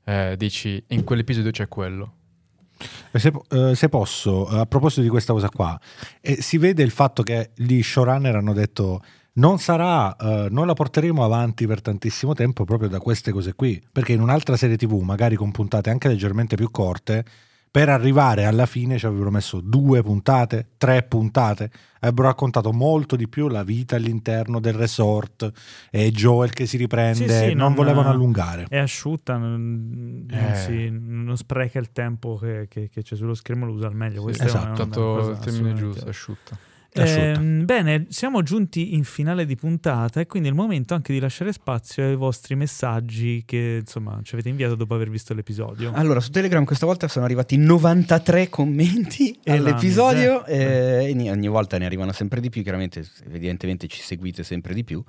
eh, 0.08 0.34
dici 0.38 0.82
in 0.88 1.02
quell'episodio 1.04 1.50
c'è 1.50 1.66
quello. 1.68 2.12
E 3.10 3.18
Se, 3.18 3.32
eh, 3.50 3.74
se 3.74 3.88
posso, 3.88 4.46
a 4.46 4.66
proposito 4.66 5.00
di 5.00 5.08
questa 5.08 5.32
cosa 5.32 5.48
qua, 5.48 5.78
eh, 6.20 6.40
si 6.42 6.58
vede 6.58 6.82
il 6.82 6.90
fatto 6.90 7.22
che 7.22 7.50
gli 7.56 7.82
showrunner 7.82 8.36
hanno 8.36 8.52
detto 8.52 9.02
non 9.36 9.58
sarà, 9.58 10.16
eh, 10.16 10.48
noi 10.50 10.66
la 10.66 10.74
porteremo 10.74 11.24
avanti 11.24 11.66
per 11.66 11.80
tantissimo 11.82 12.34
tempo 12.34 12.64
proprio 12.64 12.88
da 12.88 12.98
queste 13.00 13.32
cose 13.32 13.54
qui, 13.54 13.82
perché 13.92 14.12
in 14.12 14.20
un'altra 14.20 14.56
serie 14.56 14.76
tv, 14.76 15.00
magari 15.00 15.36
con 15.36 15.50
puntate 15.50 15.90
anche 15.90 16.08
leggermente 16.08 16.56
più 16.56 16.70
corte, 16.70 17.24
per 17.70 17.90
arrivare 17.90 18.46
alla 18.46 18.64
fine 18.64 18.96
ci 18.96 19.04
avrebbero 19.04 19.30
messo 19.30 19.60
due 19.60 20.00
puntate, 20.02 20.68
tre 20.78 21.02
puntate, 21.02 21.70
avrebbero 22.00 22.28
raccontato 22.28 22.72
molto 22.72 23.16
di 23.16 23.28
più 23.28 23.48
la 23.48 23.64
vita 23.64 23.96
all'interno 23.96 24.60
del 24.60 24.72
resort 24.72 25.52
e 25.90 26.10
Joel 26.10 26.54
che 26.54 26.64
si 26.64 26.78
riprende, 26.78 27.28
Sì, 27.28 27.34
sì, 27.34 27.46
non, 27.48 27.56
non- 27.56 27.74
volevano 27.74 28.08
allungare. 28.08 28.64
È 28.70 28.78
asciutta, 28.78 29.36
non, 29.36 30.24
non 30.26 30.38
Eh. 30.52 30.54
si- 30.54 30.88
non 30.90 31.36
spreca 31.36 31.78
il 31.78 31.92
tempo 31.92 32.36
che, 32.36 32.66
che- 32.70 32.88
che 32.88 33.02
c'è 33.02 33.14
sullo 33.14 33.34
schermo, 33.34 33.66
lo 33.66 33.72
usa 33.74 33.88
al 33.88 33.94
meglio. 33.94 34.22
Questa 34.22 34.44
è 34.44 34.46
esatto. 34.46 34.62
una- 34.64 34.68
una 34.72 34.78
Tanto 34.78 35.00
cosa 35.02 35.30
il 35.32 35.38
termine 35.40 35.74
giusto, 35.74 36.08
asciutta. 36.08 36.58
Ehm, 37.02 37.64
bene, 37.64 38.06
siamo 38.08 38.42
giunti 38.42 38.94
in 38.94 39.04
finale 39.04 39.44
di 39.46 39.54
puntata 39.56 40.20
e 40.20 40.26
quindi 40.26 40.48
è 40.48 40.52
il 40.52 40.56
momento 40.56 40.94
anche 40.94 41.12
di 41.12 41.18
lasciare 41.18 41.52
spazio 41.52 42.04
ai 42.04 42.16
vostri 42.16 42.54
messaggi 42.54 43.42
che 43.46 43.78
insomma 43.80 44.20
ci 44.22 44.34
avete 44.34 44.48
inviato 44.48 44.74
dopo 44.74 44.94
aver 44.94 45.10
visto 45.10 45.34
l'episodio. 45.34 45.92
Allora, 45.94 46.20
su 46.20 46.30
Telegram 46.30 46.64
questa 46.64 46.86
volta 46.86 47.08
sono 47.08 47.24
arrivati 47.24 47.56
93 47.56 48.48
commenti 48.48 49.38
E 49.42 49.52
all'episodio 49.52 50.42
miseria. 50.46 51.00
eh, 51.00 51.08
e 51.10 51.14
ni- 51.14 51.30
ogni 51.30 51.48
volta 51.48 51.78
ne 51.78 51.86
arrivano 51.86 52.12
sempre 52.12 52.40
di 52.40 52.50
più, 52.50 52.62
chiaramente 52.62 53.04
evidentemente 53.26 53.86
ci 53.88 54.00
seguite 54.00 54.42
sempre 54.42 54.74
di 54.74 54.84
più. 54.84 55.02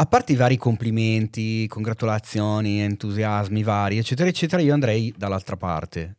A 0.00 0.06
parte 0.06 0.32
i 0.32 0.36
vari 0.36 0.56
complimenti, 0.56 1.66
congratulazioni, 1.66 2.80
entusiasmi 2.80 3.62
vari, 3.64 3.98
eccetera, 3.98 4.28
eccetera, 4.28 4.62
io 4.62 4.72
andrei 4.72 5.12
dall'altra 5.16 5.56
parte 5.56 6.16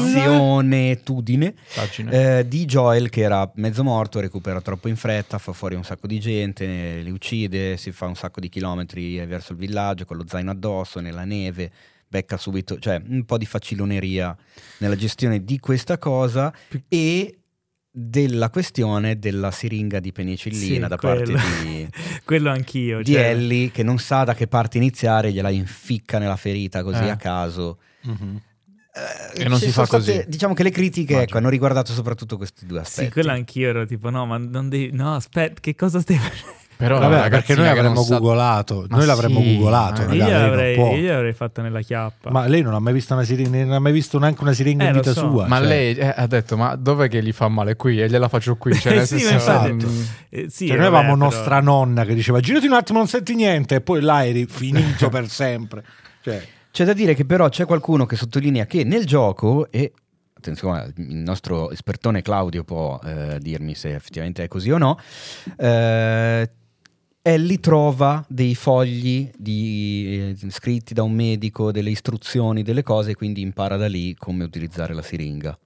Sionetudine 0.09 1.55
pagine. 1.75 2.39
eh, 2.39 2.49
di 2.49 2.65
Joel 2.65 3.09
che 3.11 3.21
era 3.23 3.51
mezzo 3.57 3.83
morto, 3.85 4.21
recupera 4.21 4.61
troppo 4.61 4.89
in 4.89 4.97
fretta, 4.97 5.39
fa 5.39 5.53
fuori 5.53 5.75
un 5.75 5.85
sacco 5.85 6.07
di 6.07 6.19
gente, 6.21 7.01
li 7.03 7.11
uccide, 7.11 7.77
si 7.77 7.93
fa 7.93 8.07
un 8.07 8.15
sacco 8.17 8.41
di 8.41 8.49
chilometri 8.49 9.25
verso 9.27 9.53
il 9.53 9.59
villaggio 9.59 10.05
con 10.05 10.17
lo 10.17 10.25
zaino 10.27 10.51
addosso, 10.51 11.01
nella 11.01 11.25
neve, 11.25 11.71
becca 12.09 12.37
subito, 12.37 12.79
cioè 12.79 13.03
un 13.09 13.25
po' 13.25 13.39
di 13.39 13.47
faciloneria 13.47 14.37
nella 14.79 14.97
gestione 14.97 15.45
di 15.45 15.59
questa 15.59 15.99
cosa 15.99 16.53
e 16.89 17.39
della 17.99 18.51
questione 18.51 19.19
della 19.19 19.51
siringa 19.51 20.01
di 20.01 20.13
penicillina 20.13 20.83
Sì, 20.85 20.89
da 20.89 20.97
quello. 20.97 21.33
parte 21.33 21.65
di, 21.65 21.89
Quello 22.27 22.51
anch'io. 22.51 23.03
di 23.03 23.13
cioè, 23.13 23.31
Ellie 23.31 23.71
che 23.71 23.83
non 23.83 23.99
sa 23.99 24.23
da 24.25 24.35
che 24.35 24.47
parte 24.47 24.77
iniziare, 24.77 25.33
gliela 25.33 25.49
inficca 25.49 26.19
nella 26.19 26.37
ferita 26.37 26.83
così 26.83 27.05
Eh. 27.05 27.09
a 27.09 27.17
caso. 27.17 27.79
Mhm. 28.03 28.41
Eh, 29.37 29.43
E 29.43 29.49
non 29.49 29.59
si 29.59 29.71
fa 29.71 29.87
così. 29.87 30.13
state- 30.13 30.27
Diciamo 30.29 30.55
che 30.55 30.63
le 30.63 30.71
critiche 30.71 31.13
Immagino. 31.13 31.23
ecco, 31.23 31.39
hanno 31.39 31.49
riguardato 31.51 31.93
soprattutto 31.93 32.37
questi 32.39 32.65
due 32.67 32.81
aspetti. 32.81 33.07
Sì, 33.07 33.13
quello 33.13 33.33
anch'io 33.33 33.69
ero 33.69 33.85
tipo, 33.87 34.09
no, 34.11 34.25
ma 34.25 34.39
non 34.39 34.69
devi... 34.71 34.91
No, 34.93 35.15
aspetta, 35.15 35.61
che 35.61 35.75
cosa 35.75 36.01
stai 36.01 36.17
facendo? 36.17 36.55
Però 36.77 36.99
Vabbè, 36.99 37.15
ragazzina 37.15 37.31
perché 37.39 37.55
noi 37.55 37.69
avremmo 37.69 38.03
sa- 38.03 38.15
googolato, 38.19 38.85
Ma 38.91 38.97
noi 38.99 39.07
l'avremmo 39.07 39.41
sì, 39.41 39.55
googolato, 39.57 40.03
ma 40.03 40.07
ragazzi, 40.09 40.17
io, 40.17 40.25
lei 40.27 40.31
non 40.33 40.43
l'avrei, 40.51 40.75
può. 40.75 40.95
io 40.95 41.13
l'avrei 41.13 41.33
fatta 41.33 41.63
nella 41.63 41.81
chiappa. 41.81 42.31
Ma 42.31 42.47
lei 42.47 42.61
non 42.61 42.75
ha 42.75 42.79
mai 42.81 42.93
visto 42.93 43.15
una 43.15 43.23
siringa, 43.23 43.65
non 43.65 43.73
ha 43.73 43.79
mai 43.79 43.93
visto 43.93 44.19
neanche 44.19 44.43
una 44.43 44.53
siringa 44.53 44.85
Eh, 44.85 44.89
in 44.89 44.93
vita 44.93 45.13
so. 45.13 45.21
sua. 45.21 45.47
Ma 45.47 45.57
cioè. 45.57 45.67
lei 45.67 45.95
eh, 45.95 46.13
ha 46.15 46.27
detto, 46.27 46.57
ma 46.59 46.77
dov'è 46.77 47.09
che 47.09 47.23
gli 47.23 47.33
fa 47.33 47.49
male 47.49 47.77
qui? 47.77 47.99
E 48.03 48.09
gliela 48.11 48.29
faccio 48.29 48.57
qui. 48.57 48.75
Cioè, 48.75 48.93
nel 48.97 49.07
Sì, 49.07 49.21
senso, 49.21 49.51
infatti. 49.51 49.73
mm, 49.87 50.01
Eh, 50.29 50.47
sì, 50.51 50.67
Cioè, 50.67 50.77
noi 50.77 50.87
avevamo 50.87 51.15
però- 51.15 51.25
nostra 51.25 51.61
nonna 51.61 52.05
che 52.05 52.13
diceva 52.15 52.41
girati 52.41 52.67
un 52.67 52.75
attimo, 52.75 52.99
non 52.99 53.09
senti 53.09 53.35
niente, 53.35 53.77
e 53.77 53.81
poi 53.81 54.03
là 54.03 54.27
eri 54.27 54.45
finito 54.47 55.09
per 55.09 55.31
sempre. 55.31 55.83
Cioè, 56.21 56.47
C'è 56.77 56.85
da 56.85 56.93
dire 56.93 57.15
che 57.15 57.25
però 57.25 57.49
c'è 57.49 57.65
qualcuno 57.65 58.05
che 58.05 58.17
sottolinea 58.17 58.67
che 58.67 58.85
nel 58.85 59.07
gioco, 59.07 59.71
e 59.71 59.95
attenzione, 60.35 60.93
il 60.99 61.17
nostro 61.17 61.71
espertone 61.71 62.21
Claudio 62.21 62.65
può 62.65 63.01
eh, 63.03 63.39
dirmi 63.41 63.75
se 63.75 63.95
effettivamente 63.95 64.45
è 64.45 64.47
così 64.47 64.71
o 64.71 64.77
no, 64.77 64.99
eh, 65.57 66.51
Ellie 67.23 67.61
trova 67.61 68.23
dei 68.29 68.55
fogli 68.55 69.31
di- 69.39 70.37
eh, 70.39 70.51
scritti 70.51 70.93
da 70.93 71.03
un 71.03 71.13
medico, 71.13 71.73
delle 71.73 71.89
istruzioni, 71.89 72.63
delle 72.63 72.83
cose, 72.83 73.13
e 73.13 73.15
quindi 73.15 73.41
impara 73.41 73.79
da 73.79 73.89
lì 73.89 74.15
come 74.15 74.45
utilizzare 74.45 74.93
la 74.93 75.01
siringa. 75.01 75.59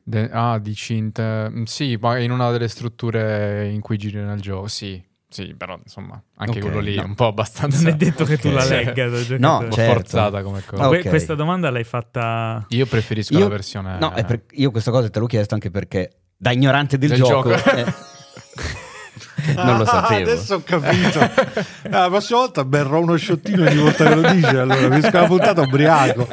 De- 0.00 0.30
ah, 0.30 0.60
dici 0.60 0.94
in 0.94 1.10
te- 1.10 1.50
mm, 1.50 1.64
Sì, 1.64 1.98
ma 2.00 2.20
in 2.20 2.30
una 2.30 2.52
delle 2.52 2.68
strutture 2.68 3.68
in 3.68 3.80
cui 3.80 3.98
giri 3.98 4.18
nel 4.18 4.40
gioco, 4.40 4.68
sì. 4.68 5.10
Sì, 5.32 5.54
però 5.56 5.78
insomma, 5.82 6.22
anche 6.36 6.58
Ok, 6.58 6.64
quello 6.64 6.80
lì 6.80 6.94
no. 6.94 7.02
è 7.02 7.04
un 7.06 7.14
po' 7.14 7.26
abbastanza... 7.28 7.78
Non 7.84 7.92
è 7.92 7.96
detto 7.96 8.24
che 8.24 8.36
tu 8.36 8.50
la 8.50 8.64
legga 8.66 9.08
da 9.08 9.16
No, 9.16 9.22
giocatore. 9.24 9.64
un 9.64 9.68
po' 9.70 9.74
certo. 9.74 9.92
forzata 9.94 10.42
come 10.42 10.62
cosa. 10.66 10.82
Ma 10.82 10.88
que- 10.90 10.98
Ok. 10.98 11.08
Questa 11.08 11.34
domanda 11.34 11.70
l'hai 11.70 11.84
fatta... 11.84 12.66
Io 12.68 12.84
preferisco 12.84 13.32
Io- 13.32 13.40
la 13.40 13.48
versione... 13.48 13.98
No, 13.98 14.12
è 14.12 14.24
per- 14.26 14.42
io 14.50 14.70
questa 14.70 14.90
cosa 14.90 15.08
te 15.08 15.18
l'ho 15.18 15.26
chiesto 15.26 15.54
anche 15.54 15.70
perché 15.70 16.18
da 16.36 16.50
ignorante 16.52 16.98
del, 16.98 17.08
Del 17.08 17.18
gioco, 17.22 17.48
gioco. 17.56 17.70
eh, 17.70 17.84
non 19.56 19.76
lo 19.78 19.82
Ah, 19.84 19.86
sapevo. 19.86 20.30
adesso 20.30 20.54
ho 20.56 20.62
capito. 20.64 21.18
Ah, 21.20 22.00
la 22.02 22.08
prossima 22.08 22.38
volta 22.40 22.64
berrò 22.64 23.00
uno 23.00 23.16
sciottino 23.16 23.64
ogni 23.64 23.76
volta 23.76 24.04
che 24.08 24.14
lo 24.14 24.30
dice. 24.32 24.58
Allora, 24.58 24.88
mi 24.88 25.00
la 25.00 25.24
puntata 25.26 25.60
ubriaco. 25.62 26.28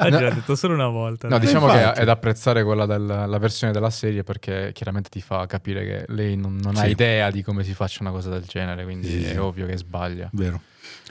Oggi 0.00 0.22
l'ha 0.22 0.30
detto 0.30 0.54
solo 0.54 0.74
una 0.74 0.88
volta. 0.88 1.28
No, 1.28 1.38
dai. 1.38 1.46
diciamo 1.46 1.66
infatti. 1.66 1.94
che 1.94 2.00
è 2.00 2.04
da 2.04 2.12
apprezzare 2.12 2.64
quella 2.64 2.86
della 2.86 3.26
la 3.26 3.38
versione 3.38 3.72
della 3.72 3.90
serie 3.90 4.22
perché 4.24 4.70
chiaramente 4.72 5.08
ti 5.08 5.20
fa 5.20 5.46
capire 5.46 5.84
che 5.84 6.04
lei 6.08 6.36
non, 6.36 6.56
non 6.60 6.76
ha 6.76 6.82
Sì. 6.82 6.90
idea 6.90 7.30
di 7.30 7.42
come 7.42 7.64
si 7.64 7.74
faccia 7.74 7.98
una 8.00 8.10
cosa 8.10 8.30
del 8.30 8.44
genere, 8.46 8.84
quindi 8.84 9.08
Sì, 9.08 9.24
sì. 9.24 9.30
è 9.32 9.40
ovvio 9.40 9.66
che 9.66 9.76
sbaglia. 9.76 10.28
Vero. 10.32 10.60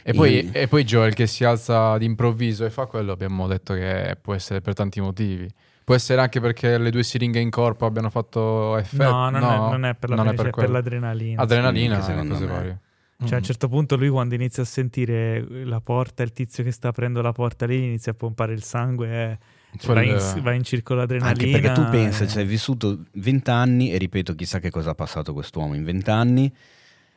E 0.03 0.13
poi, 0.13 0.49
e 0.53 0.67
poi 0.69 0.83
Joel 0.85 1.13
che 1.13 1.27
si 1.27 1.43
alza 1.43 1.97
d'improvviso 1.97 2.63
e 2.63 2.69
fa 2.69 2.85
quello, 2.85 3.11
abbiamo 3.11 3.45
detto 3.47 3.73
che 3.73 4.17
può 4.21 4.33
essere 4.33 4.61
per 4.61 4.73
tanti 4.73 5.01
motivi. 5.01 5.49
Può 5.87 5.95
essere 5.95 6.19
anche 6.19 6.41
perché 6.41 6.77
le 6.77 6.89
due 6.91 7.01
siringhe 7.01 7.39
in 7.39 7.49
corpo 7.49 7.85
abbiano 7.85 8.09
fatto 8.09 8.75
effetto. 8.75 9.09
No, 9.09 9.29
non, 9.29 9.41
È, 9.41 9.57
non 9.57 9.85
è 9.85 9.95
per 9.95 10.09
la 10.09 10.15
non 10.17 10.27
è 10.27 10.31
è 10.31 10.33
per 10.33 10.49
quello. 10.49 10.73
l'adrenalina. 10.73 11.41
Adrenalina, 11.41 12.01
Sì, 12.01 12.07
secondo 12.11 12.33
cose 12.33 12.45
me. 12.45 12.51
varie. 12.51 12.79
Cioè, 13.23 13.33
a 13.35 13.37
un 13.37 13.43
certo 13.43 13.69
punto 13.69 13.95
lui 13.95 14.09
quando 14.09 14.35
inizia 14.35 14.63
a 14.63 14.65
sentire 14.65 15.45
la 15.63 15.79
porta, 15.79 16.23
il 16.23 16.33
tizio 16.33 16.61
che 16.65 16.71
sta 16.71 16.89
aprendo 16.89 17.21
la 17.21 17.31
porta 17.31 17.65
lì, 17.65 17.85
inizia 17.85 18.11
a 18.11 18.15
pompare 18.15 18.51
il 18.51 18.63
sangue, 18.63 19.07
e 19.07 19.37
Quel- 19.81 19.95
va, 19.95 20.03
in, 20.03 20.41
va 20.43 20.51
in 20.51 20.63
circolo 20.63 21.03
adrenalina. 21.03 21.29
Anche 21.45 21.49
perché 21.49 21.71
tu 21.81 21.89
pensa, 21.89 22.25
e- 22.25 22.27
cioè, 22.27 22.41
hai 22.41 22.47
vissuto 22.49 23.05
vent'anni 23.13 23.93
e 23.93 23.97
ripeto, 23.97 24.35
chissà 24.35 24.59
che 24.59 24.69
cosa 24.69 24.89
ha 24.89 24.93
passato 24.95 25.31
quest'uomo 25.31 25.73
in 25.73 25.85
vent'anni. 25.85 26.53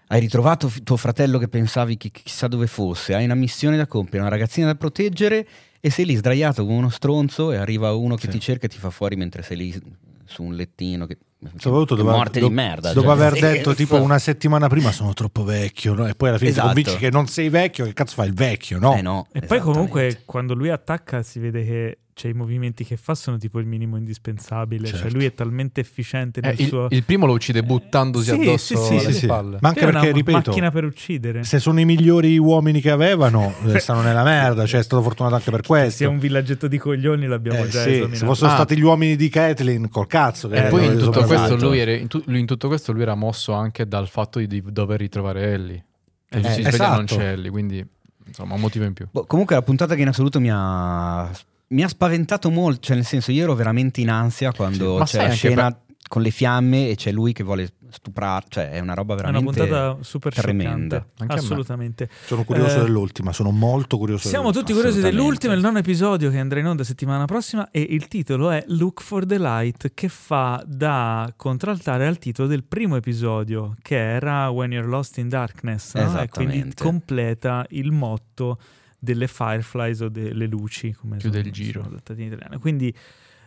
Hai 0.07 0.21
ritrovato 0.21 0.69
f- 0.69 0.81
tuo 0.85 0.97
fratello 0.97 1.39
che 1.39 1.49
pensavi 1.49 1.97
chi- 1.97 2.13
chissà 2.13 2.47
dove 2.47 2.69
fosse, 2.69 3.17
hai 3.17 3.25
una 3.25 3.35
missione 3.35 3.77
da 3.77 3.89
compiere, 3.89 4.21
una 4.21 4.29
ragazzina 4.31 4.67
da 4.69 4.77
proteggere 4.77 5.45
e 5.81 5.91
sei 5.91 6.05
lì 6.07 6.15
sdraiato 6.15 6.65
come 6.65 6.77
uno 6.79 6.91
stronzo 6.91 7.53
e 7.53 7.57
arriva 7.57 7.93
uno 7.95 8.15
che 8.15 8.27
Sì. 8.27 8.33
ti 8.33 8.41
cerca 8.41 8.67
e 8.67 8.69
ti 8.69 8.79
fa 8.79 8.91
fuori 8.91 9.17
mentre 9.17 9.43
sei 9.43 9.57
lì 9.57 9.83
su 10.27 10.43
un 10.43 10.55
lettino. 10.55 11.07
Che, 11.07 11.17
Soprattutto 11.57 11.95
dopo, 11.95 12.11
morte 12.11 12.39
dopo- 12.39 12.51
di 12.51 12.55
merda. 12.55 12.93
dopo 12.93 13.07
cioè. 13.09 13.17
aver 13.17 13.33
detto 13.41 13.75
tipo 13.75 13.97
so. 13.97 14.03
una 14.03 14.19
settimana 14.19 14.69
prima 14.69 14.93
sono 14.93 15.15
troppo 15.15 15.43
vecchio, 15.43 15.95
no? 15.95 16.07
e 16.07 16.15
poi 16.15 16.29
alla 16.29 16.39
fine 16.39 16.51
Esatto. 16.51 16.69
ti 16.69 16.75
convinci 16.75 16.99
che 16.99 17.11
non 17.11 17.27
sei 17.27 17.49
vecchio, 17.49 17.85
che 17.87 17.95
cazzo 17.95 18.15
fai 18.15 18.29
il 18.29 18.35
vecchio, 18.35 18.79
no? 18.79 18.95
Eh 18.97 19.01
no, 19.03 19.27
E 19.33 19.41
poi 19.41 19.59
comunque 19.61 20.23
quando 20.27 20.55
lui 20.55 20.69
attacca 20.69 21.23
si 21.23 21.39
vede 21.39 21.65
che 21.65 21.99
cioè, 22.21 22.31
i 22.31 22.35
movimenti 22.35 22.85
che 22.85 22.97
fa 22.99 23.15
sono 23.15 23.39
tipo 23.39 23.59
il 23.59 23.67
minimo 23.67 23.97
indispensabile. 23.97 24.87
Cioè 24.87 24.99
Certo. 25.01 25.17
lui 25.17 25.25
è 25.25 25.33
talmente 25.35 25.81
efficiente 25.81 26.41
Eh, 26.41 26.47
nel 26.49 26.61
il, 26.61 26.67
suo... 26.67 26.87
il 26.91 27.03
primo 27.05 27.25
lo 27.25 27.33
uccide 27.33 27.63
buttandosi 27.63 28.31
Sì, 28.31 28.41
addosso 28.41 28.77
sì, 28.77 28.83
sì, 28.85 28.93
alle 28.93 29.01
sì, 29.01 29.13
sì. 29.21 29.25
spalle. 29.25 29.57
Ma 29.61 29.69
anche 29.69 29.81
è 29.81 29.85
una 29.85 30.01
perché, 30.01 30.13
ripeto, 30.15 30.37
macchina 30.51 30.71
per 30.71 30.85
uccidere. 30.85 31.43
se 31.45 31.59
sono 31.59 31.81
i 31.81 31.85
migliori 31.87 32.37
uomini 32.39 32.81
che 32.83 32.91
avevano, 32.91 33.55
eh, 33.67 33.79
stanno 33.79 34.03
nella 34.03 34.23
merda, 34.23 34.67
cioè 34.67 34.81
è 34.81 34.83
stato 34.83 35.03
fortunato 35.03 35.35
anche 35.37 35.51
per 35.51 35.63
questo. 35.63 35.97
sia 35.97 36.09
un 36.11 36.19
villaggetto 36.19 36.69
di 36.69 36.77
coglioni 36.77 37.27
l'abbiamo 37.27 37.65
Eh, 37.65 37.69
già 37.69 37.83
sì, 37.83 37.89
esaminato. 37.91 38.15
se 38.17 38.25
fossero 38.27 38.51
Ah. 38.51 38.55
stati 38.55 38.77
gli 38.77 38.83
uomini 38.83 39.17
di 39.17 39.29
Kathleen, 39.31 39.89
col 39.89 40.07
cazzo. 40.07 40.49
Che 40.49 40.67
E 40.67 40.69
poi 40.69 40.85
in 40.87 40.99
tutto, 40.99 41.23
questo 41.25 41.57
lui 41.57 41.79
era, 41.79 41.93
in, 41.95 42.09
tu- 42.09 42.23
lui 42.27 42.41
in 42.41 42.47
tutto 42.47 42.69
questo 42.69 42.93
lui 42.93 43.03
era 43.03 43.15
mosso 43.15 43.53
anche 43.55 43.87
dal 43.89 44.09
fatto 44.09 44.39
di, 44.39 44.47
di 44.47 44.63
dover 44.67 44.99
ritrovare 45.01 45.53
Ellie. 45.53 45.85
E 46.29 46.39
Eh, 46.39 46.43
si 46.45 46.61
sveglia 46.63 46.69
e 46.69 46.71
non 46.91 47.05
esatto. 47.05 47.17
c'è 47.17 47.33
Ellie, 47.33 47.51
quindi 47.51 47.85
insomma 48.27 48.55
un 48.55 48.61
motivo 48.61 48.85
in 48.85 48.93
più. 48.93 49.07
Boh, 49.11 49.25
comunque 49.25 49.55
la 49.57 49.63
puntata 49.63 49.95
che 49.97 50.03
in 50.03 50.09
assoluto 50.09 50.39
mi 50.39 50.51
ha, 50.53 51.29
mi 51.71 51.83
ha 51.83 51.89
spaventato 51.89 52.51
molto, 52.51 52.81
cioè 52.81 52.97
nel 52.97 53.05
senso 53.05 53.31
io 53.33 53.45
ero 53.45 53.55
veramente 53.55 54.01
in 54.01 54.11
ansia 54.11 54.53
quando 54.53 54.99
Ma 54.99 55.05
c'è 55.05 55.19
la 55.19 55.23
anche 55.25 55.37
scena 55.37 55.81
con 56.09 56.23
le 56.23 56.31
fiamme 56.31 56.89
e 56.89 56.97
c'è 56.97 57.13
lui 57.13 57.33
che 57.33 57.45
vuole 57.45 57.71
stuprare, 57.89 58.47
cioè 58.49 58.71
è 58.71 58.81
una 58.81 58.95
roba 58.95 59.15
È 59.15 59.21
una 59.21 59.31
veramente 59.31 59.61
puntata 59.61 59.99
super 60.01 60.35
tremenda. 60.35 61.07
Assolutamente. 61.29 62.09
Sono 62.25 62.43
curioso 62.43 62.79
Eh, 62.79 62.83
dell'ultima, 62.83 63.33
sono 63.33 63.51
molto 63.53 63.97
curioso. 63.97 64.27
Siamo 64.27 64.51
dell'ultima. 64.51 64.65
tutti 64.67 64.73
curiosi 64.73 65.01
dell'ultimo, 65.01 65.53
il 65.53 65.61
nono 65.61 65.79
episodio 65.79 66.31
che 66.31 66.39
andrà 66.39 66.59
in 66.59 66.67
onda 66.67 66.83
settimana 66.83 67.27
prossima 67.27 67.71
e 67.71 67.81
il 67.81 68.09
titolo 68.09 68.51
è 68.51 68.65
Look 68.67 69.03
for 69.03 69.25
the 69.25 69.39
Light 69.39 69.93
che 69.95 70.09
fa 70.09 70.61
da 70.67 71.33
contraltare 71.37 72.09
al 72.09 72.19
titolo 72.19 72.49
del 72.49 72.65
primo 72.65 72.97
episodio 72.97 73.77
che 73.81 73.97
era 73.97 74.49
When 74.51 74.73
You're 74.73 74.89
Lost 74.89 75.19
in 75.19 75.29
Darkness 75.29 75.95
no? 75.95 76.21
e 76.21 76.29
quindi 76.29 76.73
completa 76.77 77.65
il 77.71 77.93
motto 77.93 78.59
delle 79.01 79.27
Fireflies 79.27 80.01
o 80.01 80.09
delle 80.09 80.47
luci 80.47 80.93
come 80.93 81.17
Chiude 81.17 81.39
sono, 81.39 81.47
il 81.49 81.53
giro. 81.53 81.83
sono 81.83 82.19
in 82.21 82.27
italiano. 82.27 82.59
Quindi 82.61 82.95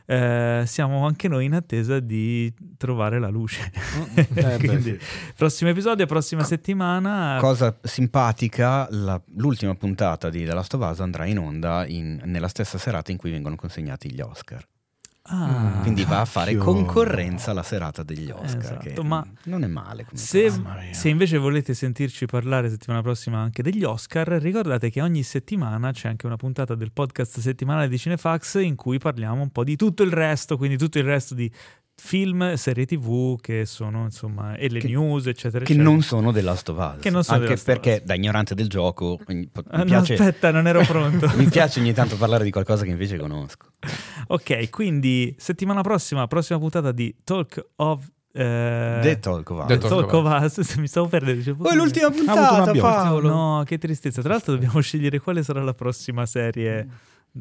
eh, 0.05 0.63
siamo 0.65 1.05
anche 1.05 1.29
noi 1.29 1.45
in 1.45 1.53
attesa 1.53 1.99
di 2.01 2.53
trovare 2.77 3.19
la 3.19 3.29
luce. 3.29 3.71
Eh, 4.15 4.27
beh, 4.29 4.57
Quindi, 4.57 4.97
sì. 4.99 5.33
prossimo 5.35 5.69
episodio, 5.69 6.05
prossima 6.05 6.43
settimana. 6.43 7.37
Cosa 7.39 7.77
simpatica, 7.81 8.87
la- 8.91 9.21
l'ultima 9.35 9.73
puntata 9.75 10.29
di 10.29 10.43
The 10.45 10.53
Last 10.53 10.73
of 10.73 10.87
Us 10.91 10.99
andrà 10.99 11.25
in 11.25 11.39
onda 11.39 11.85
in- 11.87 12.21
nella 12.25 12.47
stessa 12.47 12.77
serata 12.77 13.11
in 13.11 13.17
cui 13.17 13.31
vengono 13.31 13.55
consegnati 13.55 14.11
gli 14.11 14.19
Oscar. 14.21 14.63
Ah. 15.25 15.79
Quindi 15.81 16.03
va 16.03 16.19
a 16.19 16.25
fare 16.25 16.51
cacchio. 16.53 16.73
concorrenza 16.73 17.51
alla 17.51 17.63
serata 17.63 18.03
degli 18.03 18.29
Oscar, 18.29 18.85
Esatto, 18.85 19.03
ma 19.03 19.25
non 19.45 19.63
è 19.63 19.67
male. 19.67 20.05
Se, 20.11 20.51
se 20.91 21.07
invece 21.07 21.37
volete 21.37 21.73
sentirci 21.73 22.25
parlare 22.25 22.69
settimana 22.69 23.01
prossima 23.01 23.39
anche 23.39 23.63
degli 23.63 23.85
Oscar, 23.85 24.27
ricordate 24.27 24.89
che 24.89 25.01
ogni 25.01 25.23
settimana 25.23 25.91
c'è 25.93 26.09
anche 26.09 26.25
una 26.25 26.35
puntata 26.35 26.75
del 26.75 26.91
podcast 26.91 27.39
settimanale 27.39 27.87
di 27.87 27.97
Cinefax 27.97 28.61
in 28.61 28.75
cui 28.75 28.97
parliamo 28.97 29.41
un 29.41 29.49
po' 29.49 29.63
di 29.63 29.77
tutto 29.77 30.03
il 30.03 30.11
resto, 30.11 30.57
quindi 30.57 30.77
tutto 30.77 30.97
il 30.97 31.05
resto 31.05 31.33
di 31.33 31.49
film, 31.95 32.55
serie 32.55 32.85
tv 32.85 33.39
che 33.39 33.65
sono 33.65 34.03
insomma 34.03 34.55
e 34.55 34.67
le 34.69 34.79
Che- 34.79 34.87
news 34.87 35.27
eccetera 35.27 35.63
che 35.63 35.71
eccetera. 35.73 35.89
non 35.89 36.01
sono 36.01 36.31
The 36.31 36.41
Last 36.41 36.69
of 36.69 36.77
Us. 36.95 37.01
Che 37.01 37.09
non 37.09 37.23
sono 37.23 37.39
Anche 37.45 37.61
perché 37.63 37.93
Us. 38.01 38.03
da 38.03 38.13
ignorante 38.15 38.55
del 38.55 38.67
gioco 38.67 39.19
ogni- 39.27 39.39
mi, 39.41 39.49
Ah, 39.69 39.77
no, 39.79 39.83
piace, 39.85 40.13
aspetta, 40.13 40.51
non 40.51 40.67
ero 40.67 40.81
pronto. 40.83 41.31
mi 41.37 41.45
piace 41.45 41.79
ogni 41.79 41.93
tanto 41.93 42.17
parlare 42.17 42.43
di 42.43 42.51
qualcosa 42.51 42.83
che 42.83 42.89
invece 42.91 43.17
conosco. 43.17 43.67
ok, 44.27 44.69
quindi 44.69 45.33
settimana 45.37 45.81
prossima, 45.81 46.27
prossima 46.27 46.59
puntata 46.59 46.91
di 46.91 47.15
Talk 47.23 47.63
of 47.77 48.09
eh, 48.35 48.99
The 49.03 49.19
Talk 49.19 49.49
of 49.51 49.59
Us. 49.59 49.67
The 49.67 49.77
The 49.77 49.87
Talk 49.87 50.09
Talk 50.09 50.13
of 50.13 50.57
Us, 50.57 50.75
mi 50.77 50.87
stavo 50.87 51.07
perdendo. 51.07 51.37
dicevo, 51.37 51.67
Oh, 51.67 51.73
l'ultima 51.75 52.09
puntata. 52.09 52.71
Paolo. 52.73 53.29
No, 53.29 53.63
che 53.65 53.77
tristezza. 53.77 54.21
Tra 54.21 54.31
l'altro 54.31 54.53
dobbiamo 54.53 54.79
scegliere 54.81 55.19
quale 55.19 55.43
sarà 55.43 55.61
la 55.61 55.75
prossima 55.75 56.25
serie 56.25 56.87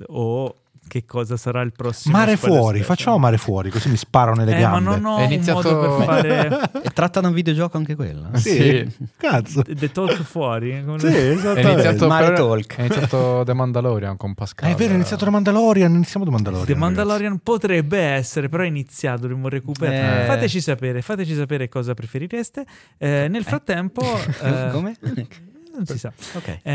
o 0.09 0.55
che 0.89 1.05
cosa 1.07 1.37
sarà 1.39 1.63
il 1.63 1.73
prossimo 1.73 2.17
Mare 2.19 2.37
fuori, 2.37 2.79
special. 2.79 2.85
facciamo 2.85 3.19
mare 3.19 3.39
fuori, 3.39 3.71
così 3.71 3.89
mi 3.89 3.97
sparano 3.97 4.37
nelle 4.45 4.57
Eh, 4.59 4.63
ma 4.63 4.71
gambe. 4.73 4.91
non 4.91 5.05
ho 5.07 5.17
È 5.19 5.25
un 5.25 5.33
iniziato- 5.33 5.73
modo 5.73 5.97
per 5.97 6.05
fare 6.69 6.71
tratta 6.93 7.21
da 7.21 7.29
un 7.29 7.35
videogioco 7.35 7.77
anche 7.79 7.95
quella? 7.95 8.29
Sì, 8.35 8.87
cazzo. 9.17 9.63
The 9.63 9.91
Talk 9.91 10.23
fuori. 10.23 10.83
come 10.85 10.99
Sì, 10.99 11.07
lo- 11.07 11.55
È 11.55 11.61
iniziato, 11.63 12.07
Mare 12.09 12.27
per- 12.27 12.37
Talk. 12.37 12.75
è 12.77 12.81
iniziato 12.81 13.43
The 13.47 13.55
Mandalorian 13.55 14.17
con 14.19 14.35
Pascal. 14.35 14.69
Ah, 14.69 14.73
è 14.73 14.77
vero, 14.77 14.93
è 14.93 14.95
iniziato 14.97 15.25
The 15.25 15.31
Mandalorian, 15.31 15.95
iniziamo 15.95 16.25
The 16.27 16.31
Mandalorian. 16.33 16.67
The 16.67 16.73
ragazzi. 16.75 16.95
Mandalorian 16.95 17.39
potrebbe 17.43 17.99
essere, 17.99 18.49
però 18.51 18.63
è 18.63 18.67
iniziato, 18.67 19.23
dovremmo 19.23 19.49
recuperare. 19.49 20.25
Eh. 20.25 20.27
Fateci 20.27 20.61
sapere, 20.61 21.01
fateci 21.01 21.35
sapere 21.35 21.69
cosa 21.71 21.95
preferireste. 21.95 22.67
Eh, 22.99 23.29
nel 23.31 23.45
frattempo... 23.45 24.03
eh, 24.43 24.69
Come? 24.73 24.97
Non 25.75 25.87
si 25.87 25.99
sa. 25.99 26.13
Ok. 26.35 26.59
Eh, 26.63 26.71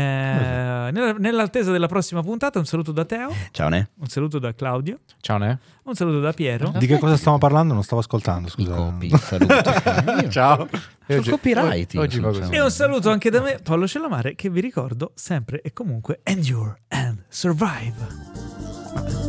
nella- 0.92 1.12
nell'attesa 1.18 1.70
della 1.72 1.86
prossima 1.86 2.22
puntata, 2.22 2.58
un 2.58 2.64
saluto 2.66 2.92
da 2.92 3.04
Teo, 3.04 3.32
Ciao, 3.52 3.68
Ne. 3.68 3.90
un 4.00 4.06
saluto 4.08 4.38
da 4.38 4.54
Claudio, 4.54 4.98
Ciao, 5.20 5.38
ne? 5.38 5.58
un 5.84 5.94
saluto 5.94 6.20
da 6.20 6.32
Piero. 6.32 6.72
Di 6.76 6.86
che 6.86 6.98
cosa 6.98 7.16
stiamo 7.16 7.38
parlando? 7.38 7.74
Non 7.74 7.82
stavo 7.84 8.00
ascoltando, 8.00 8.48
scusa. 8.48 8.74
copy, 8.74 9.10
saluto. 9.16 9.54
Ciao. 10.28 10.68
Sono 11.06 11.22
copyright. 11.22 11.94
Oggi. 11.94 12.20
E 12.50 12.60
un 12.60 12.70
saluto 12.70 13.10
anche 13.10 13.30
da 13.30 13.40
me, 13.40 13.58
Paolo 13.62 13.86
Cellamare, 13.86 14.34
che 14.34 14.50
vi 14.50 14.60
ricordo 14.60 15.12
sempre 15.14 15.62
e 15.62 15.72
comunque 15.72 16.20
endure 16.22 16.80
and 16.88 17.22
survive. 17.28 17.94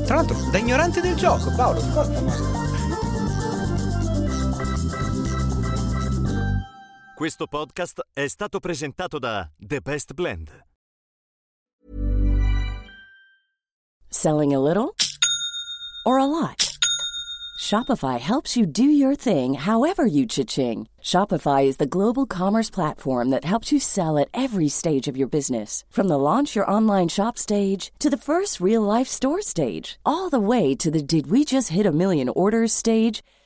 Tra 0.06 0.16
l'altro, 0.16 0.36
da 0.52 0.58
ignorante 0.58 1.00
del 1.02 1.16
gioco, 1.16 1.54
Paolo, 1.56 1.80
ascolta, 1.80 2.20
Questo 7.20 7.48
podcast 7.48 8.00
è 8.14 8.28
stato 8.30 8.62
presentato 8.62 9.20
da 9.20 9.46
The 9.58 9.82
Best 9.82 10.14
Blend. 10.14 10.64
Selling 14.08 14.54
a 14.54 14.58
little 14.58 14.96
or 16.06 16.18
a 16.18 16.26
lot? 16.26 16.78
Shopify 17.60 18.18
helps 18.18 18.56
you 18.56 18.66
do 18.66 18.86
your 18.86 19.18
thing 19.18 19.56
however 19.56 20.06
you 20.06 20.26
cha-ching. 20.26 20.88
Shopify 21.02 21.66
is 21.66 21.76
the 21.76 21.86
global 21.86 22.26
commerce 22.26 22.70
platform 22.70 23.32
that 23.32 23.44
helps 23.44 23.70
you 23.70 23.82
sell 23.82 24.18
at 24.18 24.30
every 24.34 24.70
stage 24.70 25.10
of 25.10 25.18
your 25.18 25.28
business. 25.28 25.84
From 25.90 26.08
the 26.08 26.18
launch 26.18 26.56
your 26.56 26.72
online 26.72 27.10
shop 27.10 27.38
stage 27.38 27.92
to 28.00 28.10
the 28.10 28.16
first 28.16 28.62
real 28.62 28.84
life 28.84 29.10
store 29.10 29.42
stage, 29.42 30.00
all 30.06 30.30
the 30.30 30.40
way 30.40 30.74
to 30.76 30.90
the 30.90 31.04
did 31.04 31.30
we 31.30 31.44
just 31.44 31.68
hit 31.68 31.86
a 31.86 31.92
million 31.92 32.30
orders 32.30 32.72
stage. 32.72 33.22